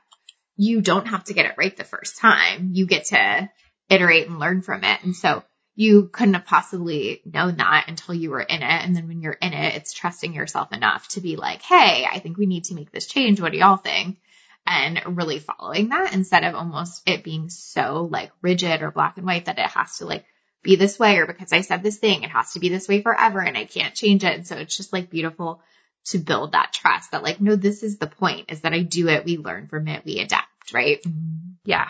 you 0.56 0.82
don't 0.82 1.08
have 1.08 1.24
to 1.26 1.34
get 1.34 1.46
it 1.46 1.56
right 1.58 1.76
the 1.76 1.84
first 1.84 2.18
time. 2.18 2.72
You 2.74 2.86
get 2.86 3.06
to 3.06 3.50
iterate 3.90 4.28
and 4.28 4.40
learn 4.40 4.62
from 4.62 4.84
it. 4.84 5.04
And 5.04 5.16
so 5.16 5.44
you 5.76 6.10
couldn't 6.12 6.36
have 6.36 6.46
possibly 6.46 7.22
known 7.26 7.58
that 7.58 7.86
until 7.88 8.14
you 8.14 8.30
were 8.30 8.42
in 8.42 8.62
it. 8.62 8.86
And 8.86 8.96
then 8.96 9.08
when 9.08 9.22
you're 9.22 9.34
in 9.34 9.54
it, 9.54 9.76
it's 9.76 9.94
trusting 9.94 10.34
yourself 10.34 10.72
enough 10.72 11.08
to 11.10 11.22
be 11.22 11.36
like, 11.36 11.62
Hey, 11.62 12.06
I 12.10 12.20
think 12.20 12.38
we 12.38 12.46
need 12.46 12.66
to 12.66 12.76
make 12.76 12.92
this 12.92 13.08
change. 13.08 13.42
What 13.42 13.52
do 13.52 13.58
y'all 13.58 13.78
think? 13.78 14.20
And 14.66 15.18
really 15.18 15.40
following 15.40 15.90
that 15.90 16.14
instead 16.14 16.44
of 16.44 16.56
almost 16.56 17.02
it 17.08 17.24
being 17.24 17.50
so 17.50 18.08
like 18.10 18.32
rigid 18.42 18.82
or 18.82 18.92
black 18.92 19.18
and 19.18 19.26
white 19.26 19.46
that 19.46 19.60
it 19.60 19.68
has 19.68 19.98
to 19.98 20.06
like 20.06 20.26
be 20.64 20.78
this 20.78 20.98
way 20.98 21.18
or 21.18 21.28
because 21.28 21.52
I 21.52 21.62
said 21.62 21.84
this 21.84 21.98
thing, 21.98 22.24
it 22.24 22.30
has 22.30 22.54
to 22.54 22.60
be 22.60 22.70
this 22.70 22.88
way 22.88 23.02
forever 23.02 23.42
and 23.42 23.58
I 23.58 23.66
can't 23.66 23.94
change 23.94 24.24
it. 24.24 24.34
And 24.34 24.48
so 24.48 24.56
it's 24.56 24.78
just 24.78 24.94
like 24.94 25.10
beautiful 25.10 25.62
to 26.06 26.18
build 26.18 26.54
that 26.54 26.74
trust 26.74 27.12
that 27.12 27.24
like, 27.24 27.42
no, 27.42 27.56
this 27.56 27.84
is 27.84 27.98
the 27.98 28.08
point 28.08 28.52
is 28.52 28.62
that 28.62 28.74
I 28.74 28.82
do 28.82 29.10
it. 29.10 29.26
We 29.26 29.38
learn 29.38 29.68
from 29.68 29.88
it. 29.88 30.06
We 30.06 30.20
adapt, 30.20 30.74
right? 30.74 31.02
Mm-hmm. 31.04 31.52
Yeah. 31.66 31.90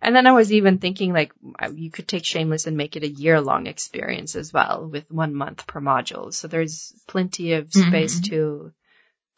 And 0.00 0.14
then 0.14 0.28
I 0.28 0.32
was 0.32 0.52
even 0.52 0.78
thinking 0.78 1.12
like 1.12 1.32
you 1.74 1.90
could 1.90 2.06
take 2.06 2.24
Shameless 2.24 2.68
and 2.68 2.76
make 2.76 2.94
it 2.94 3.02
a 3.02 3.08
year 3.08 3.40
long 3.40 3.66
experience 3.66 4.36
as 4.36 4.52
well 4.52 4.88
with 4.90 5.10
one 5.10 5.34
month 5.34 5.66
per 5.66 5.80
module. 5.80 6.32
So 6.32 6.46
there's 6.46 6.92
plenty 7.08 7.54
of 7.54 7.72
space 7.72 8.20
mm-hmm. 8.20 8.34
to 8.34 8.72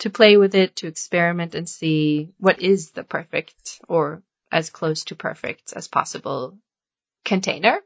to 0.01 0.11
play 0.11 0.37
with 0.37 0.55
it, 0.55 0.77
to 0.77 0.87
experiment 0.87 1.55
and 1.55 1.69
see 1.69 2.33
what 2.39 2.61
is 2.61 2.91
the 2.91 3.05
perfect 3.05 3.81
or 3.89 4.23
as 4.51 4.71
close 4.71 5.05
to 5.05 5.15
perfect 5.15 5.73
as 5.75 5.89
possible 5.89 6.59
container. 7.25 7.81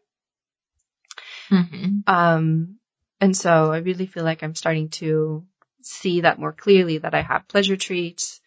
Mm-hmm. 1.51 1.99
Um, 2.07 2.77
and 3.21 3.37
so 3.37 3.73
I 3.73 3.79
really 3.79 4.07
feel 4.07 4.25
like 4.25 4.43
I'm 4.43 4.55
starting 4.55 4.89
to 5.01 5.45
see 5.83 6.23
that 6.23 6.39
more 6.39 6.53
clearly 6.53 6.99
that 6.99 7.15
I 7.15 7.21
have 7.21 7.49
pleasure 7.49 7.77
treats. 7.77 8.41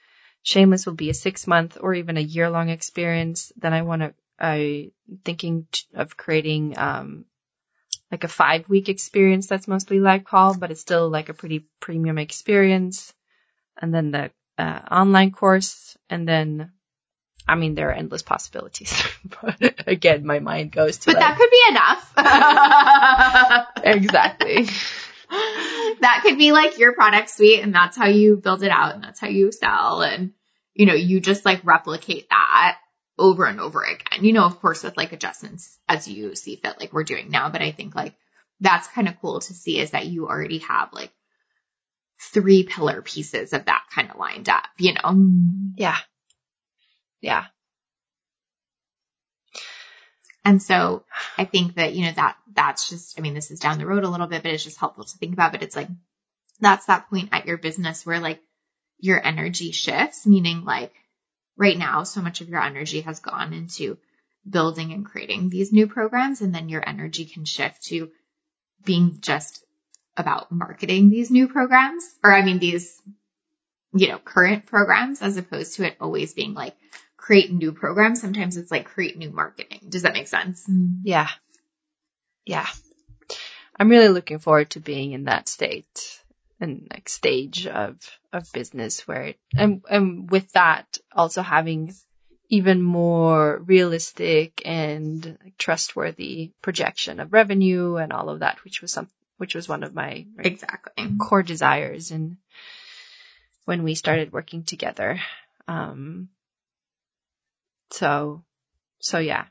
Shameless 0.43 0.85
will 0.85 0.93
be 0.93 1.09
a 1.09 1.13
six 1.13 1.45
month 1.45 1.77
or 1.79 1.93
even 1.93 2.17
a 2.17 2.21
year 2.21 2.49
long 2.49 2.69
experience. 2.69 3.51
Then 3.57 3.73
I 3.73 3.81
want 3.81 4.01
to, 4.01 4.13
I 4.39 4.91
thinking 5.25 5.67
of 5.93 6.15
creating, 6.15 6.77
um, 6.77 7.25
like 8.11 8.23
a 8.23 8.29
five 8.29 8.69
week 8.69 8.87
experience 8.87 9.47
that's 9.47 9.67
mostly 9.67 9.99
live 9.99 10.23
call, 10.23 10.57
but 10.57 10.71
it's 10.71 10.79
still 10.79 11.09
like 11.09 11.27
a 11.27 11.33
pretty 11.33 11.67
premium 11.81 12.17
experience 12.17 13.13
and 13.81 13.93
then 13.93 14.11
the 14.11 14.31
uh, 14.57 14.79
online 14.91 15.31
course, 15.31 15.97
and 16.09 16.27
then, 16.27 16.71
I 17.47 17.55
mean, 17.55 17.75
there 17.75 17.89
are 17.89 17.93
endless 17.93 18.23
possibilities. 18.23 19.03
but 19.41 19.83
again, 19.87 20.25
my 20.25 20.39
mind 20.39 20.71
goes 20.71 20.97
to. 20.99 21.13
But 21.13 21.19
that 21.19 21.37
could 21.37 21.51
be 21.51 21.63
enough. 21.69 22.13
exactly. 23.83 24.67
that 26.01 26.19
could 26.23 26.37
be 26.37 26.51
like 26.51 26.77
your 26.77 26.93
product 26.93 27.29
suite, 27.29 27.61
and 27.63 27.73
that's 27.73 27.97
how 27.97 28.07
you 28.07 28.37
build 28.37 28.63
it 28.63 28.71
out, 28.71 28.95
and 28.95 29.03
that's 29.03 29.19
how 29.19 29.27
you 29.27 29.51
sell, 29.51 30.01
and 30.01 30.33
you 30.73 30.85
know, 30.85 30.93
you 30.93 31.19
just 31.19 31.43
like 31.45 31.65
replicate 31.65 32.29
that 32.29 32.77
over 33.17 33.45
and 33.45 33.59
over 33.59 33.81
again. 33.81 34.23
You 34.23 34.33
know, 34.33 34.45
of 34.45 34.59
course, 34.59 34.83
with 34.83 34.95
like 34.95 35.11
adjustments 35.11 35.77
as 35.87 36.07
you 36.07 36.35
see 36.35 36.55
fit, 36.55 36.79
like 36.79 36.93
we're 36.93 37.03
doing 37.03 37.29
now. 37.29 37.49
But 37.49 37.61
I 37.61 37.71
think 37.71 37.95
like 37.95 38.13
that's 38.59 38.87
kind 38.87 39.07
of 39.07 39.19
cool 39.19 39.39
to 39.39 39.53
see 39.53 39.79
is 39.79 39.91
that 39.91 40.05
you 40.05 40.27
already 40.27 40.59
have 40.59 40.93
like 40.93 41.11
three 42.19 42.63
pillar 42.63 43.01
pieces 43.01 43.53
of 43.53 43.65
that 43.65 43.83
kind 43.93 44.09
of 44.09 44.17
lined 44.17 44.49
up, 44.49 44.65
you 44.77 44.93
know? 44.93 45.01
Mm-hmm. 45.01 45.69
Yeah. 45.77 45.97
Yeah. 47.21 47.45
And 50.43 50.63
so 50.63 51.03
I 51.37 51.43
think 51.43 51.75
that, 51.75 51.93
you 51.93 52.05
know, 52.05 52.13
that, 52.13 52.37
that's 52.53 52.89
just, 52.89 53.19
I 53.19 53.21
mean, 53.21 53.33
this 53.33 53.51
is 53.51 53.59
down 53.59 53.79
the 53.79 53.85
road 53.85 54.03
a 54.03 54.09
little 54.09 54.27
bit, 54.27 54.43
but 54.43 54.51
it's 54.51 54.63
just 54.63 54.79
helpful 54.79 55.03
to 55.03 55.17
think 55.17 55.33
about, 55.33 55.51
but 55.51 55.61
it's 55.61 55.75
like, 55.75 55.89
that's 56.59 56.85
that 56.85 57.09
point 57.09 57.29
at 57.33 57.45
your 57.45 57.57
business 57.57 58.05
where 58.05 58.19
like 58.19 58.41
your 58.99 59.23
energy 59.23 59.71
shifts, 59.71 60.25
meaning 60.25 60.63
like 60.63 60.93
right 61.57 61.77
now, 61.77 62.03
so 62.03 62.21
much 62.21 62.41
of 62.41 62.49
your 62.49 62.61
energy 62.61 63.01
has 63.01 63.19
gone 63.19 63.53
into 63.53 63.97
building 64.49 64.93
and 64.93 65.05
creating 65.05 65.49
these 65.49 65.73
new 65.73 65.87
programs. 65.87 66.41
And 66.41 66.55
then 66.55 66.69
your 66.69 66.87
energy 66.87 67.25
can 67.25 67.45
shift 67.45 67.83
to 67.87 68.09
being 68.85 69.17
just 69.19 69.63
about 70.17 70.51
marketing 70.51 71.09
these 71.09 71.31
new 71.31 71.47
programs 71.47 72.03
or 72.23 72.33
I 72.33 72.43
mean 72.43 72.59
these, 72.59 72.99
you 73.93 74.09
know, 74.09 74.17
current 74.17 74.65
programs 74.65 75.21
as 75.21 75.37
opposed 75.37 75.75
to 75.75 75.85
it 75.85 75.97
always 76.01 76.33
being 76.33 76.53
like 76.53 76.75
create 77.15 77.51
new 77.51 77.71
programs. 77.71 78.21
Sometimes 78.21 78.57
it's 78.57 78.71
like 78.71 78.85
create 78.85 79.17
new 79.17 79.29
marketing. 79.29 79.81
Does 79.89 80.01
that 80.01 80.13
make 80.13 80.27
sense? 80.27 80.65
Mm-hmm. 80.67 81.01
Yeah. 81.03 81.29
Yeah. 82.45 82.67
I'm 83.79 83.89
really 83.89 84.09
looking 84.09 84.39
forward 84.39 84.71
to 84.71 84.79
being 84.79 85.11
in 85.11 85.25
that 85.25 85.47
state 85.47 86.19
and 86.59 86.87
like 86.91 87.09
stage 87.09 87.67
of, 87.67 87.97
of 88.33 88.51
business 88.51 89.07
where 89.07 89.23
it, 89.23 89.39
and, 89.55 89.83
and 89.87 90.31
with 90.31 90.51
that 90.53 90.97
also 91.11 91.43
having 91.43 91.93
even 92.49 92.81
more 92.81 93.57
realistic 93.57 94.61
and 94.65 95.37
trustworthy 95.57 96.51
projection 96.61 97.19
of 97.19 97.33
revenue 97.33 97.97
and 97.97 98.13
all 98.13 98.29
of 98.29 98.39
that, 98.39 98.63
which 98.63 98.81
was 98.81 98.91
some, 98.91 99.09
which 99.37 99.55
was 99.55 99.67
one 99.67 99.83
of 99.83 99.93
my 99.93 100.25
exactly 100.39 101.15
core 101.19 101.43
desires. 101.43 102.11
And 102.11 102.37
when 103.65 103.83
we 103.83 103.95
started 103.95 104.31
working 104.31 104.63
together, 104.63 105.19
um, 105.67 106.29
so, 107.91 108.43
so 108.99 109.19
yeah, 109.19 109.45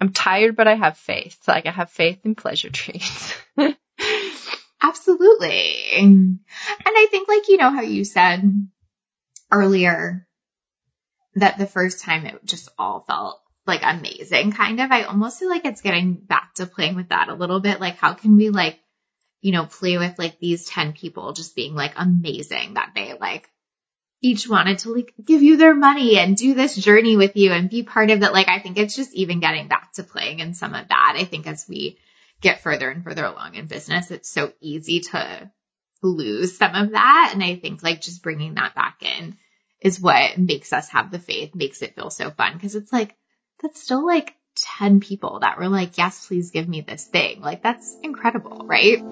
I'm 0.00 0.12
tired, 0.12 0.56
but 0.56 0.68
I 0.68 0.74
have 0.74 0.96
faith. 0.96 1.38
Like 1.46 1.66
I 1.66 1.70
have 1.70 1.90
faith 1.90 2.20
in 2.24 2.34
pleasure 2.34 2.70
treats. 2.70 3.34
Absolutely. 4.82 5.76
And 5.96 6.40
I 6.84 7.06
think 7.10 7.28
like, 7.28 7.48
you 7.48 7.56
know, 7.56 7.70
how 7.70 7.82
you 7.82 8.04
said 8.04 8.68
earlier 9.50 10.26
that 11.36 11.58
the 11.58 11.66
first 11.66 12.02
time 12.02 12.26
it 12.26 12.44
just 12.44 12.68
all 12.78 13.04
felt 13.08 13.40
like 13.66 13.80
amazing 13.82 14.52
kind 14.52 14.80
of. 14.80 14.90
I 14.90 15.04
almost 15.04 15.38
feel 15.38 15.48
like 15.48 15.64
it's 15.64 15.82
getting 15.82 16.14
back 16.14 16.54
to 16.54 16.66
playing 16.66 16.96
with 16.96 17.08
that 17.08 17.28
a 17.28 17.34
little 17.34 17.60
bit. 17.60 17.80
Like 17.80 17.96
how 17.96 18.14
can 18.14 18.36
we 18.36 18.50
like, 18.50 18.78
you 19.40 19.52
know, 19.52 19.66
play 19.66 19.98
with 19.98 20.18
like 20.18 20.38
these 20.38 20.66
10 20.66 20.92
people 20.92 21.32
just 21.32 21.56
being 21.56 21.74
like 21.74 21.92
amazing 21.96 22.74
that 22.74 22.92
they 22.94 23.14
like 23.14 23.48
each 24.20 24.48
wanted 24.48 24.78
to 24.78 24.94
like 24.94 25.12
give 25.22 25.42
you 25.42 25.56
their 25.56 25.74
money 25.74 26.18
and 26.18 26.36
do 26.36 26.54
this 26.54 26.76
journey 26.76 27.16
with 27.16 27.36
you 27.36 27.52
and 27.52 27.70
be 27.70 27.82
part 27.82 28.10
of 28.10 28.20
that. 28.20 28.32
Like 28.32 28.48
I 28.48 28.58
think 28.58 28.78
it's 28.78 28.96
just 28.96 29.14
even 29.14 29.40
getting 29.40 29.68
back 29.68 29.92
to 29.94 30.02
playing 30.02 30.40
in 30.40 30.54
some 30.54 30.74
of 30.74 30.88
that. 30.88 31.14
I 31.16 31.24
think 31.24 31.46
as 31.46 31.66
we 31.68 31.98
get 32.40 32.62
further 32.62 32.90
and 32.90 33.04
further 33.04 33.24
along 33.24 33.54
in 33.54 33.66
business, 33.66 34.10
it's 34.10 34.30
so 34.30 34.52
easy 34.60 35.00
to 35.00 35.50
lose 36.02 36.56
some 36.56 36.74
of 36.74 36.92
that. 36.92 37.30
And 37.32 37.42
I 37.42 37.56
think 37.56 37.82
like 37.82 38.00
just 38.00 38.22
bringing 38.22 38.54
that 38.54 38.74
back 38.74 39.02
in 39.02 39.36
is 39.80 40.00
what 40.00 40.38
makes 40.38 40.72
us 40.72 40.88
have 40.90 41.10
the 41.10 41.18
faith, 41.18 41.54
makes 41.54 41.82
it 41.82 41.94
feel 41.94 42.10
so 42.10 42.30
fun. 42.30 42.58
Cause 42.58 42.74
it's 42.74 42.92
like, 42.92 43.14
that's 43.60 43.82
still 43.82 44.06
like 44.06 44.34
10 44.78 45.00
people 45.00 45.40
that 45.40 45.58
were 45.58 45.68
like, 45.68 45.98
yes, 45.98 46.26
please 46.26 46.50
give 46.50 46.68
me 46.68 46.80
this 46.80 47.04
thing. 47.04 47.40
Like 47.40 47.62
that's 47.62 47.96
incredible, 48.02 48.64
right? 48.66 49.02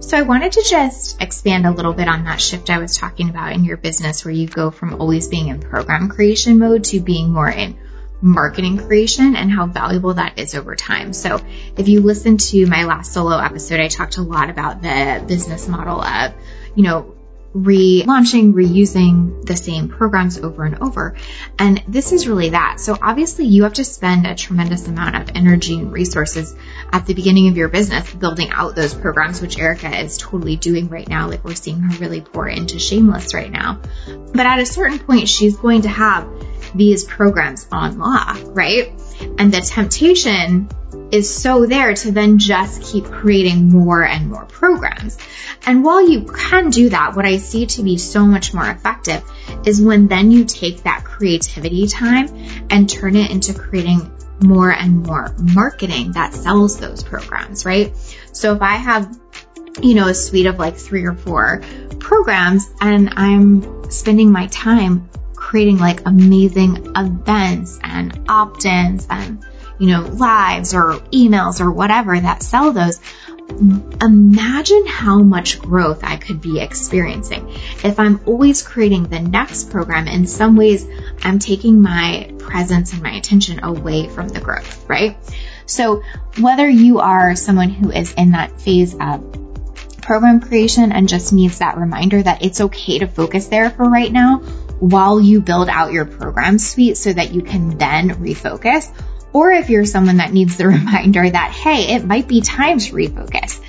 So 0.00 0.16
I 0.16 0.22
wanted 0.22 0.52
to 0.52 0.62
just 0.62 1.20
expand 1.20 1.66
a 1.66 1.70
little 1.70 1.92
bit 1.92 2.08
on 2.08 2.24
that 2.24 2.40
shift 2.40 2.70
I 2.70 2.78
was 2.78 2.96
talking 2.96 3.28
about 3.28 3.52
in 3.52 3.64
your 3.64 3.76
business 3.76 4.24
where 4.24 4.32
you 4.32 4.46
go 4.46 4.70
from 4.70 5.00
always 5.00 5.28
being 5.28 5.48
in 5.48 5.60
program 5.60 6.08
creation 6.08 6.58
mode 6.58 6.84
to 6.84 7.00
being 7.00 7.32
more 7.32 7.50
in 7.50 7.78
marketing 8.20 8.78
creation 8.78 9.36
and 9.36 9.50
how 9.50 9.66
valuable 9.66 10.14
that 10.14 10.38
is 10.38 10.54
over 10.54 10.74
time. 10.74 11.12
So 11.12 11.40
if 11.76 11.88
you 11.88 12.00
listen 12.00 12.38
to 12.38 12.66
my 12.66 12.84
last 12.84 13.12
solo 13.12 13.38
episode, 13.38 13.80
I 13.80 13.88
talked 13.88 14.16
a 14.16 14.22
lot 14.22 14.50
about 14.50 14.82
the 14.82 15.24
business 15.26 15.68
model 15.68 16.00
of, 16.00 16.32
you 16.74 16.84
know, 16.84 17.14
relaunching, 17.54 18.52
reusing 18.52 19.44
the 19.46 19.56
same 19.56 19.88
programs 19.88 20.38
over 20.38 20.64
and 20.64 20.82
over. 20.82 21.16
And 21.58 21.82
this 21.88 22.12
is 22.12 22.28
really 22.28 22.50
that. 22.50 22.78
So 22.78 22.96
obviously 23.00 23.46
you 23.46 23.62
have 23.62 23.74
to 23.74 23.84
spend 23.84 24.26
a 24.26 24.34
tremendous 24.34 24.86
amount 24.86 25.16
of 25.16 25.34
energy 25.34 25.78
and 25.78 25.92
resources 25.92 26.54
at 26.92 27.06
the 27.06 27.14
beginning 27.14 27.48
of 27.48 27.56
your 27.56 27.68
business 27.68 28.12
building 28.12 28.50
out 28.50 28.76
those 28.76 28.94
programs, 28.94 29.40
which 29.40 29.58
Erica 29.58 29.98
is 29.98 30.18
totally 30.18 30.56
doing 30.56 30.88
right 30.88 31.08
now. 31.08 31.28
Like 31.28 31.44
we're 31.44 31.54
seeing 31.54 31.80
her 31.80 31.98
really 31.98 32.20
pour 32.20 32.48
into 32.48 32.78
Shameless 32.78 33.32
right 33.32 33.50
now. 33.50 33.80
But 34.06 34.46
at 34.46 34.58
a 34.58 34.66
certain 34.66 34.98
point, 34.98 35.28
she's 35.28 35.56
going 35.56 35.82
to 35.82 35.88
have 35.88 36.28
these 36.74 37.04
programs 37.04 37.66
on 37.72 37.98
lock, 37.98 38.38
right? 38.48 38.92
And 39.38 39.52
the 39.52 39.60
temptation 39.60 40.68
is 41.10 41.34
so 41.34 41.66
there 41.66 41.94
to 41.94 42.12
then 42.12 42.38
just 42.38 42.82
keep 42.82 43.04
creating 43.04 43.70
more 43.70 44.04
and 44.04 44.30
more 44.30 44.44
programs. 44.44 45.16
And 45.66 45.84
while 45.84 46.06
you 46.06 46.24
can 46.24 46.70
do 46.70 46.90
that, 46.90 47.16
what 47.16 47.24
I 47.24 47.38
see 47.38 47.66
to 47.66 47.82
be 47.82 47.98
so 47.98 48.26
much 48.26 48.52
more 48.52 48.68
effective 48.68 49.22
is 49.66 49.80
when 49.80 50.08
then 50.08 50.30
you 50.30 50.44
take 50.44 50.82
that 50.82 51.04
creativity 51.04 51.86
time 51.86 52.28
and 52.70 52.88
turn 52.88 53.16
it 53.16 53.30
into 53.30 53.54
creating 53.54 54.12
more 54.40 54.70
and 54.70 55.06
more 55.06 55.34
marketing 55.38 56.12
that 56.12 56.32
sells 56.34 56.78
those 56.78 57.02
programs, 57.02 57.64
right? 57.64 57.96
So 58.32 58.54
if 58.54 58.62
I 58.62 58.76
have, 58.76 59.18
you 59.82 59.94
know, 59.94 60.08
a 60.08 60.14
suite 60.14 60.46
of 60.46 60.58
like 60.58 60.76
three 60.76 61.04
or 61.04 61.14
four 61.14 61.62
programs 61.98 62.70
and 62.80 63.14
I'm 63.16 63.90
spending 63.90 64.30
my 64.30 64.46
time 64.46 65.08
creating 65.34 65.78
like 65.78 66.06
amazing 66.06 66.92
events 66.94 67.78
and 67.82 68.26
opt-ins 68.28 69.06
and 69.08 69.44
you 69.78 69.88
know, 69.88 70.02
lives 70.02 70.74
or 70.74 70.94
emails 71.12 71.60
or 71.60 71.70
whatever 71.70 72.18
that 72.18 72.42
sell 72.42 72.72
those, 72.72 73.00
imagine 74.00 74.86
how 74.86 75.18
much 75.22 75.60
growth 75.60 76.00
I 76.02 76.16
could 76.16 76.40
be 76.40 76.60
experiencing. 76.60 77.48
If 77.82 77.98
I'm 77.98 78.20
always 78.26 78.62
creating 78.62 79.04
the 79.04 79.20
next 79.20 79.70
program, 79.70 80.06
in 80.06 80.26
some 80.26 80.56
ways, 80.56 80.86
I'm 81.22 81.38
taking 81.38 81.80
my 81.80 82.32
presence 82.38 82.92
and 82.92 83.02
my 83.02 83.12
attention 83.12 83.64
away 83.64 84.08
from 84.08 84.28
the 84.28 84.40
growth, 84.40 84.88
right? 84.88 85.16
So 85.66 86.02
whether 86.38 86.68
you 86.68 87.00
are 87.00 87.36
someone 87.36 87.70
who 87.70 87.90
is 87.90 88.12
in 88.14 88.32
that 88.32 88.60
phase 88.60 88.94
of 88.94 89.48
program 90.02 90.40
creation 90.40 90.90
and 90.90 91.08
just 91.08 91.32
needs 91.32 91.58
that 91.58 91.76
reminder 91.76 92.22
that 92.22 92.42
it's 92.42 92.60
okay 92.62 92.98
to 93.00 93.06
focus 93.06 93.48
there 93.48 93.70
for 93.70 93.88
right 93.88 94.10
now 94.10 94.38
while 94.80 95.20
you 95.20 95.40
build 95.40 95.68
out 95.68 95.92
your 95.92 96.06
program 96.06 96.58
suite 96.58 96.96
so 96.96 97.12
that 97.12 97.34
you 97.34 97.42
can 97.42 97.76
then 97.78 98.10
refocus, 98.10 98.90
or 99.32 99.50
if 99.50 99.70
you're 99.70 99.84
someone 99.84 100.18
that 100.18 100.32
needs 100.32 100.56
the 100.56 100.66
reminder 100.68 101.28
that, 101.28 101.52
hey, 101.52 101.94
it 101.94 102.04
might 102.04 102.28
be 102.28 102.40
time 102.40 102.78
to 102.78 102.92
refocus 102.92 103.60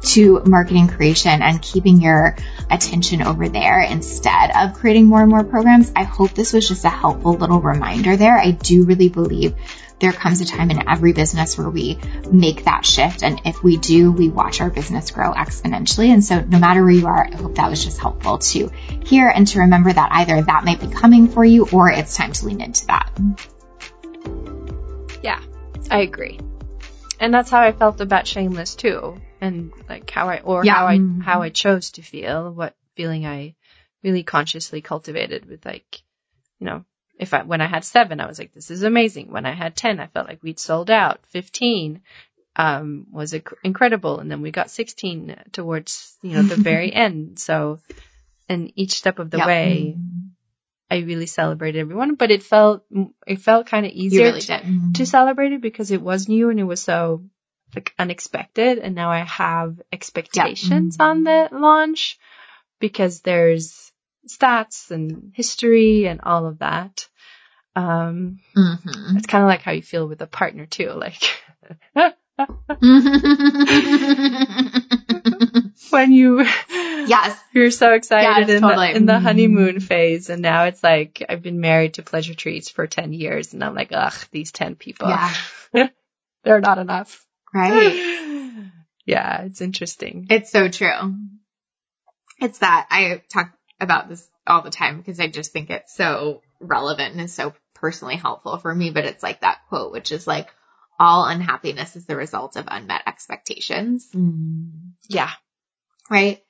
to 0.00 0.42
marketing 0.44 0.88
creation 0.88 1.42
and 1.42 1.60
keeping 1.60 2.00
your 2.00 2.36
attention 2.70 3.22
over 3.22 3.48
there 3.48 3.80
instead 3.80 4.50
of 4.56 4.74
creating 4.74 5.06
more 5.06 5.22
and 5.22 5.30
more 5.30 5.44
programs. 5.44 5.90
I 5.96 6.04
hope 6.04 6.32
this 6.32 6.52
was 6.52 6.68
just 6.68 6.84
a 6.84 6.88
helpful 6.88 7.34
little 7.34 7.60
reminder 7.60 8.16
there. 8.16 8.36
I 8.36 8.52
do 8.52 8.84
really 8.84 9.08
believe 9.08 9.54
there 10.00 10.12
comes 10.12 10.40
a 10.40 10.44
time 10.44 10.70
in 10.70 10.88
every 10.88 11.12
business 11.12 11.58
where 11.58 11.68
we 11.68 11.98
make 12.30 12.64
that 12.64 12.86
shift. 12.86 13.24
And 13.24 13.40
if 13.44 13.62
we 13.62 13.76
do, 13.76 14.12
we 14.12 14.28
watch 14.28 14.60
our 14.60 14.70
business 14.70 15.10
grow 15.10 15.32
exponentially. 15.32 16.08
And 16.10 16.24
so 16.24 16.40
no 16.40 16.58
matter 16.58 16.82
where 16.82 16.92
you 16.92 17.06
are, 17.06 17.26
I 17.26 17.34
hope 17.34 17.56
that 17.56 17.68
was 17.68 17.84
just 17.84 17.98
helpful 17.98 18.38
to 18.38 18.70
hear 19.04 19.28
and 19.28 19.46
to 19.48 19.60
remember 19.60 19.92
that 19.92 20.10
either 20.12 20.40
that 20.40 20.64
might 20.64 20.80
be 20.80 20.88
coming 20.88 21.28
for 21.28 21.44
you 21.44 21.66
or 21.72 21.90
it's 21.90 22.16
time 22.16 22.32
to 22.32 22.46
lean 22.46 22.60
into 22.60 22.86
that. 22.86 23.10
I 25.90 26.00
agree. 26.00 26.38
And 27.20 27.34
that's 27.34 27.50
how 27.50 27.60
I 27.60 27.72
felt 27.72 28.00
about 28.00 28.26
Shameless 28.26 28.74
too. 28.74 29.20
And 29.40 29.72
like 29.88 30.10
how 30.10 30.28
I, 30.28 30.40
or 30.40 30.64
yeah. 30.64 30.74
how 30.74 30.86
I, 30.86 30.98
mm-hmm. 30.98 31.20
how 31.20 31.42
I 31.42 31.50
chose 31.50 31.92
to 31.92 32.02
feel, 32.02 32.52
what 32.52 32.74
feeling 32.94 33.26
I 33.26 33.54
really 34.02 34.22
consciously 34.22 34.80
cultivated 34.80 35.46
with 35.46 35.64
like, 35.64 36.02
you 36.58 36.66
know, 36.66 36.84
if 37.18 37.34
I, 37.34 37.42
when 37.42 37.60
I 37.60 37.66
had 37.66 37.84
seven, 37.84 38.20
I 38.20 38.26
was 38.26 38.38
like, 38.38 38.54
this 38.54 38.70
is 38.70 38.82
amazing. 38.82 39.32
When 39.32 39.46
I 39.46 39.52
had 39.52 39.74
10, 39.74 39.98
I 39.98 40.06
felt 40.06 40.28
like 40.28 40.42
we'd 40.42 40.60
sold 40.60 40.90
out. 40.90 41.20
15, 41.30 42.02
um, 42.54 43.06
was 43.10 43.32
inc- 43.32 43.54
incredible. 43.64 44.20
And 44.20 44.30
then 44.30 44.42
we 44.42 44.50
got 44.50 44.70
16 44.70 45.36
towards, 45.52 46.16
you 46.22 46.32
know, 46.32 46.42
the 46.42 46.56
very 46.56 46.92
end. 46.94 47.38
So, 47.38 47.80
and 48.48 48.72
each 48.76 48.92
step 48.92 49.18
of 49.18 49.30
the 49.30 49.38
yep. 49.38 49.46
way, 49.46 49.96
mm-hmm. 49.96 50.17
I 50.90 50.98
really 50.98 51.26
celebrated 51.26 51.80
everyone, 51.80 52.14
but 52.14 52.30
it 52.30 52.42
felt 52.42 52.84
it 53.26 53.40
felt 53.40 53.66
kind 53.66 53.84
of 53.84 53.92
easier 53.92 54.24
really 54.24 54.40
to, 54.40 54.52
mm-hmm. 54.52 54.92
to, 54.92 55.06
celebrate 55.06 55.52
it 55.52 55.60
because 55.60 55.90
it 55.90 56.00
was 56.00 56.28
new 56.28 56.48
and 56.48 56.58
it 56.58 56.64
was 56.64 56.80
so 56.80 57.24
like 57.74 57.92
unexpected. 57.98 58.78
And 58.78 58.94
now 58.94 59.10
I 59.10 59.20
have 59.20 59.80
expectations 59.92 60.96
yeah. 60.98 61.04
mm-hmm. 61.04 61.06
on 61.10 61.24
the 61.24 61.48
launch 61.52 62.18
because 62.80 63.20
there's 63.20 63.92
stats 64.26 64.90
and 64.90 65.32
history 65.34 66.06
and 66.06 66.20
all 66.22 66.46
of 66.46 66.60
that. 66.60 67.06
Um, 67.76 68.40
mm-hmm. 68.56 69.16
it's 69.16 69.26
kind 69.26 69.44
of 69.44 69.48
like 69.48 69.62
how 69.62 69.72
you 69.72 69.82
feel 69.82 70.08
with 70.08 70.22
a 70.22 70.26
partner 70.26 70.66
too, 70.66 70.92
like. 70.92 71.22
when 75.90 76.12
you 76.12 76.42
yes 76.70 77.38
you're 77.52 77.70
so 77.70 77.92
excited 77.92 78.48
yes, 78.48 78.50
in, 78.50 78.62
totally. 78.62 78.92
the, 78.92 78.96
in 78.96 79.06
the 79.06 79.18
honeymoon 79.18 79.80
phase 79.80 80.30
and 80.30 80.42
now 80.42 80.64
it's 80.64 80.82
like 80.82 81.24
i've 81.28 81.42
been 81.42 81.60
married 81.60 81.94
to 81.94 82.02
pleasure 82.02 82.34
treats 82.34 82.68
for 82.68 82.86
10 82.86 83.12
years 83.12 83.52
and 83.52 83.62
i'm 83.62 83.74
like 83.74 83.90
ugh 83.92 84.14
these 84.30 84.52
10 84.52 84.74
people 84.76 85.08
yeah. 85.08 85.32
they're 86.44 86.60
not 86.60 86.78
enough 86.78 87.24
right 87.54 88.70
yeah 89.06 89.42
it's 89.42 89.60
interesting 89.60 90.26
it's 90.30 90.50
so 90.50 90.68
true 90.68 91.14
it's 92.40 92.58
that 92.58 92.86
i 92.90 93.22
talk 93.32 93.52
about 93.80 94.08
this 94.08 94.26
all 94.46 94.62
the 94.62 94.70
time 94.70 94.98
because 94.98 95.20
i 95.20 95.28
just 95.28 95.52
think 95.52 95.70
it's 95.70 95.94
so 95.94 96.42
relevant 96.60 97.12
and 97.12 97.22
is 97.22 97.34
so 97.34 97.54
personally 97.74 98.16
helpful 98.16 98.58
for 98.58 98.74
me 98.74 98.90
but 98.90 99.04
it's 99.04 99.22
like 99.22 99.40
that 99.40 99.58
quote 99.68 99.92
which 99.92 100.10
is 100.10 100.26
like 100.26 100.48
all 100.98 101.26
unhappiness 101.26 101.96
is 101.96 102.06
the 102.06 102.16
result 102.16 102.56
of 102.56 102.66
unmet 102.68 103.02
expectations. 103.06 104.08
Mm. 104.14 104.92
Yeah. 105.08 105.30
Right. 106.10 106.42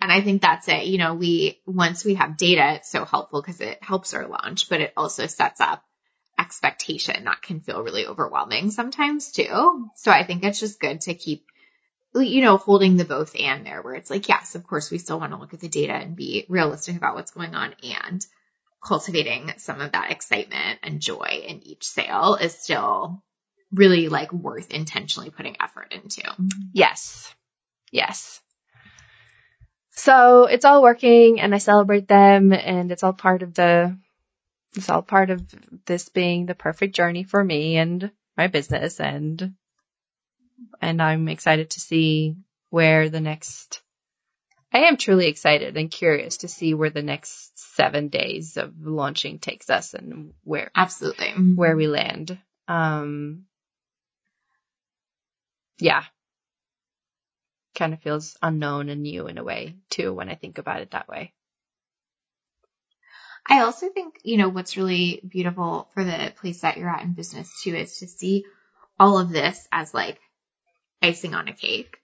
And 0.00 0.12
I 0.12 0.20
think 0.20 0.42
that's 0.42 0.68
it. 0.68 0.84
You 0.86 0.98
know, 0.98 1.14
we, 1.14 1.60
once 1.66 2.04
we 2.04 2.14
have 2.14 2.36
data, 2.36 2.74
it's 2.74 2.90
so 2.90 3.04
helpful 3.04 3.40
because 3.40 3.60
it 3.60 3.82
helps 3.82 4.14
our 4.14 4.26
launch, 4.26 4.68
but 4.68 4.80
it 4.80 4.92
also 4.96 5.26
sets 5.26 5.60
up 5.60 5.82
expectation 6.38 7.24
that 7.24 7.42
can 7.42 7.60
feel 7.60 7.82
really 7.82 8.06
overwhelming 8.06 8.70
sometimes 8.70 9.32
too. 9.32 9.88
So 9.96 10.10
I 10.10 10.24
think 10.24 10.44
it's 10.44 10.60
just 10.60 10.80
good 10.80 11.00
to 11.02 11.14
keep, 11.14 11.46
you 12.14 12.42
know, 12.42 12.58
holding 12.58 12.96
the 12.96 13.06
both 13.06 13.34
and 13.38 13.64
there 13.64 13.80
where 13.80 13.94
it's 13.94 14.10
like, 14.10 14.28
yes, 14.28 14.54
of 14.54 14.66
course 14.66 14.90
we 14.90 14.98
still 14.98 15.18
want 15.18 15.32
to 15.32 15.38
look 15.38 15.54
at 15.54 15.60
the 15.60 15.68
data 15.68 15.94
and 15.94 16.14
be 16.14 16.44
realistic 16.48 16.96
about 16.96 17.14
what's 17.14 17.30
going 17.30 17.54
on 17.54 17.74
and 17.82 18.24
cultivating 18.84 19.52
some 19.56 19.80
of 19.80 19.92
that 19.92 20.10
excitement 20.10 20.80
and 20.82 21.00
joy 21.00 21.42
in 21.46 21.62
each 21.66 21.84
sale 21.86 22.36
is 22.40 22.54
still 22.54 23.22
really 23.72 24.08
like 24.08 24.32
worth 24.32 24.70
intentionally 24.70 25.30
putting 25.30 25.56
effort 25.60 25.92
into. 25.92 26.22
Yes. 26.72 27.34
Yes. 27.90 28.40
So 29.96 30.44
it's 30.44 30.66
all 30.66 30.82
working 30.82 31.40
and 31.40 31.54
I 31.54 31.58
celebrate 31.58 32.06
them 32.06 32.52
and 32.52 32.92
it's 32.92 33.02
all 33.02 33.14
part 33.14 33.42
of 33.42 33.54
the, 33.54 33.98
it's 34.76 34.90
all 34.90 35.02
part 35.02 35.30
of 35.30 35.42
this 35.86 36.10
being 36.10 36.44
the 36.44 36.54
perfect 36.54 36.94
journey 36.94 37.24
for 37.24 37.42
me 37.42 37.78
and 37.78 38.10
my 38.36 38.46
business 38.46 39.00
and, 39.00 39.54
and 40.82 41.00
I'm 41.00 41.28
excited 41.28 41.70
to 41.70 41.80
see 41.80 42.36
where 42.68 43.08
the 43.08 43.20
next, 43.20 43.80
I 44.70 44.80
am 44.80 44.98
truly 44.98 45.28
excited 45.28 45.78
and 45.78 45.90
curious 45.90 46.38
to 46.38 46.48
see 46.48 46.74
where 46.74 46.90
the 46.90 47.02
next 47.02 47.58
seven 47.76 48.08
days 48.08 48.58
of 48.58 48.74
launching 48.78 49.38
takes 49.38 49.70
us 49.70 49.94
and 49.94 50.34
where, 50.44 50.70
absolutely, 50.76 51.30
where 51.54 51.74
we 51.76 51.86
land. 51.86 52.38
Um, 52.68 53.46
yeah, 55.78 56.04
kind 57.76 57.92
of 57.92 58.00
feels 58.00 58.36
unknown 58.42 58.88
and 58.88 59.02
new 59.02 59.28
in 59.28 59.38
a 59.38 59.44
way 59.44 59.76
too 59.90 60.12
when 60.12 60.28
I 60.28 60.34
think 60.34 60.58
about 60.58 60.80
it 60.80 60.90
that 60.90 61.08
way. 61.08 61.32
I 63.48 63.60
also 63.60 63.88
think, 63.88 64.18
you 64.24 64.38
know, 64.38 64.48
what's 64.48 64.76
really 64.76 65.20
beautiful 65.26 65.88
for 65.94 66.02
the 66.02 66.32
place 66.40 66.62
that 66.62 66.76
you're 66.76 66.88
at 66.88 67.04
in 67.04 67.12
business 67.12 67.62
too 67.62 67.76
is 67.76 67.98
to 67.98 68.08
see 68.08 68.44
all 68.98 69.18
of 69.18 69.30
this 69.30 69.68
as 69.70 69.94
like 69.94 70.18
icing 71.00 71.34
on 71.34 71.46
a 71.46 71.52
cake. 71.52 71.98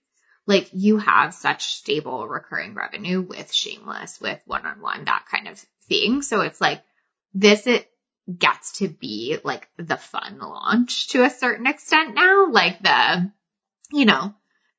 Like 0.45 0.69
you 0.73 0.97
have 0.97 1.33
such 1.33 1.75
stable 1.75 2.27
recurring 2.27 2.75
revenue 2.75 3.21
with 3.21 3.51
shameless, 3.51 4.21
with 4.21 4.39
one 4.45 4.65
on 4.65 4.81
one, 4.81 5.05
that 5.05 5.25
kind 5.29 5.47
of 5.47 5.59
thing. 5.87 6.21
So 6.21 6.41
it's 6.41 6.61
like 6.61 6.81
this, 7.33 7.67
it 7.67 7.89
gets 8.37 8.79
to 8.79 8.87
be 8.87 9.37
like 9.43 9.67
the 9.77 9.97
fun 9.97 10.39
launch 10.39 11.09
to 11.09 11.23
a 11.23 11.29
certain 11.29 11.67
extent 11.67 12.13
now. 12.15 12.47
Like 12.49 12.81
the, 12.81 13.31
you 13.91 14.05
know, 14.05 14.33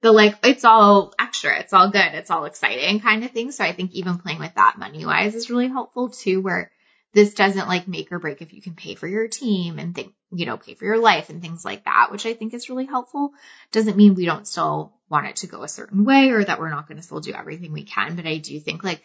the 0.04 0.12
like, 0.12 0.36
it's 0.44 0.66
all 0.66 1.14
extra. 1.18 1.58
It's 1.58 1.72
all 1.72 1.88
good. 1.90 2.12
It's 2.12 2.30
all 2.30 2.44
exciting 2.44 3.00
kind 3.00 3.24
of 3.24 3.30
thing. 3.30 3.52
So 3.52 3.64
I 3.64 3.72
think 3.72 3.92
even 3.92 4.18
playing 4.18 4.38
with 4.38 4.54
that 4.54 4.76
money 4.78 5.06
wise 5.06 5.34
is 5.34 5.48
really 5.48 5.68
helpful 5.68 6.10
too, 6.10 6.42
where 6.42 6.70
this 7.14 7.32
doesn't 7.32 7.68
like 7.68 7.88
make 7.88 8.12
or 8.12 8.18
break 8.18 8.42
if 8.42 8.52
you 8.52 8.60
can 8.60 8.74
pay 8.74 8.96
for 8.96 9.08
your 9.08 9.28
team 9.28 9.78
and 9.78 9.94
think, 9.94 10.12
you 10.30 10.44
know, 10.44 10.58
pay 10.58 10.74
for 10.74 10.84
your 10.84 10.98
life 10.98 11.30
and 11.30 11.40
things 11.40 11.64
like 11.64 11.84
that, 11.84 12.08
which 12.12 12.26
I 12.26 12.34
think 12.34 12.52
is 12.52 12.68
really 12.68 12.84
helpful. 12.84 13.32
Doesn't 13.72 13.96
mean 13.96 14.14
we 14.14 14.26
don't 14.26 14.46
still 14.46 14.92
want 15.08 15.26
it 15.26 15.36
to 15.36 15.46
go 15.46 15.62
a 15.62 15.68
certain 15.68 16.04
way 16.04 16.28
or 16.28 16.44
that 16.44 16.60
we're 16.60 16.68
not 16.68 16.86
going 16.86 16.98
to 16.98 17.02
still 17.02 17.20
do 17.20 17.32
everything 17.32 17.72
we 17.72 17.84
can. 17.84 18.14
But 18.14 18.26
I 18.26 18.36
do 18.36 18.60
think 18.60 18.84
like 18.84 19.02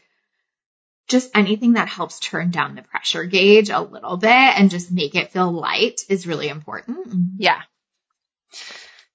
just 1.08 1.32
anything 1.34 1.74
that 1.74 1.88
helps 1.88 2.20
turn 2.20 2.52
down 2.52 2.76
the 2.76 2.82
pressure 2.82 3.24
gauge 3.24 3.70
a 3.70 3.80
little 3.80 4.18
bit 4.18 4.30
and 4.30 4.70
just 4.70 4.92
make 4.92 5.16
it 5.16 5.32
feel 5.32 5.50
light 5.50 6.02
is 6.10 6.28
really 6.28 6.50
important. 6.50 7.08
Yeah. 7.38 7.62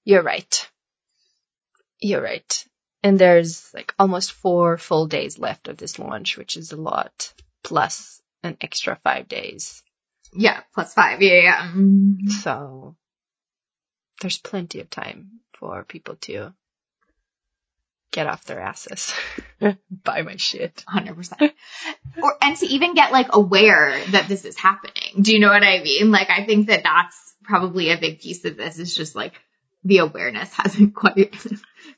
You're 0.02 0.22
right. 0.22 0.66
You're 2.04 2.20
right. 2.22 2.66
And 3.02 3.18
there's 3.18 3.72
like 3.72 3.94
almost 3.98 4.32
four 4.32 4.76
full 4.76 5.06
days 5.06 5.38
left 5.38 5.68
of 5.68 5.78
this 5.78 5.98
launch, 5.98 6.36
which 6.36 6.58
is 6.58 6.72
a 6.72 6.76
lot, 6.76 7.32
plus 7.62 8.20
an 8.42 8.58
extra 8.60 8.98
five 9.02 9.26
days. 9.26 9.82
Yeah, 10.34 10.60
plus 10.74 10.92
five. 10.92 11.22
Yeah, 11.22 11.40
yeah. 11.40 11.62
Mm-hmm. 11.68 12.28
So 12.28 12.94
there's 14.20 14.36
plenty 14.36 14.80
of 14.80 14.90
time 14.90 15.40
for 15.58 15.82
people 15.84 16.16
to 16.22 16.52
get 18.12 18.26
off 18.26 18.44
their 18.44 18.60
asses, 18.60 19.14
buy 20.04 20.20
my 20.20 20.36
shit. 20.36 20.84
100%. 20.86 21.52
or, 22.22 22.34
and 22.42 22.56
to 22.58 22.66
even 22.66 22.94
get 22.94 23.12
like 23.12 23.28
aware 23.34 23.98
that 24.10 24.28
this 24.28 24.44
is 24.44 24.58
happening. 24.58 25.22
Do 25.22 25.32
you 25.32 25.40
know 25.40 25.48
what 25.48 25.62
I 25.62 25.82
mean? 25.82 26.10
Like, 26.10 26.28
I 26.28 26.44
think 26.44 26.66
that 26.66 26.82
that's 26.84 27.34
probably 27.42 27.90
a 27.90 27.98
big 27.98 28.20
piece 28.20 28.44
of 28.44 28.58
this 28.58 28.78
is 28.78 28.94
just 28.94 29.16
like 29.16 29.32
the 29.84 29.98
awareness 29.98 30.52
hasn't 30.54 30.94
quite 30.94 31.34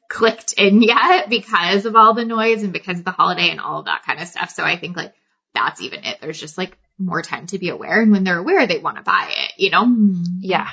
clicked 0.08 0.54
in 0.54 0.82
yet 0.82 1.28
because 1.28 1.86
of 1.86 1.96
all 1.96 2.14
the 2.14 2.24
noise 2.24 2.62
and 2.62 2.72
because 2.72 2.98
of 2.98 3.04
the 3.04 3.10
holiday 3.10 3.50
and 3.50 3.60
all 3.60 3.80
of 3.80 3.86
that 3.86 4.04
kind 4.04 4.20
of 4.20 4.28
stuff. 4.28 4.50
So 4.50 4.62
I 4.64 4.76
think 4.78 4.96
like 4.96 5.14
that's 5.54 5.80
even 5.80 6.04
it. 6.04 6.18
There's 6.20 6.40
just 6.40 6.58
like 6.58 6.76
more 6.98 7.22
time 7.22 7.46
to 7.48 7.58
be 7.58 7.68
aware. 7.68 8.00
And 8.00 8.12
when 8.12 8.24
they're 8.24 8.38
aware, 8.38 8.66
they 8.66 8.78
want 8.78 8.96
to 8.96 9.02
buy 9.02 9.28
it, 9.30 9.52
you 9.58 9.70
know? 9.70 9.86
Yeah. 10.38 10.68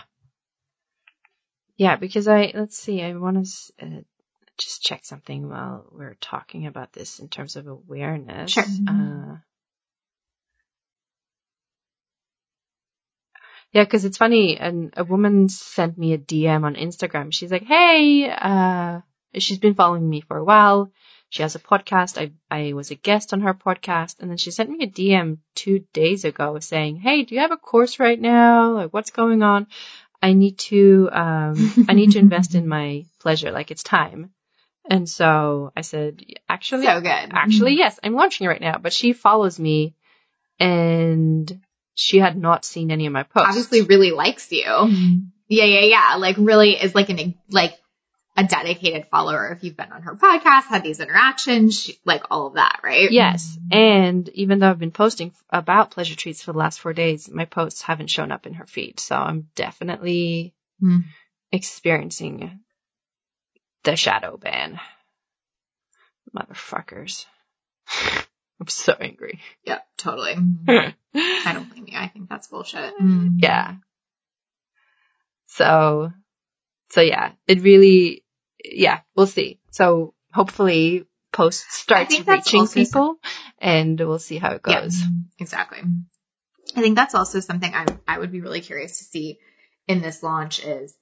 Yeah, 1.75 1.95
because 1.95 2.27
I, 2.27 2.51
let's 2.53 2.77
see, 2.77 3.01
I 3.01 3.13
want 3.13 3.45
to 3.45 3.85
uh, 3.85 4.01
just 4.57 4.83
check 4.83 5.05
something 5.05 5.49
while 5.49 5.85
we're 5.91 6.15
talking 6.21 6.67
about 6.67 6.93
this 6.93 7.19
in 7.19 7.27
terms 7.29 7.55
of 7.55 7.67
awareness. 7.67 8.51
Sure. 8.51 8.63
Uh, 8.87 9.37
Yeah, 13.73 13.83
because 13.83 14.05
it's 14.05 14.17
funny. 14.19 14.57
And 14.57 14.93
a 14.95 15.03
woman 15.03 15.49
sent 15.49 15.97
me 15.97 16.13
a 16.13 16.17
DM 16.19 16.63
on 16.63 16.75
Instagram. 16.75 17.33
She's 17.33 17.51
like, 17.51 17.63
"Hey, 17.63 18.29
uh, 18.29 19.01
she's 19.41 19.59
been 19.59 19.75
following 19.75 20.07
me 20.07 20.21
for 20.21 20.37
a 20.37 20.43
while. 20.43 20.91
She 21.29 21.41
has 21.41 21.55
a 21.55 21.59
podcast. 21.59 22.21
I 22.21 22.31
I 22.51 22.73
was 22.73 22.91
a 22.91 22.95
guest 22.95 23.33
on 23.33 23.41
her 23.41 23.53
podcast, 23.53 24.19
and 24.19 24.29
then 24.29 24.37
she 24.37 24.51
sent 24.51 24.69
me 24.69 24.83
a 24.83 24.87
DM 24.87 25.37
two 25.55 25.85
days 25.91 26.25
ago 26.25 26.59
saying, 26.59 26.97
"Hey, 26.97 27.23
do 27.23 27.33
you 27.33 27.41
have 27.41 27.51
a 27.51 27.57
course 27.57 27.99
right 27.99 28.19
now? 28.19 28.73
Like, 28.73 28.93
what's 28.93 29.09
going 29.09 29.41
on? 29.41 29.67
I 30.21 30.33
need 30.33 30.59
to 30.69 31.09
um 31.11 31.85
I 31.89 31.93
need 31.93 32.11
to 32.11 32.19
invest 32.19 32.53
in 32.53 32.67
my 32.67 33.05
pleasure. 33.19 33.51
Like, 33.51 33.71
it's 33.71 33.83
time." 33.83 34.29
And 34.87 35.09
so 35.09 35.71
I 35.75 35.81
said, 35.81 36.23
"Actually, 36.47 36.85
so 36.85 37.01
good. 37.01 37.31
Actually, 37.31 37.77
yes, 37.77 37.99
I'm 38.03 38.13
launching 38.13 38.45
it 38.45 38.49
right 38.49 38.61
now." 38.61 38.77
But 38.77 38.93
she 38.93 39.13
follows 39.13 39.57
me, 39.57 39.95
and 40.59 41.61
she 41.95 42.19
had 42.19 42.37
not 42.37 42.65
seen 42.65 42.91
any 42.91 43.05
of 43.05 43.13
my 43.13 43.23
posts. 43.23 43.49
Obviously 43.49 43.81
really 43.81 44.11
likes 44.11 44.51
you. 44.51 44.65
Mm-hmm. 44.65 45.15
Yeah, 45.47 45.65
yeah, 45.65 45.81
yeah. 45.81 46.15
Like 46.17 46.35
really 46.37 46.75
is 46.75 46.95
like 46.95 47.09
an, 47.09 47.35
like 47.49 47.73
a 48.35 48.43
dedicated 48.43 49.07
follower 49.07 49.51
if 49.51 49.63
you've 49.63 49.77
been 49.77 49.91
on 49.91 50.01
her 50.03 50.15
podcast, 50.15 50.63
had 50.63 50.83
these 50.83 50.99
interactions, 50.99 51.79
she, 51.79 51.99
like 52.03 52.23
all 52.31 52.47
of 52.47 52.53
that, 52.55 52.79
right? 52.83 53.11
Yes. 53.11 53.57
And 53.71 54.27
even 54.29 54.59
though 54.59 54.69
I've 54.69 54.79
been 54.79 54.91
posting 54.91 55.33
about 55.49 55.91
pleasure 55.91 56.15
treats 56.15 56.41
for 56.41 56.51
the 56.51 56.57
last 56.57 56.79
four 56.79 56.93
days, 56.93 57.29
my 57.29 57.45
posts 57.45 57.83
haven't 57.83 58.09
shown 58.09 58.31
up 58.31 58.47
in 58.47 58.55
her 58.55 58.65
feed. 58.65 58.99
So 58.99 59.15
I'm 59.15 59.49
definitely 59.55 60.55
mm. 60.81 61.03
experiencing 61.51 62.59
the 63.83 63.95
shadow 63.95 64.37
ban. 64.37 64.79
Motherfuckers. 66.35 67.25
I'm 68.59 68.67
so 68.67 68.93
angry. 68.93 69.41
Yeah, 69.63 69.79
totally. 69.97 70.35
I 70.67 71.53
don't 71.53 71.69
blame 71.69 71.85
you. 71.87 71.97
I 71.97 72.07
think 72.07 72.29
that's 72.29 72.47
bullshit. 72.47 72.97
Mm. 72.99 73.35
Yeah. 73.37 73.75
So, 75.47 76.11
so 76.89 77.01
yeah, 77.01 77.33
it 77.47 77.61
really, 77.61 78.22
yeah, 78.63 79.01
we'll 79.15 79.27
see. 79.27 79.59
So 79.71 80.13
hopefully 80.31 81.05
posts 81.31 81.75
start 81.75 82.09
reaching 82.25 82.67
people 82.67 83.15
and 83.59 83.99
we'll 83.99 84.19
see 84.19 84.37
how 84.37 84.51
it 84.51 84.61
goes. 84.61 84.99
Yeah, 84.99 85.07
exactly. 85.39 85.79
I 86.75 86.81
think 86.81 86.95
that's 86.95 87.15
also 87.15 87.39
something 87.39 87.73
I 87.73 87.85
I 88.07 88.19
would 88.19 88.31
be 88.31 88.41
really 88.41 88.61
curious 88.61 88.99
to 88.99 89.03
see 89.03 89.39
in 89.87 90.01
this 90.01 90.23
launch 90.23 90.63
is 90.63 90.95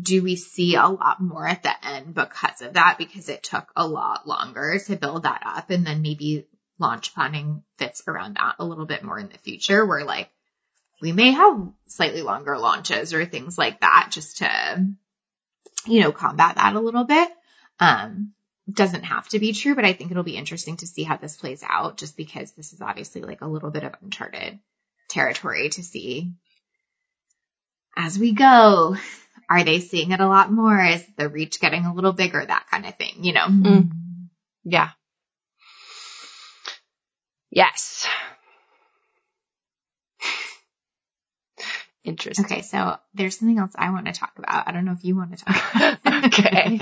do 0.00 0.22
we 0.22 0.36
see 0.36 0.74
a 0.74 0.88
lot 0.88 1.20
more 1.20 1.46
at 1.46 1.62
the 1.62 1.86
end 1.86 2.14
because 2.14 2.62
of 2.62 2.72
that? 2.72 2.96
Because 2.98 3.28
it 3.28 3.44
took 3.44 3.70
a 3.76 3.86
lot 3.86 4.26
longer 4.26 4.78
to 4.86 4.96
build 4.96 5.22
that 5.22 5.42
up. 5.44 5.70
And 5.70 5.86
then 5.86 6.02
maybe 6.02 6.46
launch 6.78 7.14
planning 7.14 7.62
fits 7.78 8.02
around 8.08 8.34
that 8.36 8.56
a 8.58 8.64
little 8.64 8.86
bit 8.86 9.04
more 9.04 9.18
in 9.18 9.28
the 9.28 9.38
future 9.38 9.86
where 9.86 10.04
like 10.04 10.30
we 11.00 11.12
may 11.12 11.32
have 11.32 11.68
slightly 11.86 12.22
longer 12.22 12.58
launches 12.58 13.14
or 13.14 13.24
things 13.24 13.56
like 13.56 13.80
that 13.80 14.08
just 14.10 14.38
to, 14.38 14.86
you 15.86 16.00
know, 16.00 16.12
combat 16.12 16.56
that 16.56 16.74
a 16.74 16.80
little 16.80 17.04
bit. 17.04 17.28
Um, 17.80 18.32
doesn't 18.70 19.04
have 19.04 19.28
to 19.28 19.38
be 19.38 19.52
true, 19.52 19.74
but 19.74 19.84
I 19.84 19.92
think 19.92 20.10
it'll 20.10 20.22
be 20.22 20.36
interesting 20.36 20.78
to 20.78 20.86
see 20.86 21.02
how 21.02 21.16
this 21.16 21.36
plays 21.36 21.62
out 21.66 21.98
just 21.98 22.16
because 22.16 22.52
this 22.52 22.72
is 22.72 22.80
obviously 22.80 23.20
like 23.20 23.42
a 23.42 23.48
little 23.48 23.70
bit 23.70 23.84
of 23.84 23.94
uncharted 24.02 24.58
territory 25.08 25.68
to 25.68 25.82
see 25.82 26.32
as 27.96 28.18
we 28.18 28.32
go 28.32 28.96
are 29.48 29.64
they 29.64 29.80
seeing 29.80 30.12
it 30.12 30.20
a 30.20 30.28
lot 30.28 30.50
more? 30.50 30.80
Is 30.82 31.04
the 31.16 31.28
reach 31.28 31.60
getting 31.60 31.84
a 31.84 31.94
little 31.94 32.12
bigger? 32.12 32.44
That 32.44 32.66
kind 32.70 32.86
of 32.86 32.96
thing, 32.96 33.22
you 33.22 33.32
know? 33.32 33.46
Mm. 33.46 33.90
Yeah. 34.64 34.90
Yes. 37.50 38.08
Interesting. 42.04 42.44
Okay, 42.44 42.60
so 42.62 42.98
there's 43.14 43.38
something 43.38 43.58
else 43.58 43.72
I 43.74 43.90
want 43.90 44.06
to 44.06 44.12
talk 44.12 44.32
about. 44.36 44.68
I 44.68 44.72
don't 44.72 44.84
know 44.84 44.92
if 44.92 45.04
you 45.04 45.16
want 45.16 45.38
to 45.38 45.44
talk 45.44 45.74
about. 45.74 46.24
okay. 46.26 46.80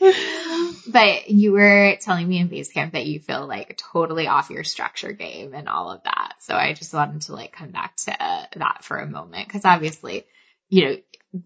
but 0.90 1.28
you 1.30 1.52
were 1.52 1.96
telling 2.00 2.26
me 2.26 2.38
in 2.38 2.48
Basecamp 2.48 2.92
that 2.92 3.04
you 3.04 3.20
feel 3.20 3.46
like 3.46 3.76
totally 3.92 4.26
off 4.26 4.48
your 4.48 4.64
structure 4.64 5.12
game 5.12 5.52
and 5.54 5.68
all 5.68 5.90
of 5.90 6.02
that. 6.04 6.34
So 6.40 6.54
I 6.54 6.72
just 6.72 6.94
wanted 6.94 7.22
to 7.22 7.34
like 7.34 7.52
come 7.52 7.70
back 7.70 7.96
to 7.96 8.16
that 8.56 8.78
for 8.84 8.96
a 8.96 9.06
moment 9.06 9.48
because 9.48 9.66
obviously, 9.66 10.24
you 10.70 10.84
know, 10.84 10.96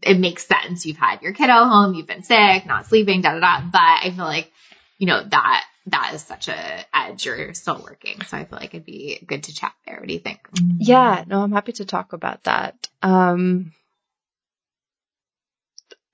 it 0.02 0.18
makes 0.18 0.46
sense. 0.46 0.86
You've 0.86 0.96
had 0.96 1.22
your 1.22 1.32
kiddo 1.32 1.64
home, 1.64 1.94
you've 1.94 2.06
been 2.06 2.22
sick, 2.22 2.66
not 2.66 2.86
sleeping, 2.86 3.20
da 3.20 3.32
da 3.32 3.40
da. 3.40 3.60
But 3.70 3.80
I 3.80 4.12
feel 4.14 4.24
like, 4.24 4.52
you 4.98 5.06
know, 5.06 5.22
that 5.22 5.64
that 5.86 6.12
is 6.14 6.22
such 6.22 6.48
a 6.48 6.84
edge. 6.94 7.24
You're 7.24 7.54
still 7.54 7.80
working, 7.82 8.20
so 8.26 8.36
I 8.36 8.44
feel 8.44 8.58
like 8.58 8.74
it'd 8.74 8.84
be 8.84 9.20
good 9.26 9.44
to 9.44 9.54
chat 9.54 9.72
there. 9.86 9.98
What 9.98 10.08
do 10.08 10.14
you 10.14 10.20
think? 10.20 10.40
Yeah, 10.78 11.24
no, 11.26 11.40
I'm 11.40 11.52
happy 11.52 11.72
to 11.72 11.84
talk 11.84 12.12
about 12.12 12.44
that. 12.44 12.88
Um, 13.02 13.72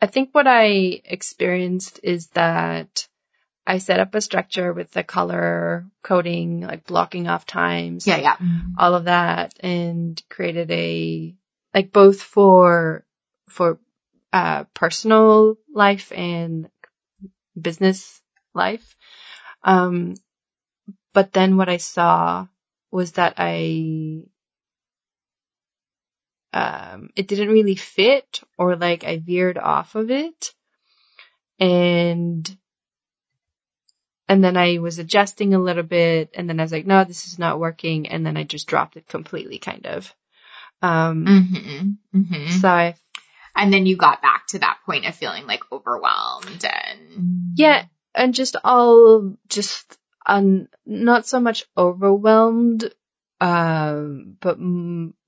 I 0.00 0.06
think 0.06 0.30
what 0.32 0.46
I 0.46 1.00
experienced 1.04 2.00
is 2.02 2.26
that 2.34 3.08
I 3.66 3.78
set 3.78 4.00
up 4.00 4.14
a 4.14 4.20
structure 4.20 4.72
with 4.72 4.90
the 4.90 5.02
color 5.02 5.86
coding, 6.02 6.60
like 6.60 6.84
blocking 6.84 7.26
off 7.26 7.46
times. 7.46 8.06
Yeah, 8.06 8.18
yeah. 8.18 8.36
All 8.78 8.94
of 8.94 9.04
that 9.04 9.54
and 9.60 10.22
created 10.28 10.70
a, 10.70 11.34
like 11.72 11.90
both 11.90 12.20
for, 12.20 13.06
for, 13.48 13.78
uh, 14.32 14.64
personal 14.74 15.56
life 15.72 16.12
and 16.12 16.68
business 17.58 18.20
life. 18.54 18.96
Um, 19.62 20.14
but 21.12 21.32
then 21.32 21.56
what 21.56 21.68
I 21.68 21.78
saw 21.78 22.46
was 22.90 23.12
that 23.12 23.34
I, 23.38 24.22
um, 26.52 27.10
it 27.16 27.28
didn't 27.28 27.48
really 27.48 27.76
fit 27.76 28.40
or 28.58 28.76
like 28.76 29.04
I 29.04 29.18
veered 29.18 29.58
off 29.58 29.94
of 29.94 30.10
it. 30.10 30.52
And 31.58 32.56
and 34.28 34.42
then 34.42 34.56
I 34.56 34.78
was 34.78 34.98
adjusting 34.98 35.54
a 35.54 35.58
little 35.58 35.82
bit 35.82 36.30
and 36.34 36.48
then 36.48 36.58
I 36.58 36.62
was 36.62 36.72
like, 36.72 36.86
no, 36.86 37.04
this 37.04 37.26
is 37.26 37.38
not 37.38 37.60
working. 37.60 38.08
And 38.08 38.24
then 38.24 38.36
I 38.36 38.44
just 38.44 38.66
dropped 38.66 38.96
it 38.96 39.06
completely 39.06 39.58
kind 39.58 39.86
of. 39.86 40.14
Um, 40.80 41.24
mm-hmm, 41.26 42.18
mm-hmm. 42.18 42.58
so 42.58 42.68
I, 42.68 42.94
and 43.54 43.72
then 43.72 43.86
you 43.86 43.96
got 43.96 44.22
back 44.22 44.46
to 44.48 44.58
that 44.60 44.78
point 44.84 45.06
of 45.06 45.14
feeling 45.14 45.46
like 45.46 45.62
overwhelmed 45.70 46.64
and 46.64 47.54
yeah, 47.54 47.84
and 48.14 48.34
just 48.34 48.56
all 48.62 49.36
just, 49.48 49.98
um, 50.26 50.68
not 50.86 51.26
so 51.26 51.40
much 51.40 51.64
overwhelmed, 51.76 52.92
um, 53.40 54.36
but, 54.40 54.58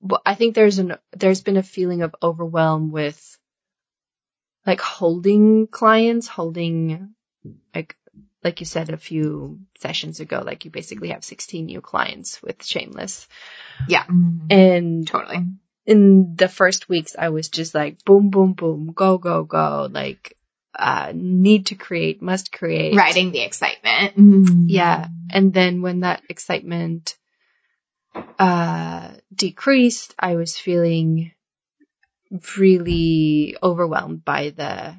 but 0.01 0.21
I 0.25 0.35
think 0.35 0.55
there's 0.55 0.79
an, 0.79 0.95
there's 1.11 1.41
been 1.41 1.57
a 1.57 1.63
feeling 1.63 2.01
of 2.01 2.15
overwhelm 2.21 2.91
with 2.91 3.37
like 4.65 4.81
holding 4.81 5.67
clients, 5.67 6.27
holding 6.27 7.13
like 7.73 7.95
like 8.43 8.59
you 8.59 8.65
said 8.65 8.89
a 8.89 8.97
few 8.97 9.59
sessions 9.79 10.19
ago, 10.19 10.43
like 10.45 10.65
you 10.65 10.71
basically 10.71 11.09
have 11.09 11.23
16 11.23 11.65
new 11.65 11.81
clients 11.81 12.41
with 12.41 12.63
Shameless. 12.63 13.27
Yeah. 13.87 14.05
And 14.49 15.07
totally. 15.07 15.45
In 15.85 16.35
the 16.35 16.47
first 16.47 16.87
weeks, 16.87 17.15
I 17.17 17.29
was 17.29 17.49
just 17.49 17.73
like, 17.73 18.03
boom, 18.05 18.29
boom, 18.29 18.53
boom, 18.53 18.91
go, 18.93 19.17
go, 19.17 19.43
go. 19.43 19.89
Like, 19.89 20.36
uh, 20.77 21.11
need 21.13 21.67
to 21.67 21.75
create, 21.75 22.21
must 22.21 22.51
create. 22.51 22.95
Riding 22.95 23.31
the 23.31 23.41
excitement. 23.41 24.69
Yeah. 24.69 25.07
And 25.29 25.53
then 25.53 25.81
when 25.81 26.01
that 26.01 26.21
excitement, 26.29 27.17
uh, 28.39 29.11
decreased, 29.33 30.13
I 30.19 30.35
was 30.35 30.57
feeling 30.57 31.31
really 32.57 33.55
overwhelmed 33.61 34.23
by 34.23 34.49
the 34.49 34.95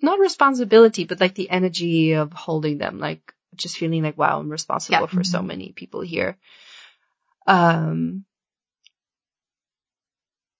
not 0.00 0.20
responsibility, 0.20 1.04
but 1.04 1.20
like 1.20 1.34
the 1.34 1.50
energy 1.50 2.12
of 2.12 2.32
holding 2.32 2.78
them, 2.78 2.98
like 2.98 3.32
just 3.56 3.76
feeling 3.76 4.02
like, 4.02 4.18
wow, 4.18 4.38
I'm 4.38 4.50
responsible 4.50 5.00
yeah. 5.00 5.06
for 5.06 5.24
so 5.24 5.42
many 5.42 5.72
people 5.72 6.02
here. 6.02 6.36
Um, 7.46 8.24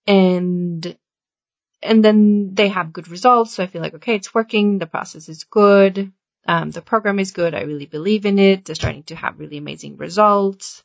and, 0.07 0.97
and 1.85 2.05
then 2.05 2.55
they 2.55 2.69
have 2.69 2.93
good 2.93 3.09
results. 3.09 3.55
So 3.55 3.63
I 3.63 3.67
feel 3.67 3.83
like, 3.83 3.95
okay, 3.95 4.15
it's 4.17 4.35
working. 4.35 4.79
The 4.79 4.87
process 4.87 5.29
is 5.29 5.45
good. 5.45 6.13
Um, 6.47 6.71
the 6.71 6.83
program 6.83 7.19
is 7.19 7.33
good. 7.33 7.55
I 7.55 7.63
really 7.63 7.87
believe 7.87 8.27
in 8.27 8.39
it. 8.39 8.65
They're 8.65 8.75
starting 8.75 9.05
to 9.05 9.17
have 9.17 9.39
really 9.39 9.59
amazing 9.59 9.99
results. 9.99 10.83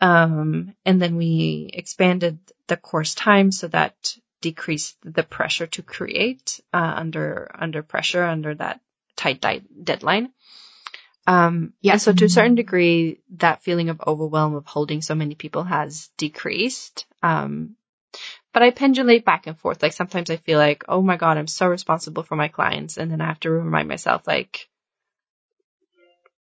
Um, 0.00 0.74
and 0.84 1.00
then 1.00 1.16
we 1.16 1.70
expanded 1.72 2.38
the 2.66 2.76
course 2.76 3.14
time 3.14 3.52
so 3.52 3.68
that 3.68 4.16
decreased 4.40 4.96
the 5.02 5.22
pressure 5.22 5.66
to 5.66 5.82
create 5.82 6.60
uh, 6.72 6.92
under 6.96 7.50
under 7.54 7.82
pressure 7.82 8.22
under 8.22 8.54
that 8.54 8.80
tight 9.16 9.40
di- 9.40 9.62
deadline. 9.82 10.30
Um, 11.26 11.72
yeah. 11.80 11.96
so 11.96 12.12
to 12.12 12.26
a 12.26 12.28
certain 12.28 12.54
degree, 12.54 13.20
that 13.36 13.62
feeling 13.62 13.88
of 13.88 14.00
overwhelm 14.06 14.54
of 14.54 14.66
holding 14.66 15.02
so 15.02 15.14
many 15.14 15.34
people 15.34 15.64
has 15.64 16.08
decreased. 16.16 17.06
Um, 17.22 17.76
but 18.56 18.62
I 18.62 18.70
pendulate 18.70 19.26
back 19.26 19.46
and 19.46 19.58
forth. 19.58 19.82
Like 19.82 19.92
sometimes 19.92 20.30
I 20.30 20.38
feel 20.38 20.58
like, 20.58 20.86
oh 20.88 21.02
my 21.02 21.18
God, 21.18 21.36
I'm 21.36 21.46
so 21.46 21.66
responsible 21.66 22.22
for 22.22 22.36
my 22.36 22.48
clients. 22.48 22.96
And 22.96 23.10
then 23.10 23.20
I 23.20 23.26
have 23.26 23.40
to 23.40 23.50
remind 23.50 23.86
myself 23.86 24.26
like, 24.26 24.66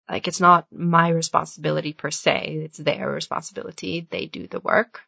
like 0.06 0.28
it's 0.28 0.38
not 0.38 0.66
my 0.70 1.08
responsibility 1.08 1.94
per 1.94 2.10
se. 2.10 2.60
It's 2.62 2.76
their 2.76 3.08
responsibility. 3.10 4.06
They 4.10 4.26
do 4.26 4.46
the 4.46 4.60
work. 4.60 5.00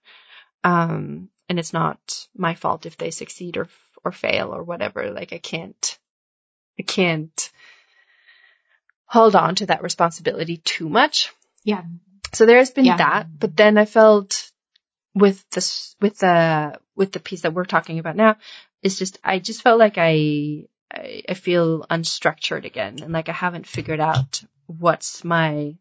Um, 0.65 1.29
and 1.51 1.59
it's 1.59 1.75
not 1.75 2.27
my 2.35 2.55
fault 2.55 2.87
if 2.87 2.97
they 2.97 3.11
succeed 3.11 3.59
or 3.59 3.69
or 4.03 4.11
fail 4.11 4.55
or 4.55 4.63
whatever. 4.63 5.11
Like 5.11 5.35
I 5.35 5.39
can't 5.39 5.99
I 6.79 6.83
can't 6.83 7.53
hold 9.05 9.37
on 9.37 9.57
to 9.57 9.67
that 9.67 9.83
responsibility 9.83 10.57
too 10.57 10.89
much. 10.89 11.31
Yeah. 11.63 11.83
So 12.33 12.47
there's 12.47 12.71
been 12.71 12.87
yeah. 12.87 12.97
that, 12.97 13.27
but 13.39 13.55
then 13.55 13.77
I 13.77 13.85
felt 13.85 14.46
with 15.17 15.49
this 15.51 15.97
with 16.01 16.19
the 16.19 16.79
with 16.95 17.11
the 17.11 17.21
piece 17.21 17.41
that 17.41 17.55
we're 17.55 17.65
talking 17.65 17.99
about 17.99 18.17
now, 18.17 18.37
it's 18.83 18.99
just 18.99 19.19
I 19.25 19.39
just 19.39 19.63
felt 19.63 19.79
like 19.79 19.95
I 19.97 20.67
I, 20.93 21.23
I 21.29 21.35
feel 21.35 21.85
unstructured 21.91 22.67
again 22.67 22.99
and 23.03 23.13
like 23.13 23.31
I 23.31 23.33
haven't 23.33 23.67
figured 23.67 23.99
out 23.99 24.43
what's 24.67 25.25
my 25.25 25.75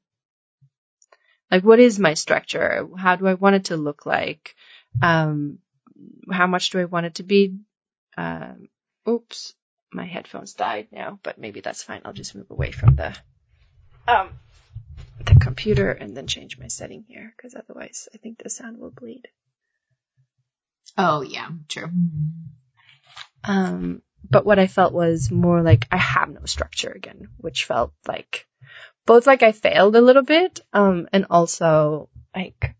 like 1.51 1.63
what 1.63 1.79
is 1.79 1.99
my 1.99 2.13
structure? 2.13 2.87
How 2.97 3.17
do 3.17 3.27
I 3.27 3.33
want 3.33 3.57
it 3.57 3.65
to 3.65 3.77
look 3.77 4.05
like? 4.05 4.55
Um, 5.01 5.59
how 6.31 6.47
much 6.47 6.69
do 6.69 6.79
I 6.79 6.85
want 6.85 7.05
it 7.05 7.15
to 7.15 7.23
be? 7.23 7.57
Um, 8.17 8.69
oops, 9.07 9.53
my 9.91 10.05
headphones 10.05 10.53
died 10.53 10.87
now, 10.91 11.19
but 11.23 11.37
maybe 11.37 11.59
that's 11.59 11.83
fine. 11.83 12.01
I'll 12.05 12.13
just 12.13 12.35
move 12.35 12.49
away 12.49 12.71
from 12.71 12.95
the, 12.95 13.15
um, 14.07 14.29
the 15.23 15.35
computer 15.35 15.91
and 15.91 16.15
then 16.15 16.27
change 16.27 16.57
my 16.57 16.67
setting 16.67 17.05
here 17.07 17.33
because 17.35 17.55
otherwise 17.55 18.07
I 18.13 18.17
think 18.17 18.37
the 18.37 18.49
sound 18.49 18.77
will 18.77 18.91
bleed. 18.91 19.27
Oh 20.97 21.21
yeah, 21.21 21.49
true. 21.67 21.89
Um, 23.43 24.01
but 24.29 24.45
what 24.45 24.59
I 24.59 24.67
felt 24.67 24.93
was 24.93 25.31
more 25.31 25.61
like 25.61 25.87
I 25.91 25.97
have 25.97 26.29
no 26.29 26.45
structure 26.45 26.91
again, 26.91 27.29
which 27.37 27.65
felt 27.65 27.93
like 28.07 28.47
both 29.05 29.27
like 29.27 29.43
I 29.43 29.51
failed 29.51 29.95
a 29.95 30.01
little 30.01 30.23
bit, 30.23 30.61
um, 30.73 31.07
and 31.13 31.27
also 31.29 32.09
like 32.35 32.75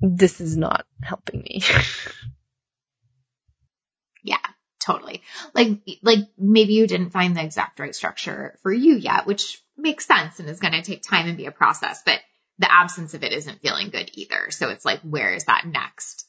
this 0.00 0.40
is 0.40 0.56
not 0.56 0.86
helping 1.02 1.40
me. 1.40 1.62
yeah, 4.22 4.38
totally. 4.80 5.22
Like, 5.54 5.78
like 6.02 6.20
maybe 6.38 6.74
you 6.74 6.86
didn't 6.86 7.10
find 7.10 7.36
the 7.36 7.44
exact 7.44 7.78
right 7.78 7.94
structure 7.94 8.58
for 8.62 8.72
you 8.72 8.96
yet, 8.96 9.26
which 9.26 9.62
makes 9.80 10.06
sense 10.06 10.38
and 10.40 10.48
is 10.48 10.60
going 10.60 10.72
to 10.72 10.82
take 10.82 11.02
time 11.02 11.26
and 11.26 11.36
be 11.36 11.46
a 11.46 11.52
process, 11.52 12.02
but 12.04 12.20
the 12.58 12.70
absence 12.70 13.14
of 13.14 13.22
it 13.24 13.32
isn't 13.32 13.60
feeling 13.60 13.90
good 13.90 14.10
either. 14.14 14.50
So 14.50 14.68
it's 14.68 14.84
like, 14.84 15.00
where 15.00 15.32
is 15.32 15.44
that 15.44 15.66
next 15.66 16.26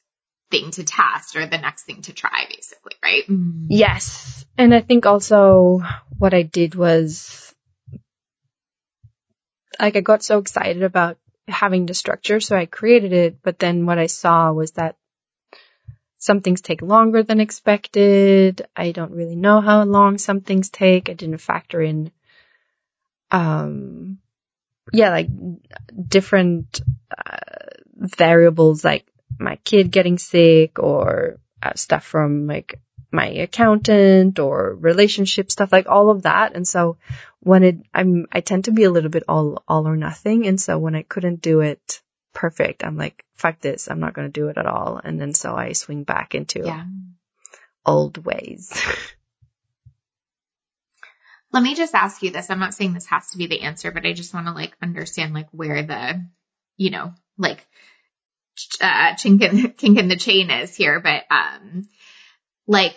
thing 0.49 0.72
to 0.72 0.84
test 0.84 1.36
or 1.36 1.45
the 1.45 1.58
next 1.58 1.84
thing 1.84 2.02
to 2.04 2.14
try 2.14 2.45
basically, 2.49 2.93
right? 3.04 3.24
Mm-hmm. 3.24 3.68
Yes. 3.70 4.45
And 4.58 4.74
I 4.74 4.82
think 4.82 5.06
also 5.06 5.82
what 6.18 6.34
I 6.34 6.43
did 6.43 6.76
was 6.76 7.54
like 9.80 9.95
I 9.95 10.02
got 10.02 10.24
so 10.24 10.38
excited 10.38 10.84
about 10.84 11.18
having 11.47 11.86
the 11.86 11.93
structure, 11.93 12.39
so 12.39 12.56
I 12.56 12.66
created 12.66 13.14
it. 13.14 13.41
But 13.41 13.60
then 13.60 13.86
what 13.86 13.97
I 13.97 14.06
saw 14.06 14.52
was 14.52 14.72
that 14.74 14.95
some 16.18 16.41
things 16.41 16.62
take 16.62 16.82
longer 16.82 17.24
than 17.24 17.39
expected. 17.39 18.68
I 18.76 18.91
don't 18.91 19.12
really 19.12 19.36
know 19.36 19.60
how 19.60 19.84
long 19.84 20.18
some 20.18 20.41
things 20.41 20.70
take. 20.70 21.10
I 21.10 21.14
didn't 21.14 21.39
factor 21.39 21.82
in, 21.82 22.12
um, 23.32 24.19
yeah, 24.91 25.09
like 25.09 25.29
different 26.07 26.82
uh, 27.15 27.38
variables, 27.95 28.84
like 28.84 29.05
my 29.39 29.55
kid 29.57 29.91
getting 29.91 30.17
sick 30.17 30.79
or 30.79 31.39
uh, 31.63 31.73
stuff 31.75 32.05
from 32.05 32.47
like 32.47 32.79
my 33.11 33.27
accountant 33.27 34.39
or 34.39 34.75
relationship 34.75 35.51
stuff, 35.51 35.71
like 35.71 35.88
all 35.88 36.09
of 36.09 36.23
that. 36.23 36.55
And 36.55 36.67
so 36.67 36.97
when 37.39 37.63
it, 37.63 37.77
I'm, 37.93 38.27
I 38.32 38.41
tend 38.41 38.65
to 38.65 38.71
be 38.71 38.84
a 38.84 38.91
little 38.91 39.09
bit 39.09 39.23
all, 39.27 39.63
all 39.67 39.88
or 39.88 39.97
nothing. 39.97 40.47
And 40.47 40.59
so 40.59 40.77
when 40.77 40.95
I 40.95 41.03
couldn't 41.03 41.41
do 41.41 41.61
it 41.61 42.01
perfect, 42.34 42.84
I'm 42.84 42.97
like, 42.97 43.23
fuck 43.36 43.59
this. 43.59 43.89
I'm 43.89 43.99
not 43.99 44.13
going 44.13 44.27
to 44.27 44.39
do 44.39 44.47
it 44.47 44.57
at 44.57 44.65
all. 44.65 44.99
And 45.03 45.19
then 45.19 45.34
so 45.34 45.55
I 45.55 45.73
swing 45.73 46.03
back 46.03 46.36
into 46.36 46.61
yeah. 46.65 46.86
old 47.86 48.23
ways. 48.23 48.71
Let 51.54 51.64
me 51.64 51.76
just 51.76 51.93
ask 51.93 52.22
you 52.24 52.32
this. 52.32 52.49
I'm 52.49 52.60
not 52.60 52.74
saying 52.74 52.93
this 52.93 53.08
has 53.08 53.32
to 53.32 53.38
be 53.38 53.47
the 53.47 53.62
answer, 53.62 53.91
but 53.91 54.06
I 54.06 54.14
just 54.14 54.34
want 54.34 54.47
to 54.47 54.54
like 54.54 54.76
understand 54.82 55.34
like 55.34 55.49
where 55.52 55.84
the, 55.84 56.26
you 56.78 56.91
know, 56.91 57.14
like, 57.38 57.66
uh, 58.80 59.14
chink 59.16 59.41
in, 59.41 59.72
kink 59.78 59.97
in 59.97 60.08
the 60.08 60.16
chain 60.16 60.49
is 60.49 60.76
here. 60.76 60.99
But, 60.99 61.24
um, 61.30 61.89
like 62.68 62.95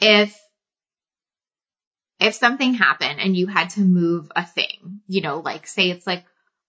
if 0.00 0.38
if 2.20 2.34
something 2.34 2.74
happened 2.74 3.20
and 3.20 3.36
you 3.36 3.46
had 3.46 3.70
to 3.70 3.80
move 3.80 4.30
a 4.34 4.44
thing, 4.44 5.00
you 5.06 5.20
know, 5.20 5.40
like 5.40 5.66
say 5.66 5.90
it's 5.90 6.06
like, 6.06 6.24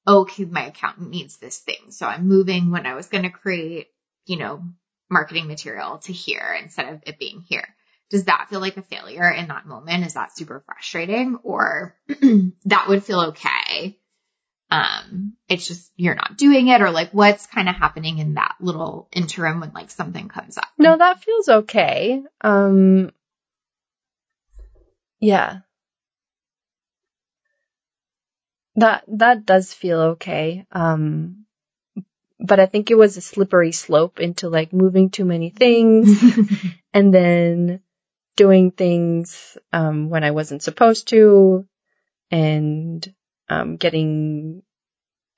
okay, 0.07 0.45
my 0.45 0.65
accountant 0.65 1.09
needs 1.09 1.37
this 1.37 1.59
thing. 1.59 1.91
So 1.91 2.07
I'm 2.07 2.27
moving 2.27 2.71
when 2.71 2.85
I 2.85 2.95
was 2.95 3.07
going 3.07 3.23
to 3.23 3.29
create, 3.29 3.87
you 4.25 4.37
know, 4.37 4.63
marketing 5.09 5.47
material 5.47 5.99
to 5.99 6.13
here 6.13 6.57
instead 6.61 6.93
of 6.93 7.03
it 7.05 7.19
being 7.19 7.43
here. 7.47 7.67
Does 8.09 8.25
that 8.25 8.47
feel 8.49 8.59
like 8.59 8.77
a 8.77 8.83
failure 8.83 9.29
in 9.29 9.47
that 9.47 9.65
moment? 9.65 10.05
Is 10.05 10.13
that 10.13 10.35
super 10.35 10.63
frustrating 10.65 11.37
or 11.43 11.95
that 12.65 12.87
would 12.87 13.03
feel 13.03 13.21
okay? 13.21 13.97
Um, 14.69 15.33
it's 15.47 15.67
just 15.67 15.91
you're 15.95 16.15
not 16.15 16.37
doing 16.37 16.67
it 16.67 16.81
or 16.81 16.91
like 16.91 17.11
what's 17.11 17.47
kind 17.47 17.69
of 17.69 17.75
happening 17.75 18.17
in 18.19 18.35
that 18.35 18.55
little 18.59 19.07
interim 19.11 19.59
when 19.59 19.71
like 19.73 19.91
something 19.91 20.27
comes 20.27 20.57
up? 20.57 20.67
No, 20.77 20.97
that 20.97 21.23
feels 21.23 21.49
okay. 21.49 22.23
Um, 22.41 23.11
yeah. 25.19 25.59
That, 28.75 29.03
that 29.07 29.45
does 29.45 29.73
feel 29.73 29.99
okay. 30.01 30.65
Um, 30.71 31.45
but 32.39 32.59
I 32.59 32.65
think 32.65 32.91
it 32.91 32.97
was 32.97 33.17
a 33.17 33.21
slippery 33.21 33.71
slope 33.71 34.19
into 34.19 34.49
like 34.49 34.73
moving 34.73 35.09
too 35.09 35.25
many 35.25 35.49
things 35.49 36.21
and 36.93 37.13
then 37.13 37.79
doing 38.35 38.71
things, 38.71 39.57
um, 39.73 40.09
when 40.09 40.23
I 40.23 40.31
wasn't 40.31 40.63
supposed 40.63 41.09
to 41.09 41.65
and, 42.31 43.13
um, 43.49 43.77
getting, 43.77 44.63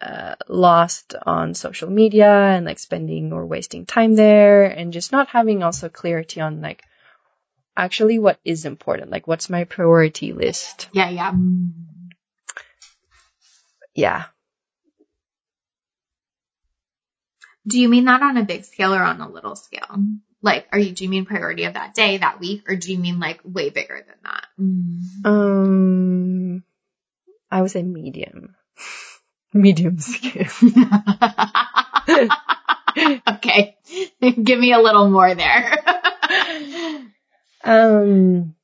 uh, 0.01 0.35
lost 0.47 1.15
on 1.25 1.53
social 1.55 1.89
media 1.89 2.29
and 2.29 2.65
like 2.65 2.79
spending 2.79 3.33
or 3.33 3.45
wasting 3.45 3.85
time 3.85 4.15
there 4.15 4.65
and 4.65 4.93
just 4.93 5.11
not 5.11 5.27
having 5.29 5.63
also 5.63 5.89
clarity 5.89 6.39
on 6.39 6.61
like 6.61 6.83
actually 7.75 8.19
what 8.19 8.39
is 8.43 8.65
important. 8.65 9.11
Like 9.11 9.27
what's 9.27 9.49
my 9.49 9.63
priority 9.63 10.33
list? 10.33 10.89
Yeah. 10.91 11.09
Yeah. 11.09 11.33
Yeah. 13.95 14.25
Do 17.67 17.79
you 17.79 17.89
mean 17.89 18.05
that 18.05 18.21
on 18.21 18.37
a 18.37 18.43
big 18.43 18.63
scale 18.63 18.93
or 18.93 19.01
on 19.03 19.19
a 19.19 19.29
little 19.29 19.55
scale? 19.55 20.03
Like, 20.47 20.65
are 20.71 20.79
you, 20.79 20.93
do 20.93 21.03
you 21.03 21.09
mean 21.09 21.25
priority 21.25 21.65
of 21.65 21.73
that 21.73 21.93
day, 21.93 22.19
that 22.19 22.39
week, 22.39 22.69
or 22.69 22.77
do 22.77 22.89
you 22.89 22.97
mean 22.97 23.19
like 23.19 23.41
way 23.43 23.69
bigger 23.69 24.01
than 24.07 24.15
that? 24.23 24.45
Um, 25.29 26.63
I 27.51 27.61
would 27.61 27.69
say 27.69 27.83
medium. 27.83 28.55
medium 29.53 29.99
scale. 29.99 30.47
okay. 33.27 33.75
Give 34.21 34.57
me 34.57 34.71
a 34.71 34.79
little 34.79 35.09
more 35.09 35.35
there. 35.35 35.83
um, 37.65 38.55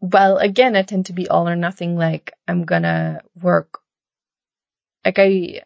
well, 0.00 0.38
again, 0.38 0.74
I 0.74 0.84
tend 0.84 1.04
to 1.06 1.12
be 1.12 1.28
all 1.28 1.46
or 1.46 1.56
nothing. 1.56 1.96
Like, 1.96 2.32
I'm 2.48 2.64
gonna 2.64 3.20
work, 3.38 3.80
like 5.04 5.18
I, 5.18 5.60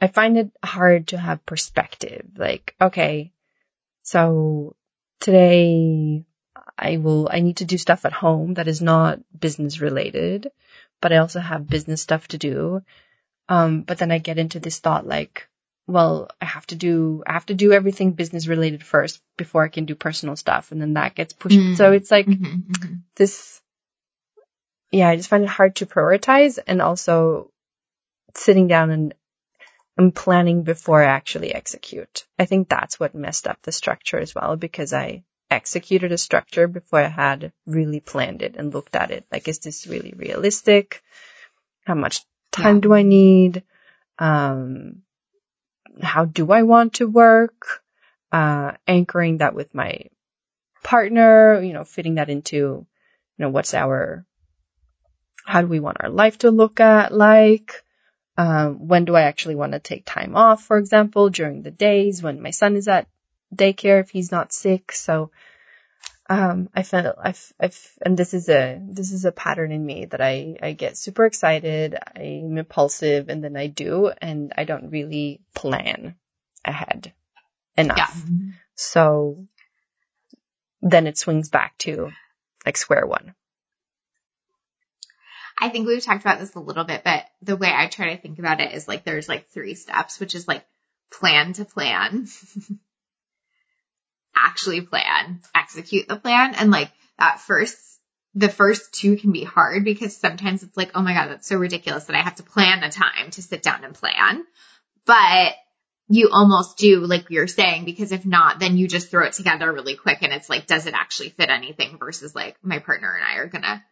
I 0.00 0.06
find 0.06 0.38
it 0.38 0.50
hard 0.64 1.08
to 1.08 1.18
have 1.18 1.44
perspective. 1.44 2.26
Like, 2.36 2.74
okay, 2.80 3.32
so 4.02 4.74
today 5.20 6.24
I 6.78 6.96
will, 6.96 7.28
I 7.30 7.40
need 7.40 7.58
to 7.58 7.64
do 7.64 7.76
stuff 7.76 8.04
at 8.04 8.12
home 8.12 8.54
that 8.54 8.68
is 8.68 8.80
not 8.80 9.20
business 9.38 9.80
related, 9.80 10.50
but 11.00 11.12
I 11.12 11.18
also 11.18 11.40
have 11.40 11.68
business 11.68 12.00
stuff 12.00 12.28
to 12.28 12.38
do. 12.38 12.82
Um, 13.48 13.82
but 13.82 13.98
then 13.98 14.10
I 14.10 14.18
get 14.18 14.38
into 14.38 14.60
this 14.60 14.78
thought 14.78 15.06
like, 15.06 15.48
well, 15.86 16.28
I 16.40 16.44
have 16.44 16.66
to 16.68 16.76
do, 16.76 17.22
I 17.26 17.32
have 17.32 17.46
to 17.46 17.54
do 17.54 17.72
everything 17.72 18.12
business 18.12 18.46
related 18.46 18.82
first 18.82 19.20
before 19.36 19.64
I 19.64 19.68
can 19.68 19.86
do 19.86 19.94
personal 19.94 20.36
stuff. 20.36 20.72
And 20.72 20.80
then 20.80 20.94
that 20.94 21.14
gets 21.14 21.32
pushed. 21.32 21.58
Mm. 21.58 21.76
So 21.76 21.92
it's 21.92 22.10
like 22.10 22.26
mm-hmm, 22.26 22.44
mm-hmm. 22.44 22.94
this, 23.16 23.60
yeah, 24.92 25.08
I 25.08 25.16
just 25.16 25.28
find 25.28 25.42
it 25.42 25.48
hard 25.48 25.76
to 25.76 25.86
prioritize 25.86 26.58
and 26.64 26.80
also 26.80 27.50
sitting 28.36 28.68
down 28.68 28.90
and 28.90 29.14
and 30.00 30.14
planning 30.14 30.62
before 30.62 31.02
I 31.02 31.06
actually 31.06 31.54
execute. 31.54 32.24
I 32.38 32.46
think 32.46 32.68
that's 32.68 32.98
what 32.98 33.14
messed 33.14 33.46
up 33.46 33.58
the 33.62 33.70
structure 33.70 34.18
as 34.18 34.34
well 34.34 34.56
because 34.56 34.94
I 34.94 35.24
executed 35.50 36.10
a 36.10 36.16
structure 36.16 36.66
before 36.68 37.00
I 37.00 37.08
had 37.08 37.52
really 37.66 38.00
planned 38.00 38.40
it 38.40 38.56
and 38.56 38.72
looked 38.72 38.96
at 38.96 39.10
it. 39.10 39.26
Like, 39.30 39.46
is 39.46 39.58
this 39.58 39.86
really 39.86 40.14
realistic? 40.16 41.02
How 41.84 41.94
much 41.94 42.24
time 42.50 42.76
yeah. 42.76 42.80
do 42.80 42.94
I 42.94 43.02
need? 43.02 43.62
Um, 44.18 45.02
how 46.00 46.24
do 46.24 46.50
I 46.50 46.62
want 46.62 46.94
to 46.94 47.06
work? 47.06 47.82
Uh, 48.32 48.72
anchoring 48.86 49.38
that 49.38 49.54
with 49.54 49.74
my 49.74 50.04
partner, 50.82 51.60
you 51.60 51.74
know, 51.74 51.84
fitting 51.84 52.14
that 52.14 52.30
into, 52.30 52.56
you 52.56 52.86
know, 53.36 53.50
what's 53.50 53.74
our, 53.74 54.24
how 55.44 55.60
do 55.60 55.66
we 55.66 55.80
want 55.80 55.98
our 56.00 56.08
life 56.08 56.38
to 56.38 56.50
look 56.50 56.80
at 56.80 57.12
like? 57.12 57.84
Um, 58.40 58.88
when 58.88 59.04
do 59.04 59.14
I 59.14 59.22
actually 59.22 59.54
want 59.54 59.72
to 59.72 59.80
take 59.80 60.06
time 60.06 60.34
off, 60.34 60.64
for 60.64 60.78
example, 60.78 61.28
during 61.28 61.60
the 61.60 61.70
days 61.70 62.22
when 62.22 62.40
my 62.40 62.52
son 62.52 62.74
is 62.74 62.88
at 62.88 63.06
daycare 63.54 64.00
if 64.00 64.08
he's 64.08 64.32
not 64.32 64.50
sick. 64.50 64.92
So, 64.92 65.30
um, 66.30 66.70
I 66.74 66.82
felt, 66.82 67.16
I've, 67.22 67.52
I've, 67.60 67.78
and 68.00 68.16
this 68.16 68.32
is 68.32 68.48
a, 68.48 68.80
this 68.80 69.12
is 69.12 69.26
a 69.26 69.32
pattern 69.32 69.72
in 69.72 69.84
me 69.84 70.06
that 70.06 70.22
I, 70.22 70.56
I 70.62 70.72
get 70.72 70.96
super 70.96 71.26
excited. 71.26 71.98
I'm 72.16 72.56
impulsive 72.56 73.28
and 73.28 73.44
then 73.44 73.58
I 73.58 73.66
do, 73.66 74.10
and 74.22 74.54
I 74.56 74.64
don't 74.64 74.88
really 74.88 75.42
plan 75.54 76.14
ahead 76.64 77.12
enough. 77.76 78.24
Yeah. 78.26 78.52
So 78.74 79.46
then 80.80 81.06
it 81.06 81.18
swings 81.18 81.50
back 81.50 81.76
to 81.78 82.10
like 82.64 82.78
square 82.78 83.06
one. 83.06 83.34
I 85.60 85.68
think 85.68 85.86
we've 85.86 86.02
talked 86.02 86.22
about 86.22 86.38
this 86.38 86.54
a 86.54 86.60
little 86.60 86.84
bit, 86.84 87.02
but 87.04 87.26
the 87.42 87.56
way 87.56 87.70
I 87.72 87.86
try 87.86 88.14
to 88.14 88.20
think 88.20 88.38
about 88.38 88.60
it 88.60 88.72
is 88.72 88.88
like 88.88 89.04
there's 89.04 89.28
like 89.28 89.50
three 89.50 89.74
steps, 89.74 90.18
which 90.18 90.34
is 90.34 90.48
like 90.48 90.64
plan 91.12 91.52
to 91.54 91.66
plan, 91.66 92.26
actually 94.36 94.80
plan, 94.80 95.42
execute 95.54 96.08
the 96.08 96.16
plan. 96.16 96.54
And 96.54 96.70
like 96.70 96.90
that 97.18 97.40
first, 97.40 97.76
the 98.34 98.48
first 98.48 98.94
two 98.94 99.16
can 99.16 99.32
be 99.32 99.44
hard 99.44 99.84
because 99.84 100.16
sometimes 100.16 100.62
it's 100.62 100.76
like, 100.76 100.92
oh 100.94 101.02
my 101.02 101.12
God, 101.12 101.28
that's 101.28 101.48
so 101.48 101.56
ridiculous 101.56 102.04
that 102.04 102.16
I 102.16 102.22
have 102.22 102.36
to 102.36 102.42
plan 102.42 102.82
a 102.82 102.90
time 102.90 103.30
to 103.32 103.42
sit 103.42 103.62
down 103.62 103.84
and 103.84 103.94
plan. 103.94 104.44
But 105.04 105.54
you 106.08 106.30
almost 106.32 106.78
do 106.78 107.00
like 107.00 107.26
you're 107.28 107.46
saying, 107.46 107.84
because 107.84 108.12
if 108.12 108.24
not, 108.24 108.60
then 108.60 108.78
you 108.78 108.88
just 108.88 109.10
throw 109.10 109.26
it 109.26 109.34
together 109.34 109.70
really 109.70 109.96
quick 109.96 110.18
and 110.22 110.32
it's 110.32 110.48
like, 110.48 110.66
does 110.66 110.86
it 110.86 110.94
actually 110.94 111.28
fit 111.28 111.50
anything 111.50 111.98
versus 111.98 112.34
like 112.34 112.56
my 112.62 112.78
partner 112.78 113.14
and 113.14 113.24
I 113.24 113.42
are 113.42 113.46
going 113.46 113.62
to 113.62 113.82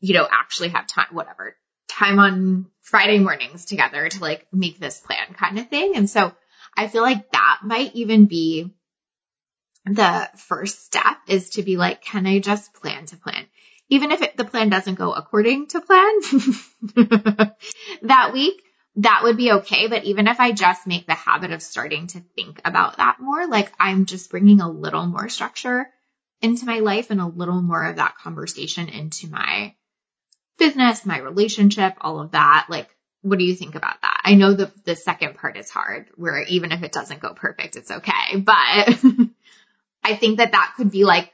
you 0.00 0.14
know, 0.14 0.26
actually 0.30 0.68
have 0.68 0.86
time, 0.86 1.08
whatever, 1.12 1.56
time 1.88 2.18
on 2.18 2.66
Friday 2.82 3.18
mornings 3.18 3.64
together 3.64 4.08
to 4.08 4.20
like 4.20 4.46
make 4.52 4.78
this 4.78 5.00
plan 5.00 5.34
kind 5.34 5.58
of 5.58 5.68
thing. 5.68 5.96
And 5.96 6.08
so 6.08 6.32
I 6.76 6.88
feel 6.88 7.02
like 7.02 7.30
that 7.32 7.60
might 7.62 7.94
even 7.94 8.26
be 8.26 8.74
the 9.86 10.28
first 10.36 10.84
step 10.84 11.16
is 11.28 11.50
to 11.50 11.62
be 11.62 11.76
like, 11.76 12.02
can 12.02 12.26
I 12.26 12.40
just 12.40 12.74
plan 12.74 13.06
to 13.06 13.16
plan? 13.16 13.46
Even 13.88 14.10
if 14.10 14.20
it, 14.20 14.36
the 14.36 14.44
plan 14.44 14.68
doesn't 14.68 14.96
go 14.96 15.12
according 15.12 15.68
to 15.68 15.80
plan 15.80 16.20
that 18.02 18.32
week, 18.32 18.62
that 18.96 19.20
would 19.22 19.36
be 19.36 19.52
okay. 19.52 19.86
But 19.86 20.04
even 20.04 20.26
if 20.26 20.40
I 20.40 20.52
just 20.52 20.86
make 20.86 21.06
the 21.06 21.14
habit 21.14 21.52
of 21.52 21.62
starting 21.62 22.08
to 22.08 22.20
think 22.34 22.60
about 22.64 22.96
that 22.96 23.20
more, 23.20 23.46
like 23.46 23.72
I'm 23.78 24.06
just 24.06 24.30
bringing 24.30 24.60
a 24.60 24.70
little 24.70 25.06
more 25.06 25.28
structure 25.28 25.86
into 26.42 26.66
my 26.66 26.80
life 26.80 27.10
and 27.10 27.20
a 27.20 27.26
little 27.26 27.62
more 27.62 27.84
of 27.84 27.96
that 27.96 28.16
conversation 28.16 28.88
into 28.88 29.28
my 29.28 29.74
business, 30.58 31.06
my 31.06 31.18
relationship, 31.18 31.94
all 32.00 32.20
of 32.20 32.32
that. 32.32 32.66
Like, 32.68 32.88
what 33.22 33.38
do 33.38 33.44
you 33.44 33.54
think 33.54 33.74
about 33.74 34.00
that? 34.02 34.20
I 34.24 34.34
know 34.34 34.54
the 34.54 34.72
the 34.84 34.96
second 34.96 35.36
part 35.36 35.56
is 35.56 35.70
hard, 35.70 36.08
where 36.16 36.42
even 36.42 36.72
if 36.72 36.82
it 36.82 36.92
doesn't 36.92 37.20
go 37.20 37.34
perfect, 37.34 37.76
it's 37.76 37.90
okay. 37.90 38.36
But 38.44 38.98
I 40.02 40.14
think 40.16 40.38
that 40.38 40.52
that 40.52 40.74
could 40.76 40.90
be 40.90 41.04
like, 41.04 41.32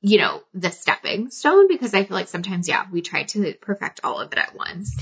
you 0.00 0.18
know, 0.18 0.42
the 0.52 0.70
stepping 0.70 1.30
stone 1.30 1.68
because 1.68 1.94
I 1.94 2.04
feel 2.04 2.16
like 2.16 2.28
sometimes, 2.28 2.68
yeah, 2.68 2.84
we 2.90 3.00
try 3.00 3.22
to 3.24 3.54
perfect 3.54 4.00
all 4.04 4.20
of 4.20 4.32
it 4.32 4.38
at 4.38 4.54
once. 4.54 4.94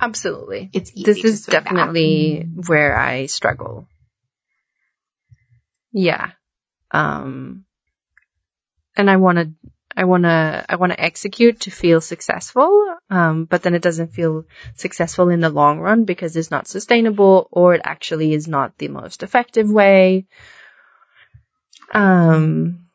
Absolutely. 0.00 0.70
It's 0.72 0.90
this 0.90 1.24
is 1.24 1.46
definitely 1.46 2.44
back. 2.44 2.68
where 2.68 2.96
I 2.96 3.26
struggle. 3.26 3.86
Yeah. 5.92 6.32
Um, 6.90 7.64
and 8.96 9.10
I 9.10 9.16
want 9.16 9.38
to 9.38 9.50
I 9.98 10.04
want 10.04 10.22
to, 10.22 10.64
I 10.68 10.76
want 10.76 10.92
to 10.92 11.00
execute 11.00 11.62
to 11.62 11.72
feel 11.72 12.00
successful. 12.00 12.94
Um, 13.10 13.46
but 13.46 13.62
then 13.62 13.74
it 13.74 13.82
doesn't 13.82 14.14
feel 14.14 14.44
successful 14.76 15.28
in 15.28 15.40
the 15.40 15.50
long 15.50 15.80
run 15.80 16.04
because 16.04 16.36
it's 16.36 16.52
not 16.52 16.68
sustainable 16.68 17.48
or 17.50 17.74
it 17.74 17.80
actually 17.82 18.32
is 18.32 18.46
not 18.46 18.78
the 18.78 18.86
most 18.86 19.24
effective 19.24 19.68
way. 19.68 20.26
Um, 21.92 22.86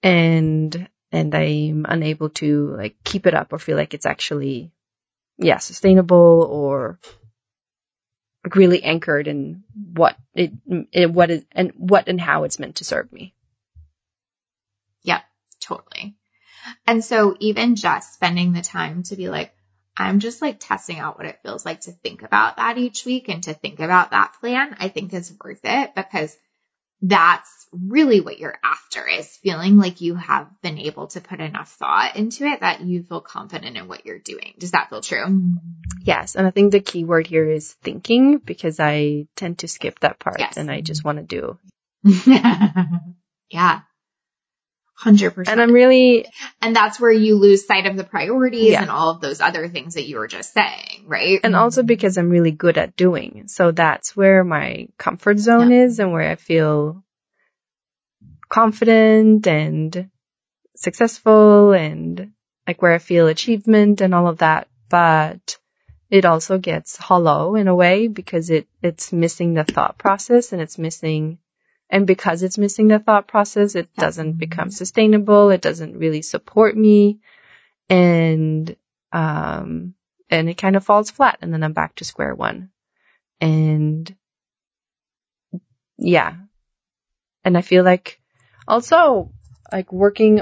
and, 0.00 0.88
and 1.10 1.34
I'm 1.34 1.86
unable 1.88 2.28
to 2.30 2.76
like 2.76 3.02
keep 3.02 3.26
it 3.26 3.34
up 3.34 3.52
or 3.52 3.58
feel 3.58 3.76
like 3.76 3.92
it's 3.92 4.06
actually, 4.06 4.70
yeah, 5.38 5.58
sustainable 5.58 6.46
or 6.48 7.00
really 8.54 8.84
anchored 8.84 9.26
in 9.26 9.64
what 9.92 10.16
it, 10.34 10.52
in 10.92 11.14
what 11.14 11.32
is 11.32 11.44
and 11.50 11.72
what 11.76 12.06
and 12.06 12.20
how 12.20 12.44
it's 12.44 12.60
meant 12.60 12.76
to 12.76 12.84
serve 12.84 13.12
me. 13.12 13.34
Yep, 15.02 15.24
totally. 15.58 16.14
And 16.86 17.04
so 17.04 17.36
even 17.40 17.76
just 17.76 18.14
spending 18.14 18.52
the 18.52 18.62
time 18.62 19.02
to 19.04 19.16
be 19.16 19.28
like, 19.28 19.52
I'm 19.96 20.18
just 20.18 20.42
like 20.42 20.56
testing 20.58 20.98
out 20.98 21.18
what 21.18 21.26
it 21.26 21.40
feels 21.42 21.64
like 21.64 21.82
to 21.82 21.92
think 21.92 22.22
about 22.22 22.56
that 22.56 22.78
each 22.78 23.04
week 23.04 23.28
and 23.28 23.42
to 23.44 23.54
think 23.54 23.80
about 23.80 24.10
that 24.10 24.34
plan, 24.40 24.76
I 24.80 24.88
think 24.88 25.14
is 25.14 25.32
worth 25.42 25.60
it 25.62 25.94
because 25.94 26.36
that's 27.00 27.66
really 27.70 28.20
what 28.20 28.38
you're 28.38 28.58
after 28.62 29.06
is 29.06 29.28
feeling 29.42 29.76
like 29.76 30.00
you 30.00 30.14
have 30.14 30.48
been 30.62 30.78
able 30.78 31.08
to 31.08 31.20
put 31.20 31.40
enough 31.40 31.70
thought 31.72 32.16
into 32.16 32.44
it 32.44 32.60
that 32.60 32.80
you 32.80 33.02
feel 33.02 33.20
confident 33.20 33.76
in 33.76 33.88
what 33.88 34.06
you're 34.06 34.18
doing. 34.18 34.54
Does 34.58 34.70
that 34.70 34.90
feel 34.90 35.00
true? 35.00 35.56
Yes. 36.02 36.34
And 36.34 36.46
I 36.46 36.50
think 36.50 36.72
the 36.72 36.80
key 36.80 37.04
word 37.04 37.26
here 37.26 37.48
is 37.48 37.72
thinking 37.82 38.38
because 38.38 38.80
I 38.80 39.26
tend 39.36 39.58
to 39.58 39.68
skip 39.68 40.00
that 40.00 40.18
part 40.18 40.40
yes. 40.40 40.56
and 40.56 40.70
I 40.70 40.80
just 40.80 41.04
want 41.04 41.18
to 41.18 41.24
do. 41.24 41.58
yeah. 43.50 43.80
Hundred 44.96 45.32
percent. 45.32 45.52
And 45.52 45.60
I'm 45.60 45.74
really, 45.74 46.24
and 46.62 46.74
that's 46.74 47.00
where 47.00 47.10
you 47.10 47.34
lose 47.34 47.66
sight 47.66 47.86
of 47.86 47.96
the 47.96 48.04
priorities 48.04 48.70
yeah. 48.70 48.82
and 48.82 48.90
all 48.90 49.10
of 49.10 49.20
those 49.20 49.40
other 49.40 49.68
things 49.68 49.94
that 49.94 50.06
you 50.06 50.18
were 50.18 50.28
just 50.28 50.54
saying, 50.54 51.04
right? 51.06 51.40
And 51.42 51.56
also 51.56 51.82
because 51.82 52.16
I'm 52.16 52.30
really 52.30 52.52
good 52.52 52.78
at 52.78 52.94
doing. 52.94 53.48
So 53.48 53.72
that's 53.72 54.16
where 54.16 54.44
my 54.44 54.88
comfort 54.96 55.38
zone 55.38 55.72
yeah. 55.72 55.84
is 55.84 55.98
and 55.98 56.12
where 56.12 56.30
I 56.30 56.36
feel 56.36 57.02
confident 58.48 59.46
and 59.48 60.10
successful 60.76 61.72
and 61.72 62.32
like 62.66 62.80
where 62.80 62.92
I 62.92 62.98
feel 62.98 63.26
achievement 63.26 64.00
and 64.00 64.14
all 64.14 64.28
of 64.28 64.38
that. 64.38 64.68
But 64.88 65.58
it 66.08 66.24
also 66.24 66.58
gets 66.58 66.96
hollow 66.96 67.56
in 67.56 67.66
a 67.66 67.74
way 67.74 68.06
because 68.06 68.48
it, 68.48 68.68
it's 68.80 69.12
missing 69.12 69.54
the 69.54 69.64
thought 69.64 69.98
process 69.98 70.52
and 70.52 70.62
it's 70.62 70.78
missing 70.78 71.38
and 71.90 72.06
because 72.06 72.42
it's 72.42 72.58
missing 72.58 72.88
the 72.88 72.98
thought 72.98 73.28
process, 73.28 73.74
it 73.74 73.94
doesn't 73.94 74.34
become 74.34 74.70
sustainable. 74.70 75.50
It 75.50 75.60
doesn't 75.60 75.96
really 75.96 76.22
support 76.22 76.76
me. 76.76 77.20
And, 77.88 78.74
um, 79.12 79.94
and 80.30 80.48
it 80.48 80.54
kind 80.54 80.76
of 80.76 80.84
falls 80.84 81.10
flat 81.10 81.38
and 81.42 81.52
then 81.52 81.62
I'm 81.62 81.74
back 81.74 81.96
to 81.96 82.04
square 82.04 82.34
one. 82.34 82.70
And 83.40 84.14
yeah. 85.98 86.34
And 87.44 87.56
I 87.56 87.62
feel 87.62 87.84
like 87.84 88.20
also 88.66 89.30
like 89.70 89.92
working 89.92 90.40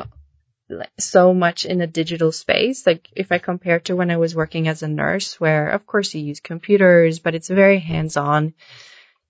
so 0.98 1.34
much 1.34 1.66
in 1.66 1.80
a 1.80 1.86
digital 1.86 2.32
space. 2.32 2.86
Like 2.86 3.08
if 3.16 3.32
I 3.32 3.38
compare 3.38 3.80
to 3.80 3.96
when 3.96 4.10
I 4.10 4.16
was 4.16 4.34
working 4.34 4.68
as 4.68 4.82
a 4.82 4.88
nurse 4.88 5.40
where 5.40 5.70
of 5.70 5.86
course 5.86 6.14
you 6.14 6.22
use 6.22 6.40
computers, 6.40 7.18
but 7.18 7.34
it's 7.34 7.48
very 7.48 7.80
hands 7.80 8.16
on 8.16 8.54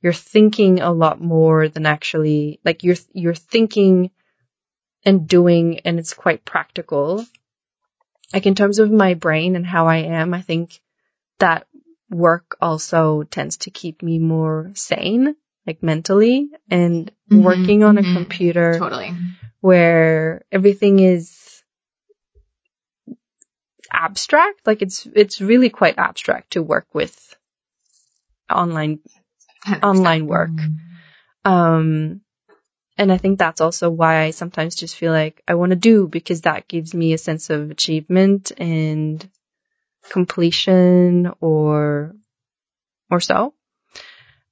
you're 0.03 0.13
thinking 0.13 0.81
a 0.81 0.93
lot 0.93 1.21
more 1.21 1.69
than 1.69 1.87
actually 1.87 2.61
like 2.65 2.83
you're 2.83 2.97
you're 3.13 3.35
thinking 3.35 4.11
and 5.05 5.29
doing 5.29 5.81
and 5.81 5.99
it's 5.99 6.15
quite 6.15 6.45
practical. 6.45 7.25
Like 8.35 8.47
in 8.47 8.55
terms 8.55 8.79
of 8.79 8.91
my 8.91 9.15
brain 9.15 9.57
and 9.57 9.67
how 9.67 9.87
I 9.87 9.99
am 9.99 10.35
I 10.35 10.43
think 10.43 10.81
that 11.39 11.67
work 12.11 12.57
also 12.61 13.23
tends 13.23 13.59
to 13.59 13.71
keep 13.71 14.03
me 14.03 14.19
more 14.19 14.73
sane 14.75 15.35
like 15.67 15.83
mentally 15.83 16.51
and 16.69 17.11
mm-hmm, 17.31 17.43
working 17.43 17.85
on 17.85 17.97
mm-hmm, 17.97 18.11
a 18.11 18.15
computer 18.15 18.79
totally. 18.79 19.15
where 19.61 20.45
everything 20.51 20.99
is 20.99 21.63
abstract. 23.93 24.67
Like 24.67 24.83
it's 24.83 25.07
it's 25.15 25.41
really 25.41 25.71
quite 25.71 25.99
abstract 25.99 26.53
to 26.53 26.63
work 26.63 26.87
with 26.93 27.37
online 28.51 29.01
online 29.83 30.27
work. 30.27 30.51
Um, 31.45 32.21
and 32.99 33.13
I 33.13 33.17
think 33.17 33.39
that's 33.39 33.61
also 33.61 33.91
why 33.91 34.23
I 34.23 34.31
sometimes 34.31 34.75
just 34.75 34.97
feel 34.97 35.13
like 35.13 35.43
I 35.49 35.55
want 35.55 35.71
to 35.71 35.77
do 35.77 36.07
because 36.07 36.43
that 36.43 36.69
gives 36.69 36.95
me 36.95 37.13
a 37.13 37.19
sense 37.19 37.51
of 37.51 37.71
achievement 37.71 38.53
and 38.57 39.29
completion 40.11 41.33
or, 41.41 42.15
or 43.11 43.21
so. 43.21 43.55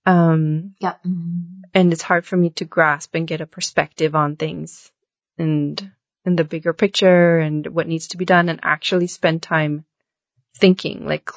Um, 0.07 0.75
yeah. 0.81 0.95
and 1.05 1.93
it's 1.93 2.03
hard 2.03 2.25
for 2.25 2.37
me 2.37 2.51
to 2.51 2.65
grasp 2.65 3.15
and 3.15 3.29
get 3.29 3.43
a 3.43 3.47
perspective 3.47 4.15
on 4.15 4.37
things 4.37 4.91
and, 5.37 5.93
and 6.25 6.39
the 6.39 6.45
bigger 6.45 6.73
picture 6.73 7.39
and 7.39 7.67
what 7.67 7.87
needs 7.87 8.09
to 8.09 8.17
be 8.17 8.25
done 8.25 8.49
and 8.49 8.61
actually 8.63 9.07
spend 9.07 9.43
time 9.43 9.85
thinking, 10.57 11.07
like 11.07 11.31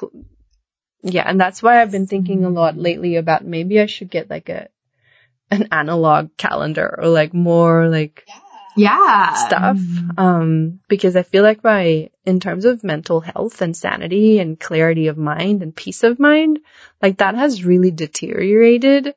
yeah, 1.04 1.24
and 1.26 1.40
that's 1.40 1.62
why 1.62 1.80
I've 1.80 1.90
been 1.90 2.06
thinking 2.06 2.44
a 2.44 2.50
lot 2.50 2.76
lately 2.76 3.16
about 3.16 3.44
maybe 3.44 3.80
I 3.80 3.86
should 3.86 4.10
get 4.10 4.30
like 4.30 4.48
a 4.48 4.68
an 5.50 5.68
analog 5.70 6.30
calendar 6.36 6.98
or 7.02 7.08
like 7.08 7.34
more 7.34 7.88
like 7.88 8.26
yeah 8.76 9.34
stuff 9.46 9.78
um 10.18 10.80
because 10.88 11.14
I 11.14 11.22
feel 11.22 11.44
like 11.44 11.62
my 11.62 12.10
in 12.24 12.40
terms 12.40 12.64
of 12.64 12.82
mental 12.82 13.20
health 13.20 13.60
and 13.60 13.76
sanity 13.76 14.40
and 14.40 14.58
clarity 14.58 15.06
of 15.08 15.18
mind 15.18 15.62
and 15.62 15.76
peace 15.76 16.02
of 16.02 16.18
mind 16.18 16.58
like 17.00 17.18
that 17.18 17.36
has 17.36 17.64
really 17.64 17.92
deteriorated 17.92 19.14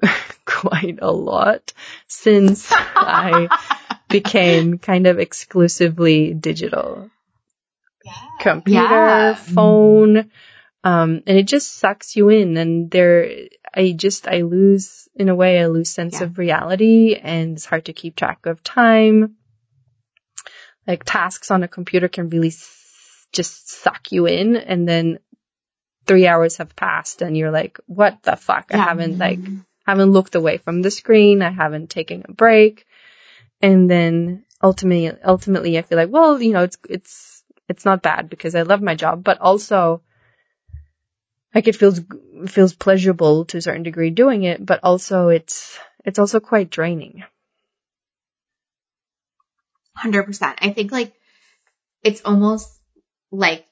quite 0.44 1.00
a 1.02 1.10
lot 1.10 1.72
since 2.06 2.68
I 2.70 3.48
became 4.08 4.78
kind 4.78 5.06
of 5.06 5.18
exclusively 5.18 6.34
digital. 6.34 7.10
Yeah. 8.04 8.12
Computer, 8.40 8.88
yeah. 8.88 9.34
phone, 9.34 10.30
um, 10.86 11.24
and 11.26 11.36
it 11.36 11.48
just 11.48 11.74
sucks 11.74 12.14
you 12.14 12.28
in 12.28 12.56
and 12.56 12.88
there, 12.88 13.28
I 13.74 13.90
just, 13.90 14.28
I 14.28 14.42
lose, 14.42 15.08
in 15.16 15.28
a 15.28 15.34
way, 15.34 15.60
I 15.60 15.66
lose 15.66 15.90
sense 15.90 16.20
yeah. 16.20 16.26
of 16.26 16.38
reality 16.38 17.16
and 17.20 17.56
it's 17.56 17.64
hard 17.64 17.86
to 17.86 17.92
keep 17.92 18.14
track 18.14 18.46
of 18.46 18.62
time. 18.62 19.34
Like 20.86 21.02
tasks 21.02 21.50
on 21.50 21.64
a 21.64 21.68
computer 21.68 22.06
can 22.06 22.30
really 22.30 22.50
s- 22.50 23.26
just 23.32 23.68
suck 23.68 24.12
you 24.12 24.26
in 24.26 24.54
and 24.54 24.88
then 24.88 25.18
three 26.06 26.28
hours 26.28 26.58
have 26.58 26.76
passed 26.76 27.20
and 27.20 27.36
you're 27.36 27.50
like, 27.50 27.80
what 27.86 28.22
the 28.22 28.36
fuck? 28.36 28.66
Yeah. 28.70 28.76
I 28.76 28.84
haven't 28.84 29.18
like, 29.18 29.40
haven't 29.88 30.12
looked 30.12 30.36
away 30.36 30.58
from 30.58 30.82
the 30.82 30.92
screen. 30.92 31.42
I 31.42 31.50
haven't 31.50 31.90
taken 31.90 32.26
a 32.28 32.32
break. 32.32 32.86
And 33.60 33.90
then 33.90 34.44
ultimately, 34.62 35.10
ultimately 35.24 35.78
I 35.78 35.82
feel 35.82 35.98
like, 35.98 36.12
well, 36.12 36.40
you 36.40 36.52
know, 36.52 36.62
it's, 36.62 36.78
it's, 36.88 37.42
it's 37.68 37.84
not 37.84 38.02
bad 38.02 38.30
because 38.30 38.54
I 38.54 38.62
love 38.62 38.82
my 38.82 38.94
job, 38.94 39.24
but 39.24 39.40
also 39.40 40.02
like 41.56 41.68
it 41.68 41.76
feels 41.76 42.02
feels 42.48 42.74
pleasurable 42.74 43.46
to 43.46 43.56
a 43.56 43.62
certain 43.62 43.82
degree 43.82 44.10
doing 44.10 44.42
it, 44.42 44.64
but 44.64 44.80
also 44.82 45.28
it's 45.28 45.78
it's 46.04 46.18
also 46.18 46.38
quite 46.38 46.68
draining. 46.68 47.24
Hundred 49.94 50.24
percent. 50.24 50.58
I 50.60 50.72
think 50.74 50.92
like 50.92 51.14
it's 52.02 52.20
almost 52.26 52.68
like 53.32 53.66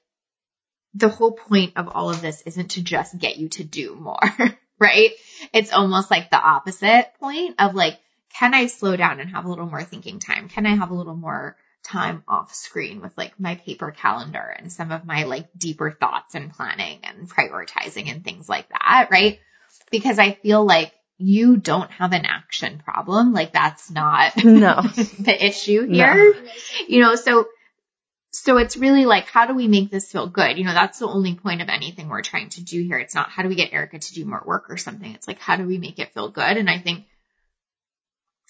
the 0.95 1.11
whole 1.11 1.33
point 1.33 1.75
of 1.77 1.89
all 1.89 2.09
of 2.09 2.23
this 2.23 2.41
isn't 2.47 2.71
to 2.71 2.83
just 2.83 3.19
get 3.19 3.37
you 3.37 3.51
to 3.51 3.65
do 3.65 3.95
more, 3.95 4.19
right? 4.79 5.11
It's 5.53 5.71
almost 5.71 6.11
like 6.11 6.31
the 6.31 6.41
opposite 6.41 7.13
point 7.21 7.57
of 7.59 7.75
like, 7.75 8.01
can 8.39 8.55
I 8.55 8.69
slow 8.69 8.97
down 8.97 9.21
and 9.21 9.29
have 9.29 9.45
a 9.45 9.49
little 9.51 9.67
more 9.67 9.85
thinking 9.85 10.21
time? 10.21 10.49
Can 10.49 10.65
I 10.65 10.75
have 10.75 10.91
a 10.91 10.95
little 10.95 11.17
more 11.17 11.55
time 11.85 12.25
off 12.27 12.55
screen 12.55 13.01
with 13.01 13.13
like 13.17 13.39
my 13.39 13.57
paper 13.57 13.91
calendar 13.91 14.55
and 14.59 14.73
some 14.73 14.91
of 14.91 15.05
my 15.05 15.25
like 15.25 15.49
deeper 15.57 15.91
thoughts 15.93 16.35
and 16.35 16.53
planning 16.53 17.01
and 17.05 17.29
prioritizing 17.29 18.11
and 18.11 18.25
things 18.25 18.49
like 18.49 18.69
that, 18.71 19.09
right? 19.11 19.39
Because 19.91 20.19
I 20.19 20.33
feel 20.33 20.65
like 20.65 20.93
you 21.19 21.57
don't 21.57 21.91
have 21.93 22.13
an 22.13 22.25
action 22.25 22.83
problem. 22.85 23.33
Like 23.33 23.53
that's 23.53 23.91
not 23.91 24.37
no. 24.45 24.83
the 24.83 25.37
issue 25.41 25.87
here. 25.87 26.35
No. 26.35 26.51
You 26.89 27.01
know, 27.03 27.15
so 27.15 27.47
so 28.31 28.57
it's 28.59 28.77
really 28.77 29.05
like 29.05 29.27
how 29.27 29.47
do 29.47 29.55
we 29.55 29.69
make 29.69 29.91
this 29.91 30.11
feel 30.11 30.27
good? 30.27 30.59
You 30.59 30.65
know, 30.65 30.75
that's 30.75 30.99
the 30.99 31.07
only 31.07 31.35
point 31.35 31.63
of 31.63 31.69
anything 31.69 32.09
we're 32.09 32.23
trying 32.23 32.49
to 32.51 32.65
do 32.65 32.83
here. 32.83 32.99
It's 32.99 33.15
not 33.15 33.31
how 33.31 33.43
do 33.43 33.49
we 33.49 33.55
get 33.55 33.73
Erica 33.73 33.99
to 33.99 34.15
do 34.15 34.25
more 34.25 34.43
work 34.45 34.67
or 34.71 34.77
something. 34.77 35.13
It's 35.15 35.29
like 35.29 35.39
how 35.39 35.57
do 35.57 35.65
we 35.65 35.79
make 35.79 35.99
it 35.99 36.15
feel 36.15 36.31
good? 36.31 36.57
And 36.57 36.69
I 36.69 36.81
think 36.81 37.05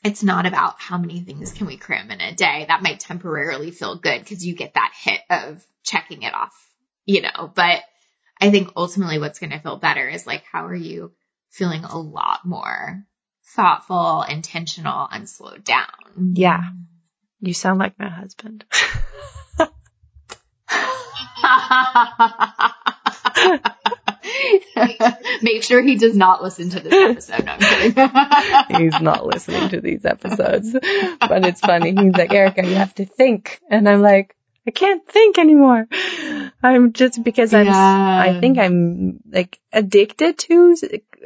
it's 0.04 0.22
not 0.22 0.44
about 0.44 0.74
how 0.78 0.98
many 0.98 1.20
things 1.20 1.52
can 1.52 1.66
we 1.66 1.78
cram 1.78 2.10
in 2.10 2.20
a 2.20 2.34
day. 2.34 2.66
That 2.68 2.82
might 2.82 3.00
temporarily 3.00 3.70
feel 3.70 3.96
good 3.96 4.20
because 4.20 4.44
you 4.44 4.54
get 4.54 4.74
that 4.74 4.92
hit 5.02 5.20
of 5.30 5.66
checking 5.82 6.22
it 6.22 6.34
off, 6.34 6.54
you 7.06 7.22
know, 7.22 7.50
but 7.54 7.82
I 8.40 8.50
think 8.50 8.70
ultimately 8.76 9.18
what's 9.18 9.38
going 9.38 9.50
to 9.50 9.58
feel 9.60 9.78
better 9.78 10.06
is 10.06 10.26
like, 10.26 10.44
how 10.52 10.66
are 10.66 10.74
you 10.74 11.12
feeling 11.50 11.84
a 11.84 11.98
lot 11.98 12.44
more 12.44 13.02
thoughtful, 13.54 14.22
intentional, 14.22 15.08
and 15.10 15.28
slowed 15.28 15.64
down? 15.64 16.34
Yeah. 16.34 16.62
You 17.40 17.54
sound 17.54 17.78
like 17.78 17.98
my 17.98 18.08
husband. 18.08 18.64
Make 25.42 25.62
sure 25.62 25.82
he 25.82 25.96
does 25.96 26.16
not 26.16 26.42
listen 26.42 26.70
to 26.70 26.80
this 26.80 27.30
episode. 27.30 27.44
No, 27.44 27.52
I'm 27.52 28.70
kidding. 28.70 28.80
He's 28.80 29.00
not 29.00 29.26
listening 29.26 29.68
to 29.70 29.80
these 29.80 30.04
episodes. 30.04 30.72
But 30.72 31.46
it's 31.46 31.60
funny. 31.60 31.90
He's 31.90 32.14
like, 32.14 32.32
Erica, 32.32 32.66
you 32.66 32.74
have 32.74 32.94
to 32.96 33.04
think. 33.04 33.60
And 33.70 33.88
I'm 33.88 34.02
like, 34.02 34.36
I 34.66 34.70
can't 34.70 35.06
think 35.06 35.38
anymore. 35.38 35.86
I'm 36.62 36.92
just 36.94 37.22
because 37.22 37.52
I'm, 37.52 37.66
yeah. 37.66 38.22
I 38.26 38.40
think 38.40 38.58
I'm 38.58 39.20
like 39.30 39.60
addicted 39.72 40.38
to, 40.38 40.76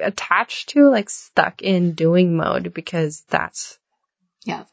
attached 0.03 0.71
to, 0.71 0.89
like 0.89 1.09
stuck 1.09 1.63
in 1.63 1.93
doing 1.93 2.37
mode 2.37 2.75
because 2.75 3.25
that's 3.29 3.79
Yeah. 4.45 4.65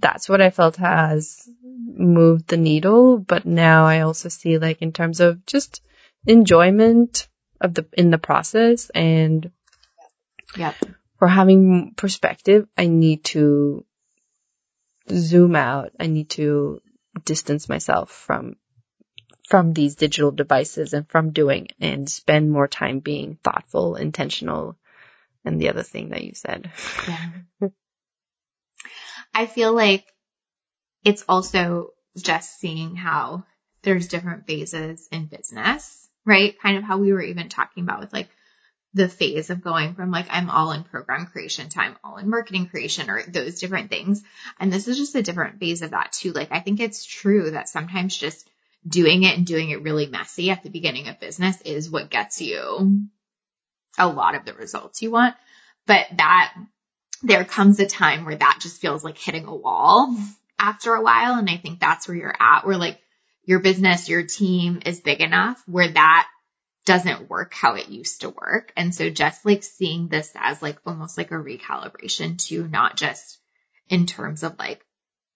That's 0.00 0.28
what 0.28 0.40
I 0.40 0.50
felt 0.50 0.76
has 0.76 1.48
moved 1.62 2.48
the 2.48 2.56
needle. 2.56 3.18
But 3.18 3.46
now 3.46 3.86
I 3.86 4.00
also 4.00 4.28
see 4.28 4.58
like 4.58 4.82
in 4.82 4.92
terms 4.92 5.20
of 5.20 5.46
just 5.46 5.80
enjoyment 6.26 7.28
of 7.60 7.74
the, 7.74 7.86
in 7.92 8.10
the 8.10 8.18
process 8.18 8.90
and 8.90 9.50
Yep. 10.56 10.76
for 11.18 11.28
having 11.28 11.94
perspective, 11.94 12.66
I 12.76 12.86
need 12.86 13.24
to 13.24 13.84
zoom 15.10 15.56
out. 15.56 15.92
I 15.98 16.06
need 16.06 16.30
to 16.30 16.80
distance 17.24 17.68
myself 17.68 18.10
from 18.10 18.56
from 19.48 19.72
these 19.72 19.94
digital 19.94 20.30
devices 20.30 20.92
and 20.92 21.08
from 21.08 21.30
doing 21.30 21.68
and 21.80 22.08
spend 22.08 22.50
more 22.50 22.68
time 22.68 22.98
being 22.98 23.38
thoughtful, 23.42 23.96
intentional, 23.96 24.76
and 25.42 25.58
the 25.58 25.70
other 25.70 25.82
thing 25.82 26.10
that 26.10 26.22
you 26.22 26.34
said. 26.34 26.70
Yeah. 27.08 27.30
I 29.34 29.46
feel 29.46 29.72
like 29.72 30.04
it's 31.02 31.24
also 31.28 31.94
just 32.14 32.60
seeing 32.60 32.94
how 32.94 33.44
there's 33.82 34.08
different 34.08 34.46
phases 34.46 35.08
in 35.10 35.26
business, 35.26 36.07
right? 36.28 36.60
Kind 36.60 36.76
of 36.76 36.84
how 36.84 36.98
we 36.98 37.12
were 37.12 37.22
even 37.22 37.48
talking 37.48 37.82
about 37.82 38.00
with 38.00 38.12
like 38.12 38.28
the 38.92 39.08
phase 39.08 39.48
of 39.48 39.62
going 39.62 39.94
from 39.94 40.10
like 40.10 40.26
I'm 40.28 40.50
all 40.50 40.72
in 40.72 40.84
program 40.84 41.26
creation 41.26 41.68
to 41.70 41.80
I'm 41.80 41.96
all 42.04 42.18
in 42.18 42.28
marketing 42.28 42.68
creation 42.68 43.08
or 43.08 43.22
those 43.26 43.60
different 43.60 43.88
things. 43.90 44.22
And 44.60 44.72
this 44.72 44.88
is 44.88 44.98
just 44.98 45.14
a 45.14 45.22
different 45.22 45.58
phase 45.58 45.82
of 45.82 45.92
that 45.92 46.12
too. 46.12 46.32
Like 46.32 46.48
I 46.52 46.60
think 46.60 46.80
it's 46.80 47.04
true 47.04 47.52
that 47.52 47.68
sometimes 47.68 48.16
just 48.16 48.48
doing 48.86 49.22
it 49.22 49.36
and 49.36 49.46
doing 49.46 49.70
it 49.70 49.82
really 49.82 50.06
messy 50.06 50.50
at 50.50 50.62
the 50.62 50.70
beginning 50.70 51.08
of 51.08 51.18
business 51.18 51.60
is 51.62 51.90
what 51.90 52.10
gets 52.10 52.40
you 52.40 53.08
a 53.98 54.06
lot 54.06 54.34
of 54.34 54.44
the 54.44 54.54
results 54.54 55.00
you 55.00 55.10
want. 55.10 55.34
But 55.86 56.06
that 56.16 56.54
there 57.22 57.44
comes 57.44 57.80
a 57.80 57.86
time 57.86 58.24
where 58.24 58.36
that 58.36 58.58
just 58.60 58.80
feels 58.80 59.02
like 59.02 59.16
hitting 59.16 59.46
a 59.46 59.56
wall 59.56 60.14
after 60.58 60.94
a 60.94 61.02
while. 61.02 61.34
And 61.34 61.48
I 61.48 61.56
think 61.56 61.80
that's 61.80 62.06
where 62.06 62.16
you're 62.16 62.36
at, 62.38 62.66
where 62.66 62.76
like 62.76 63.00
your 63.48 63.60
business, 63.60 64.10
your 64.10 64.24
team 64.24 64.82
is 64.84 65.00
big 65.00 65.22
enough 65.22 65.62
where 65.64 65.90
that 65.90 66.28
doesn't 66.84 67.30
work 67.30 67.54
how 67.54 67.76
it 67.76 67.88
used 67.88 68.20
to 68.20 68.28
work. 68.28 68.74
And 68.76 68.94
so 68.94 69.08
just 69.08 69.46
like 69.46 69.62
seeing 69.62 70.08
this 70.08 70.30
as 70.36 70.60
like 70.60 70.76
almost 70.84 71.16
like 71.16 71.30
a 71.30 71.34
recalibration 71.36 72.36
to 72.48 72.68
not 72.68 72.98
just 72.98 73.38
in 73.88 74.04
terms 74.04 74.42
of 74.42 74.58
like 74.58 74.84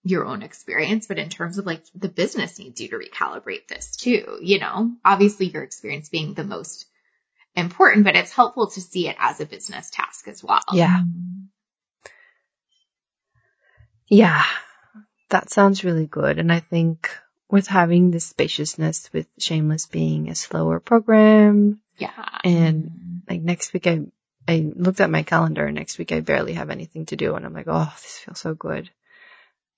your 0.03 0.25
own 0.25 0.43
experience, 0.43 1.07
but 1.07 1.17
in 1.17 1.29
terms 1.29 1.57
of 1.57 1.65
like 1.65 1.83
the 1.95 2.07
business 2.07 2.59
needs 2.59 2.79
you 2.79 2.89
to 2.89 2.99
recalibrate 2.99 3.67
this 3.67 3.95
too. 3.95 4.37
You 4.43 4.59
know, 4.59 4.91
obviously 5.03 5.47
your 5.47 5.63
experience 5.63 6.09
being 6.09 6.35
the 6.35 6.43
most 6.43 6.85
important, 7.55 8.03
but 8.03 8.15
it's 8.15 8.31
helpful 8.31 8.69
to 8.69 8.79
see 8.79 9.07
it 9.07 9.15
as 9.17 9.39
a 9.39 9.47
business 9.47 9.89
task 9.89 10.27
as 10.27 10.43
well. 10.43 10.61
Yeah. 10.71 11.01
Yeah. 14.07 14.43
That 15.31 15.49
sounds 15.49 15.83
really 15.83 16.05
good. 16.05 16.37
And 16.37 16.53
I 16.53 16.59
think 16.59 17.09
with 17.53 17.67
having 17.67 18.09
this 18.09 18.25
spaciousness 18.25 19.11
with 19.13 19.27
Shameless 19.37 19.85
being 19.85 20.27
a 20.27 20.33
slower 20.33 20.79
program. 20.79 21.79
Yeah. 21.97 22.09
And 22.43 23.21
like 23.29 23.43
next 23.43 23.73
week 23.73 23.85
I 23.85 24.07
I 24.47 24.71
looked 24.75 25.01
at 25.01 25.11
my 25.11 25.21
calendar 25.21 25.67
and 25.67 25.75
next 25.75 25.99
week 25.99 26.11
I 26.11 26.21
barely 26.21 26.53
have 26.53 26.71
anything 26.71 27.05
to 27.05 27.15
do 27.15 27.35
and 27.35 27.45
I'm 27.45 27.53
like, 27.53 27.67
oh, 27.67 27.93
this 28.01 28.17
feels 28.17 28.39
so 28.39 28.55
good. 28.55 28.89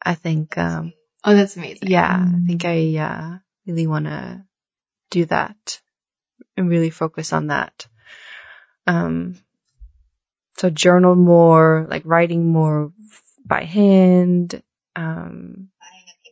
I 0.02 0.16
think 0.16 0.58
um 0.58 0.94
Oh, 1.26 1.36
that's 1.36 1.58
amazing. 1.58 1.90
Yeah, 1.90 2.26
I 2.26 2.48
think 2.48 2.64
I 2.64 2.96
uh 2.96 3.38
really 3.68 3.88
wanna 3.88 4.48
do 5.10 5.26
that 5.26 5.82
and 6.56 6.70
really 6.70 6.92
focus 6.92 7.34
on 7.34 7.48
that. 7.48 7.88
Um 8.88 9.36
so 10.60 10.70
journal 10.70 11.16
more, 11.16 11.88
like 11.90 12.04
writing 12.06 12.48
more 12.48 12.94
by 13.46 13.66
hand, 13.66 14.64
um 14.96 15.72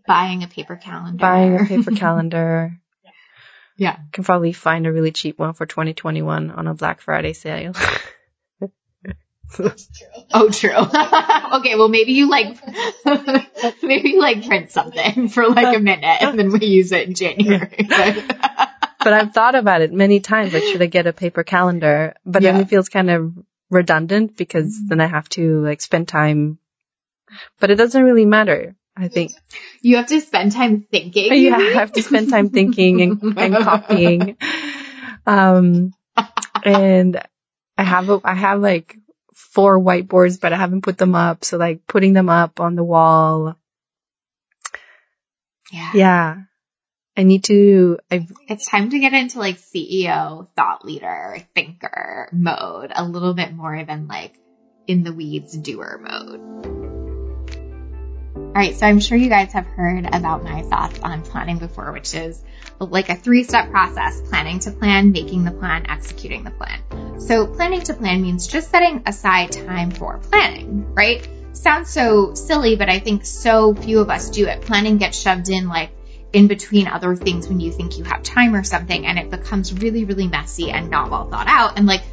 buying 0.07 0.43
a 0.43 0.47
paper 0.47 0.75
calendar. 0.75 1.21
Buying 1.21 1.59
a 1.59 1.65
paper 1.65 1.91
calendar. 1.91 2.77
yeah. 3.77 3.97
Can 4.11 4.23
probably 4.23 4.53
find 4.53 4.85
a 4.87 4.91
really 4.91 5.11
cheap 5.11 5.39
one 5.39 5.53
for 5.53 5.65
2021 5.65 6.51
on 6.51 6.67
a 6.67 6.73
Black 6.73 7.01
Friday 7.01 7.33
sale. 7.33 7.73
oh, 10.33 10.49
true. 10.49 10.71
okay, 11.57 11.75
well 11.75 11.89
maybe 11.89 12.13
you 12.13 12.29
like 12.29 12.57
maybe 13.83 14.09
you 14.09 14.19
like 14.19 14.45
print 14.45 14.71
something 14.71 15.29
for 15.29 15.47
like 15.47 15.75
a 15.75 15.79
minute 15.79 16.21
and 16.21 16.39
then 16.39 16.51
we 16.51 16.65
use 16.65 16.91
it 16.91 17.07
in 17.07 17.13
January. 17.13 17.87
But, 19.03 19.11
I've 19.11 19.33
thought 19.33 19.55
about 19.55 19.81
it 19.81 19.91
many 19.91 20.21
times. 20.21 20.53
Like, 20.53 20.63
should 20.63 20.81
I 20.81 20.85
get 20.85 21.07
a 21.07 21.13
paper 21.13 21.43
calendar? 21.43 22.15
But 22.25 22.41
yeah. 22.41 22.53
then 22.53 22.61
it 22.61 22.69
feels 22.69 22.87
kind 22.87 23.09
of 23.09 23.33
redundant 23.69 24.37
because 24.37 24.73
mm-hmm. 24.77 24.87
then 24.87 25.01
I 25.01 25.07
have 25.07 25.27
to 25.29 25.61
like 25.61 25.81
spend 25.81 26.07
time. 26.07 26.57
But 27.59 27.69
it 27.69 27.75
doesn't 27.75 28.01
really 28.01 28.25
matter. 28.25 28.75
I 28.95 29.07
think 29.07 29.31
you 29.81 29.97
have 29.97 30.07
to 30.07 30.21
spend 30.21 30.51
time 30.51 30.85
thinking. 30.89 31.33
Yeah, 31.33 31.57
I 31.57 31.73
have 31.73 31.91
to 31.93 32.03
spend 32.03 32.29
time 32.29 32.49
thinking 32.49 33.01
and, 33.01 33.37
and 33.37 33.55
copying. 33.55 34.37
Um, 35.25 35.93
and 36.63 37.21
I 37.77 37.83
have, 37.83 38.09
a, 38.09 38.19
I 38.23 38.33
have 38.33 38.59
like 38.59 38.97
four 39.33 39.79
whiteboards, 39.79 40.39
but 40.39 40.53
I 40.53 40.57
haven't 40.57 40.81
put 40.81 40.97
them 40.97 41.15
up. 41.15 41.43
So 41.45 41.57
like 41.57 41.87
putting 41.87 42.13
them 42.13 42.29
up 42.29 42.59
on 42.59 42.75
the 42.75 42.83
wall. 42.83 43.55
Yeah. 45.71 45.91
Yeah. 45.93 46.35
I 47.15 47.23
need 47.23 47.43
to, 47.45 47.99
I've, 48.09 48.31
it's 48.47 48.67
time 48.67 48.89
to 48.89 48.99
get 48.99 49.13
into 49.13 49.39
like 49.39 49.59
CEO, 49.59 50.47
thought 50.55 50.83
leader, 50.83 51.37
thinker 51.55 52.29
mode 52.31 52.91
a 52.93 53.05
little 53.05 53.33
bit 53.33 53.53
more 53.53 53.83
than 53.85 54.07
like 54.07 54.33
in 54.87 55.03
the 55.03 55.13
weeds 55.13 55.55
doer 55.55 55.99
mode. 56.01 57.02
All 58.55 58.61
right, 58.61 58.77
so 58.77 58.85
I'm 58.85 58.99
sure 58.99 59.17
you 59.17 59.29
guys 59.29 59.51
have 59.53 59.65
heard 59.65 60.05
about 60.05 60.43
my 60.43 60.61
thoughts 60.61 60.99
on 60.99 61.23
planning 61.23 61.57
before, 61.57 61.91
which 61.91 62.13
is 62.13 62.39
like 62.79 63.09
a 63.09 63.15
three 63.15 63.43
step 63.43 63.71
process 63.71 64.21
planning 64.29 64.59
to 64.59 64.71
plan, 64.71 65.11
making 65.11 65.43
the 65.43 65.49
plan, 65.49 65.89
executing 65.89 66.43
the 66.43 66.51
plan. 66.51 67.19
So, 67.19 67.47
planning 67.47 67.81
to 67.81 67.95
plan 67.95 68.21
means 68.21 68.45
just 68.45 68.69
setting 68.69 69.01
aside 69.07 69.53
time 69.53 69.89
for 69.89 70.19
planning, 70.19 70.93
right? 70.93 71.27
Sounds 71.53 71.89
so 71.89 72.35
silly, 72.35 72.75
but 72.75 72.89
I 72.89 72.99
think 72.99 73.25
so 73.25 73.73
few 73.73 74.01
of 74.01 74.11
us 74.11 74.29
do 74.29 74.45
it. 74.45 74.61
Planning 74.61 74.99
gets 74.99 75.17
shoved 75.17 75.49
in 75.49 75.67
like 75.67 75.89
in 76.31 76.45
between 76.45 76.87
other 76.87 77.15
things 77.15 77.47
when 77.47 77.59
you 77.59 77.71
think 77.71 77.97
you 77.97 78.03
have 78.03 78.21
time 78.21 78.53
or 78.53 78.63
something, 78.63 79.07
and 79.07 79.17
it 79.17 79.31
becomes 79.31 79.73
really, 79.73 80.05
really 80.05 80.27
messy 80.27 80.69
and 80.69 80.91
not 80.91 81.09
well 81.09 81.27
thought 81.27 81.47
out. 81.47 81.79
And 81.79 81.87
like, 81.87 82.03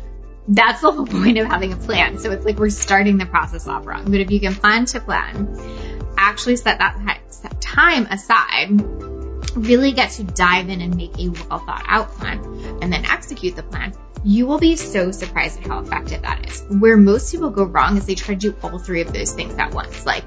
that's 0.49 0.81
the 0.81 0.91
whole 0.91 1.07
point 1.21 1.37
of 1.37 1.49
having 1.49 1.75
a 1.75 1.77
plan. 1.77 2.19
So 2.19 2.31
it's 2.31 2.47
like 2.47 2.59
we're 2.59 2.71
starting 2.71 3.19
the 3.19 3.27
process 3.27 3.67
off 3.67 3.87
wrong. 3.87 4.05
But 4.11 4.21
if 4.21 4.31
you 4.31 4.41
can 4.41 4.55
plan 4.55 4.87
to 4.87 5.01
plan, 5.01 6.00
actually 6.17 6.57
set 6.57 6.79
that 6.79 6.99
time 7.61 8.07
aside, 8.07 8.69
really 9.57 9.93
get 9.93 10.11
to 10.13 10.25
dive 10.25 10.69
in 10.69 10.81
and 10.81 10.97
make 10.97 11.19
a 11.19 11.29
well 11.29 11.59
thought 11.61 11.85
out 11.87 12.13
plan 12.13 12.39
and 12.83 12.93
then 12.93 13.05
execute 13.05 13.57
the 13.57 13.63
plan, 13.63 13.93
you 14.25 14.47
will 14.47 14.59
be 14.59 14.77
so 14.77 15.11
surprised 15.11 15.61
at 15.61 15.67
how 15.67 15.81
effective 15.81 16.23
that 16.23 16.49
is. 16.49 16.65
Where 16.69 16.97
most 16.97 17.33
people 17.33 17.51
go 17.51 17.65
wrong 17.65 17.97
is 17.97 18.07
they 18.07 18.15
try 18.15 18.35
to 18.35 18.41
do 18.41 18.57
all 18.63 18.79
three 18.79 19.01
of 19.01 19.13
those 19.13 19.33
things 19.33 19.55
at 19.55 19.73
once. 19.73 20.05
Like, 20.05 20.25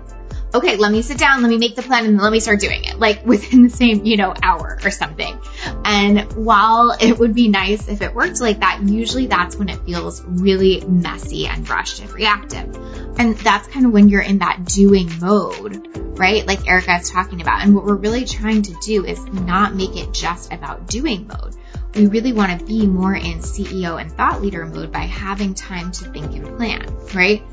okay, 0.54 0.78
let 0.78 0.92
me 0.92 1.02
sit 1.02 1.18
down, 1.18 1.42
let 1.42 1.50
me 1.50 1.58
make 1.58 1.76
the 1.76 1.82
plan, 1.82 2.06
and 2.06 2.18
let 2.18 2.32
me 2.32 2.40
start 2.40 2.60
doing 2.60 2.84
it, 2.84 3.00
like 3.00 3.26
within 3.26 3.64
the 3.64 3.70
same, 3.70 4.06
you 4.06 4.18
know, 4.18 4.34
hour 4.42 4.80
or 4.84 4.92
something. 4.92 5.40
And 5.86 6.32
while 6.34 6.96
it 7.00 7.18
would 7.20 7.36
be 7.36 7.50
nice 7.50 7.88
if 7.88 8.02
it 8.02 8.14
worked 8.14 8.42
like 8.42 8.60
that, 8.60 8.82
usually 8.84 9.28
that's 9.28 9.56
when 9.56 9.70
it 9.70 9.86
feels 9.86 10.24
really 10.24 10.84
messy 10.86 11.48
and 11.48 11.68
rushed 11.70 12.02
and 12.02 12.12
reactive. 12.12 12.76
And 13.18 13.38
that's 13.38 13.68
kind 13.68 13.86
of 13.86 13.92
when 13.92 14.10
you're 14.10 14.22
in 14.22 14.40
that 14.40 14.66
doing 14.66 15.10
mode, 15.20 16.18
right? 16.18 16.46
Like 16.46 16.68
Erica 16.68 16.96
is 16.96 17.10
talking 17.10 17.42
about. 17.42 17.62
And 17.62 17.76
what 17.76 17.86
we're 17.86 17.96
really 17.96 18.26
trying 18.26 18.64
to 18.64 18.74
do 18.82 19.06
is 19.06 19.24
not 19.24 19.76
make 19.76 19.96
it 19.96 20.14
just 20.14 20.52
about 20.52 20.88
doing 20.88 21.28
mode. 21.28 21.56
We 21.94 22.08
really 22.08 22.34
want 22.34 22.60
to 22.60 22.66
be 22.66 22.88
more 22.88 23.14
in 23.16 23.40
CEO 23.40 24.02
and 24.02 24.12
thought 24.12 24.42
leader 24.42 24.66
mode 24.66 24.92
by 24.92 25.02
having 25.02 25.54
time 25.54 25.92
to 25.92 26.06
think 26.12 26.34
and 26.36 26.58
plan, 26.58 26.88
right? 27.14 27.44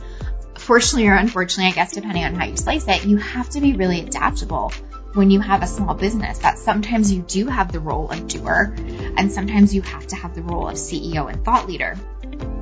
fortunately 0.61 1.09
or 1.09 1.15
unfortunately, 1.15 1.73
I 1.73 1.75
guess 1.75 1.93
depending 1.93 2.25
on 2.25 2.35
how 2.35 2.45
you 2.45 2.57
slice 2.57 2.87
it, 2.87 3.05
you 3.05 3.17
have 3.17 3.51
to 3.51 3.61
be 3.61 3.73
really 3.73 4.01
adaptable 4.01 4.73
when 5.15 5.31
you 5.31 5.41
have 5.41 5.63
a 5.63 5.67
small 5.67 5.95
business 5.95 6.39
that 6.39 6.59
sometimes 6.59 7.13
you 7.13 7.23
do 7.23 7.47
have 7.47 7.73
the 7.73 7.81
role 7.81 8.09
of 8.11 8.29
doer 8.29 8.75
and 9.17 9.33
sometimes 9.33 9.75
you 9.75 9.83
have 9.83 10.07
to 10.09 10.17
have 10.17 10.35
the 10.35 10.43
role 10.43 10.69
of 10.69 10.75
CEO 10.75 11.29
and 11.29 11.45
thought 11.45 11.67
leader. 11.67 11.97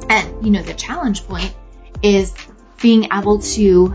And, 0.09 0.45
you 0.45 0.51
know, 0.51 0.63
the 0.63 0.73
challenge 0.73 1.27
point 1.27 1.55
is 2.03 2.33
being 2.81 3.09
able 3.13 3.41
to 3.41 3.95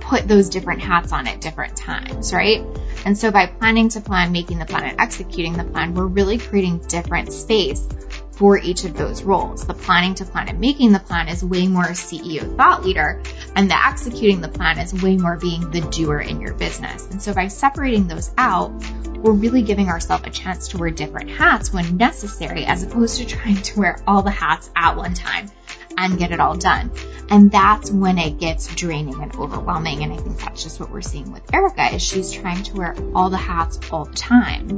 put 0.00 0.28
those 0.28 0.50
different 0.50 0.82
hats 0.82 1.12
on 1.12 1.26
at 1.26 1.40
different 1.40 1.76
times, 1.76 2.32
right? 2.32 2.64
And 3.04 3.16
so 3.16 3.30
by 3.30 3.46
planning 3.46 3.88
to 3.90 4.00
plan, 4.00 4.32
making 4.32 4.58
the 4.58 4.66
plan 4.66 4.84
and 4.84 5.00
executing 5.00 5.54
the 5.54 5.64
plan, 5.64 5.94
we're 5.94 6.06
really 6.06 6.38
creating 6.38 6.78
different 6.78 7.32
space 7.32 7.86
for 8.32 8.58
each 8.58 8.84
of 8.84 8.94
those 8.94 9.22
roles. 9.22 9.66
The 9.66 9.74
planning 9.74 10.14
to 10.16 10.24
plan 10.24 10.48
and 10.48 10.58
making 10.58 10.92
the 10.92 10.98
plan 10.98 11.28
is 11.28 11.44
way 11.44 11.66
more 11.66 11.84
CEO 11.84 12.56
thought 12.56 12.84
leader, 12.84 13.22
and 13.54 13.70
the 13.70 13.86
executing 13.86 14.40
the 14.40 14.48
plan 14.48 14.78
is 14.78 14.92
way 15.02 15.16
more 15.16 15.36
being 15.36 15.70
the 15.70 15.80
doer 15.80 16.18
in 16.18 16.40
your 16.40 16.54
business. 16.54 17.06
And 17.06 17.22
so 17.22 17.32
by 17.32 17.48
separating 17.48 18.08
those 18.08 18.30
out, 18.36 18.72
we're 19.18 19.32
really 19.32 19.62
giving 19.62 19.88
ourselves 19.88 20.24
a 20.26 20.30
chance 20.30 20.68
to 20.68 20.78
wear 20.78 20.90
different 20.90 21.30
hats 21.30 21.72
when 21.72 21.96
necessary, 21.96 22.64
as 22.64 22.82
opposed 22.82 23.18
to 23.18 23.26
trying 23.26 23.62
to 23.62 23.78
wear 23.78 24.02
all 24.06 24.22
the 24.22 24.30
hats 24.30 24.68
at 24.76 24.96
one 24.96 25.14
time 25.14 25.50
and 25.96 26.18
get 26.18 26.32
it 26.32 26.40
all 26.40 26.56
done. 26.56 26.90
And 27.30 27.50
that's 27.50 27.90
when 27.90 28.18
it 28.18 28.38
gets 28.38 28.74
draining 28.74 29.22
and 29.22 29.34
overwhelming. 29.36 30.02
And 30.02 30.12
I 30.12 30.16
think 30.16 30.38
that's 30.38 30.62
just 30.62 30.80
what 30.80 30.90
we're 30.90 31.02
seeing 31.02 31.32
with 31.32 31.42
Erica 31.54 31.94
is 31.94 32.02
she's 32.02 32.32
trying 32.32 32.62
to 32.64 32.76
wear 32.76 32.96
all 33.14 33.30
the 33.30 33.36
hats 33.36 33.78
all 33.90 34.04
the 34.04 34.14
time. 34.14 34.68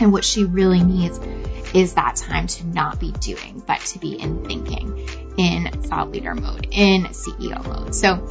And 0.00 0.12
what 0.12 0.24
she 0.24 0.44
really 0.44 0.82
needs 0.82 1.18
is 1.72 1.94
that 1.94 2.16
time 2.16 2.46
to 2.46 2.66
not 2.66 3.00
be 3.00 3.12
doing, 3.12 3.62
but 3.66 3.80
to 3.80 3.98
be 3.98 4.20
in 4.20 4.44
thinking, 4.44 5.08
in 5.36 5.70
thought 5.82 6.10
leader 6.10 6.34
mode, 6.34 6.68
in 6.70 7.04
CEO 7.04 7.64
mode. 7.64 7.94
So 7.94 8.28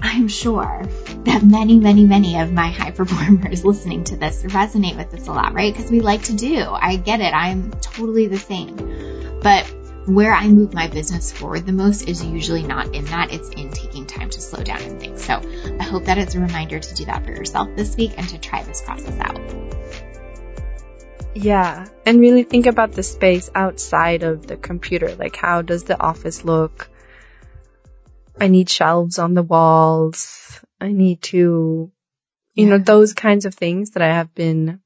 I'm 0.00 0.28
sure 0.28 0.82
that 1.24 1.42
many, 1.42 1.78
many, 1.78 2.04
many 2.04 2.38
of 2.38 2.52
my 2.52 2.70
high 2.70 2.92
performers 2.92 3.64
listening 3.64 4.04
to 4.04 4.16
this 4.16 4.42
resonate 4.42 4.96
with 4.96 5.10
this 5.10 5.26
a 5.26 5.32
lot, 5.32 5.54
right? 5.54 5.74
Because 5.74 5.90
we 5.90 6.00
like 6.00 6.24
to 6.24 6.34
do. 6.34 6.60
I 6.60 6.96
get 6.96 7.20
it. 7.20 7.32
I'm 7.34 7.70
totally 7.80 8.26
the 8.26 8.38
same. 8.38 9.40
But 9.42 9.72
where 10.08 10.32
I 10.32 10.48
move 10.48 10.72
my 10.72 10.88
business 10.88 11.30
forward 11.30 11.66
the 11.66 11.72
most 11.72 12.08
is 12.08 12.24
usually 12.24 12.62
not 12.62 12.94
in 12.94 13.04
that. 13.06 13.32
It's 13.32 13.50
in 13.50 13.70
taking 13.70 14.06
time 14.06 14.30
to 14.30 14.40
slow 14.40 14.62
down 14.62 14.80
and 14.80 14.98
think. 14.98 15.18
So 15.18 15.34
I 15.78 15.82
hope 15.82 16.06
that 16.06 16.16
it's 16.16 16.34
a 16.34 16.40
reminder 16.40 16.78
to 16.78 16.94
do 16.94 17.04
that 17.04 17.24
for 17.24 17.30
yourself 17.30 17.68
this 17.76 17.94
week 17.96 18.14
and 18.16 18.26
to 18.30 18.38
try 18.38 18.62
this 18.62 18.80
process 18.80 19.18
out. 19.20 19.38
Yeah. 21.34 21.86
And 22.06 22.20
really 22.20 22.42
think 22.42 22.66
about 22.66 22.92
the 22.92 23.02
space 23.02 23.50
outside 23.54 24.22
of 24.22 24.46
the 24.46 24.56
computer. 24.56 25.14
Like, 25.14 25.36
how 25.36 25.62
does 25.62 25.84
the 25.84 26.00
office 26.00 26.42
look? 26.42 26.88
I 28.40 28.48
need 28.48 28.70
shelves 28.70 29.18
on 29.18 29.34
the 29.34 29.42
walls. 29.42 30.60
I 30.80 30.88
need 30.88 31.22
to, 31.22 31.36
you 31.36 32.64
yeah. 32.64 32.68
know, 32.70 32.78
those 32.78 33.12
kinds 33.12 33.44
of 33.44 33.54
things 33.54 33.90
that 33.90 34.02
I 34.02 34.14
have 34.14 34.34
been 34.34 34.80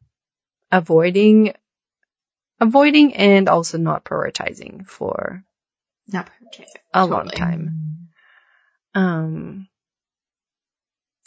avoiding, 0.70 1.55
avoiding 2.62 3.14
and 3.14 3.48
also 3.48 3.76
not 3.76 4.05
prioritizing 4.05 4.86
for 4.86 5.44
not 6.09 6.26
prioritizing 6.26 6.66
a 6.94 7.01
totally. 7.01 7.10
long 7.10 7.28
time. 7.28 8.09
Um, 8.94 9.68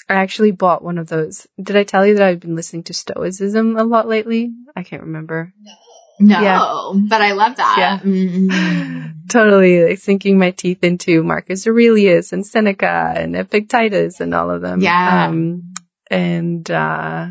I 0.07 0.15
actually 0.15 0.51
bought 0.51 0.83
one 0.83 0.97
of 0.97 1.07
those. 1.07 1.45
Did 1.61 1.75
I 1.75 1.83
tell 1.83 2.05
you 2.05 2.15
that 2.15 2.23
I've 2.23 2.39
been 2.39 2.55
listening 2.55 2.83
to 2.83 2.93
Stoicism 2.93 3.75
a 3.75 3.83
lot 3.83 4.07
lately? 4.07 4.53
I 4.75 4.83
can't 4.83 5.03
remember. 5.03 5.53
No. 5.61 5.71
No, 6.17 6.41
yeah. 6.41 7.07
but 7.09 7.21
I 7.21 7.33
love 7.33 7.57
that. 7.57 7.75
Yeah. 7.77 7.99
Mm-hmm. 7.99 9.09
totally 9.27 9.83
like 9.83 9.99
sinking 9.99 10.39
my 10.39 10.51
teeth 10.51 10.81
into 10.85 11.21
Marcus 11.23 11.67
Aurelius 11.67 12.31
and 12.31 12.47
Seneca 12.47 13.13
and 13.17 13.35
Epictetus 13.35 14.21
and 14.21 14.33
all 14.33 14.49
of 14.49 14.61
them. 14.61 14.79
Yeah. 14.79 15.25
Um, 15.27 15.73
and, 16.09 16.71
uh, 16.71 17.27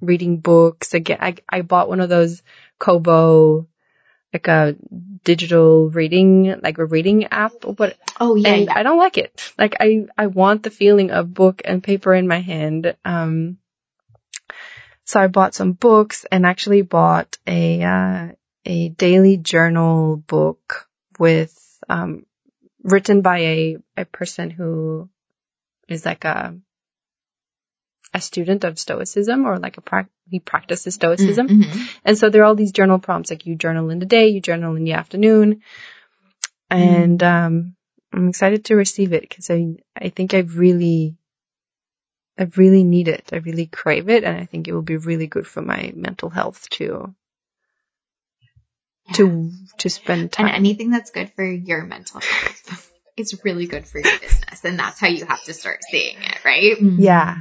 reading 0.00 0.38
books. 0.38 0.92
Again, 0.92 1.18
I, 1.20 1.36
I 1.48 1.62
bought 1.62 1.88
one 1.88 2.00
of 2.00 2.08
those 2.08 2.42
Kobo, 2.78 3.66
like 4.32 4.48
a 4.48 4.76
digital 5.24 5.90
reading, 5.90 6.60
like 6.62 6.78
a 6.78 6.84
reading 6.84 7.24
app. 7.24 7.64
or 7.64 7.74
what. 7.74 7.96
oh 8.20 8.34
yeah, 8.34 8.48
and 8.48 8.64
yeah. 8.66 8.72
I 8.74 8.82
don't 8.82 8.98
like 8.98 9.18
it. 9.18 9.52
Like 9.58 9.76
I, 9.80 10.06
I 10.16 10.26
want 10.26 10.62
the 10.62 10.70
feeling 10.70 11.10
of 11.10 11.32
book 11.32 11.62
and 11.64 11.82
paper 11.82 12.14
in 12.14 12.28
my 12.28 12.40
hand. 12.40 12.96
Um, 13.04 13.58
so 15.04 15.20
I 15.20 15.28
bought 15.28 15.54
some 15.54 15.72
books 15.72 16.26
and 16.30 16.44
actually 16.44 16.82
bought 16.82 17.38
a, 17.46 17.82
uh, 17.82 18.28
a 18.64 18.88
daily 18.88 19.36
journal 19.36 20.16
book 20.16 20.88
with, 21.18 21.54
um, 21.88 22.26
written 22.82 23.22
by 23.22 23.38
a, 23.38 23.76
a 23.96 24.04
person 24.04 24.50
who 24.50 25.08
is 25.88 26.04
like 26.04 26.24
a, 26.24 26.56
a 28.16 28.20
student 28.20 28.64
of 28.64 28.78
stoicism 28.78 29.46
or 29.46 29.58
like 29.58 29.76
a 29.76 29.82
pra- 29.82 30.08
he 30.28 30.40
practices 30.40 30.94
stoicism. 30.94 31.48
Mm-hmm. 31.48 31.82
And 32.04 32.18
so 32.18 32.30
there 32.30 32.42
are 32.42 32.46
all 32.46 32.54
these 32.54 32.72
journal 32.72 32.98
prompts 32.98 33.30
like 33.30 33.46
you 33.46 33.56
journal 33.56 33.90
in 33.90 33.98
the 33.98 34.06
day, 34.06 34.28
you 34.28 34.40
journal 34.40 34.74
in 34.74 34.84
the 34.84 34.94
afternoon. 34.94 35.62
And, 36.70 37.20
mm. 37.20 37.46
um, 37.46 37.76
I'm 38.12 38.28
excited 38.28 38.64
to 38.66 38.76
receive 38.76 39.12
it 39.12 39.20
because 39.20 39.50
I, 39.50 39.76
I 39.94 40.08
think 40.08 40.32
I 40.32 40.38
really 40.38 41.16
I 42.38 42.48
really 42.56 42.84
need 42.84 43.08
it. 43.08 43.30
I 43.32 43.36
really 43.36 43.66
crave 43.66 44.08
it. 44.08 44.24
And 44.24 44.36
I 44.38 44.44
think 44.44 44.68
it 44.68 44.72
will 44.74 44.82
be 44.82 44.96
really 44.96 45.26
good 45.26 45.46
for 45.46 45.62
my 45.62 45.92
mental 45.94 46.30
health 46.30 46.68
too. 46.68 47.14
To, 49.14 49.52
to 49.78 49.88
spend 49.88 50.32
time. 50.32 50.46
And 50.46 50.56
anything 50.56 50.90
that's 50.90 51.12
good 51.12 51.32
for 51.34 51.44
your 51.44 51.84
mental 51.84 52.20
health 52.20 52.90
is 53.16 53.40
really 53.44 53.66
good 53.66 53.86
for 53.86 54.00
your 54.00 54.18
business. 54.18 54.64
And 54.64 54.78
that's 54.78 54.98
how 54.98 55.06
you 55.06 55.24
have 55.24 55.44
to 55.44 55.54
start 55.54 55.78
seeing 55.88 56.16
it, 56.20 56.44
right? 56.44 56.76
Yeah. 56.80 57.38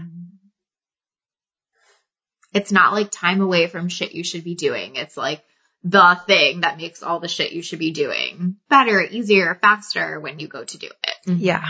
It's 2.56 2.72
not 2.72 2.94
like 2.94 3.12
time 3.12 3.42
away 3.42 3.68
from 3.68 3.90
shit 3.90 4.14
you 4.14 4.24
should 4.24 4.46
be 4.46 4.56
doing. 4.56 4.96
It's 4.96 5.18
like 5.18 5.44
the 5.84 6.20
thing 6.26 6.62
that 6.62 6.78
makes 6.78 7.04
all 7.04 7.20
the 7.20 7.28
shit 7.28 7.52
you 7.52 7.62
should 7.62 7.80
be 7.80 7.92
doing 7.92 8.56
better, 8.70 9.02
easier, 9.02 9.60
faster 9.62 10.20
when 10.20 10.40
you 10.40 10.48
go 10.48 10.64
to 10.64 10.78
do 10.78 10.88
it. 10.88 11.30
Mm-hmm. 11.30 11.44
Yeah. 11.44 11.66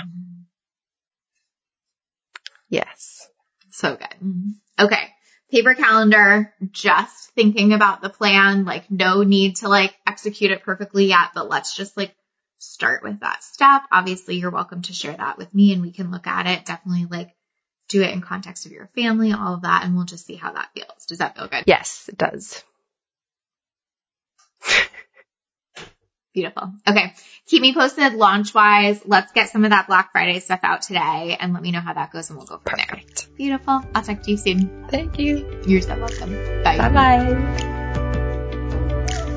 Yes. 2.69 3.27
So 3.71 3.97
good. 3.97 4.55
Okay. 4.79 5.09
Paper 5.51 5.73
calendar, 5.73 6.53
just 6.71 7.31
thinking 7.31 7.73
about 7.73 8.01
the 8.01 8.09
plan, 8.09 8.63
like 8.63 8.89
no 8.89 9.23
need 9.23 9.57
to 9.57 9.69
like 9.69 9.95
execute 10.07 10.51
it 10.51 10.63
perfectly 10.63 11.05
yet, 11.05 11.29
but 11.33 11.49
let's 11.49 11.75
just 11.75 11.97
like 11.97 12.15
start 12.59 13.03
with 13.03 13.19
that 13.21 13.43
step. 13.43 13.81
Obviously, 13.91 14.35
you're 14.35 14.51
welcome 14.51 14.81
to 14.83 14.93
share 14.93 15.17
that 15.17 15.37
with 15.37 15.53
me 15.53 15.73
and 15.73 15.81
we 15.81 15.91
can 15.91 16.11
look 16.11 16.27
at 16.27 16.47
it. 16.47 16.65
Definitely 16.65 17.05
like 17.09 17.34
do 17.89 18.01
it 18.01 18.11
in 18.11 18.21
context 18.21 18.65
of 18.65 18.71
your 18.71 18.87
family, 18.95 19.31
all 19.31 19.55
of 19.55 19.61
that, 19.61 19.83
and 19.83 19.95
we'll 19.95 20.05
just 20.05 20.25
see 20.25 20.35
how 20.35 20.53
that 20.53 20.69
feels. 20.73 21.05
Does 21.07 21.19
that 21.19 21.35
feel 21.37 21.47
good? 21.47 21.63
Yes, 21.67 22.09
it 22.09 22.17
does. 22.17 22.63
Beautiful. 26.33 26.73
Okay. 26.87 27.13
Keep 27.47 27.61
me 27.61 27.73
posted 27.73 28.13
launch 28.13 28.53
wise. 28.53 29.01
Let's 29.05 29.31
get 29.31 29.49
some 29.49 29.63
of 29.63 29.69
that 29.71 29.87
Black 29.87 30.11
Friday 30.11 30.39
stuff 30.39 30.59
out 30.63 30.81
today 30.81 31.37
and 31.39 31.53
let 31.53 31.61
me 31.61 31.71
know 31.71 31.79
how 31.79 31.93
that 31.93 32.11
goes 32.11 32.29
and 32.29 32.37
we'll 32.37 32.45
go 32.45 32.57
from 32.57 32.77
Perfect. 32.77 33.27
there. 33.27 33.35
Beautiful. 33.37 33.81
I'll 33.93 34.03
talk 34.03 34.21
to 34.23 34.31
you 34.31 34.37
soon. 34.37 34.87
Thank 34.89 35.17
you. 35.17 35.61
You're 35.65 35.81
so 35.81 35.97
welcome. 35.97 36.33
Bye. 36.63 36.77
Bye 36.77 36.89
bye. 36.89 37.75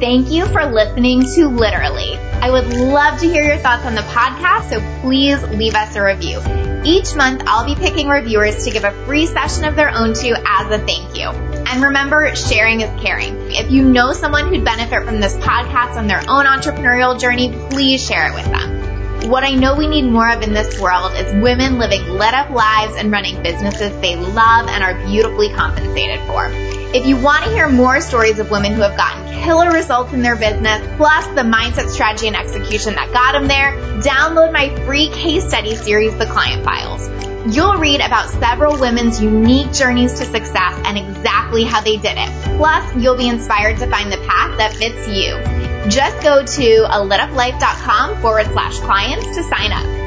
Thank 0.00 0.30
you 0.30 0.46
for 0.46 0.64
listening 0.66 1.22
to 1.22 1.48
Literally. 1.48 2.18
I 2.40 2.51
would 2.51 2.69
love 2.69 3.19
to 3.20 3.27
hear 3.28 3.44
your 3.44 3.59
thoughts 3.59 3.85
on 3.85 3.97
the 3.97 4.02
podcast, 4.02 4.70
so 4.70 5.01
please 5.01 5.43
leave 5.43 5.74
us 5.74 5.97
a 5.97 6.02
review. 6.02 6.40
Each 6.85 7.15
month, 7.16 7.43
I'll 7.47 7.66
be 7.66 7.74
picking 7.74 8.09
reviewers 8.09 8.65
to 8.65 8.70
give 8.70 8.85
a 8.85 8.93
free 9.05 9.27
session 9.27 9.65
of 9.65 9.74
their 9.74 9.90
own 9.90 10.15
to 10.15 10.28
as 10.47 10.70
a 10.70 10.78
thank 10.78 11.19
you. 11.19 11.28
And 11.28 11.82
remember, 11.82 12.35
sharing 12.36 12.81
is 12.81 13.02
caring. 13.02 13.51
If 13.51 13.73
you 13.73 13.82
know 13.82 14.12
someone 14.12 14.47
who'd 14.47 14.65
benefit 14.65 15.05
from 15.05 15.20
this 15.20 15.35
podcast 15.36 15.97
on 15.97 16.06
their 16.06 16.20
own 16.20 16.47
entrepreneurial 16.47 17.20
journey, 17.20 17.52
please 17.70 18.06
share 18.06 18.28
it 18.28 18.35
with 18.35 18.47
them. 18.47 19.31
What 19.31 19.43
I 19.43 19.51
know 19.55 19.74
we 19.77 19.89
need 19.89 20.10
more 20.10 20.31
of 20.31 20.43
in 20.43 20.55
this 20.55 20.81
world 20.81 21.12
is 21.15 21.43
women 21.43 21.78
living 21.78 22.02
lit 22.09 22.35
up 22.35 22.51
lives 22.51 22.94
and 22.97 23.10
running 23.10 23.43
businesses 23.43 23.93
they 24.01 24.15
love 24.15 24.69
and 24.69 24.85
are 24.85 24.94
beautifully 25.06 25.52
compensated 25.52 26.20
for. 26.20 26.68
If 26.94 27.05
you 27.05 27.19
want 27.20 27.44
to 27.44 27.51
hear 27.51 27.69
more 27.69 28.01
stories 28.01 28.39
of 28.39 28.51
women 28.51 28.73
who 28.73 28.81
have 28.81 28.97
gotten 28.97 29.43
killer 29.43 29.70
results 29.70 30.15
in 30.15 30.23
their 30.23 30.36
business, 30.36 30.81
plus 30.97 31.27
the 31.28 31.43
mindset, 31.43 31.90
strategy, 31.90 32.28
and 32.28 32.36
execution 32.36 32.94
that 32.94 33.12
got 33.12 33.32
them 33.32 33.47
there, 33.47 33.73
download 34.01 34.55
my 34.55 34.74
free 34.86 35.10
case 35.10 35.47
study 35.47 35.77
series, 35.77 36.16
The 36.16 36.24
Client 36.24 36.65
Files. 36.65 37.06
You'll 37.55 37.77
read 37.77 38.01
about 38.01 38.31
several 38.31 38.81
women's 38.81 39.20
unique 39.20 39.70
journeys 39.74 40.19
to 40.19 40.24
success 40.24 40.81
and 40.86 40.97
exactly 40.97 41.65
how 41.65 41.82
they 41.82 41.98
did 41.98 42.16
it. 42.16 42.56
Plus, 42.56 42.97
you'll 42.97 43.19
be 43.19 43.28
inspired 43.28 43.77
to 43.81 43.86
find 43.90 44.10
the 44.10 44.19
path 44.27 44.56
that 44.56 44.73
fits 44.73 45.06
you. 45.09 45.36
Just 45.90 46.23
go 46.23 46.43
to 46.43 46.85
a 46.86 47.05
lituplife.com 47.05 48.23
forward 48.23 48.47
slash 48.47 48.78
clients 48.78 49.36
to 49.36 49.43
sign 49.43 49.73
up. 49.73 49.97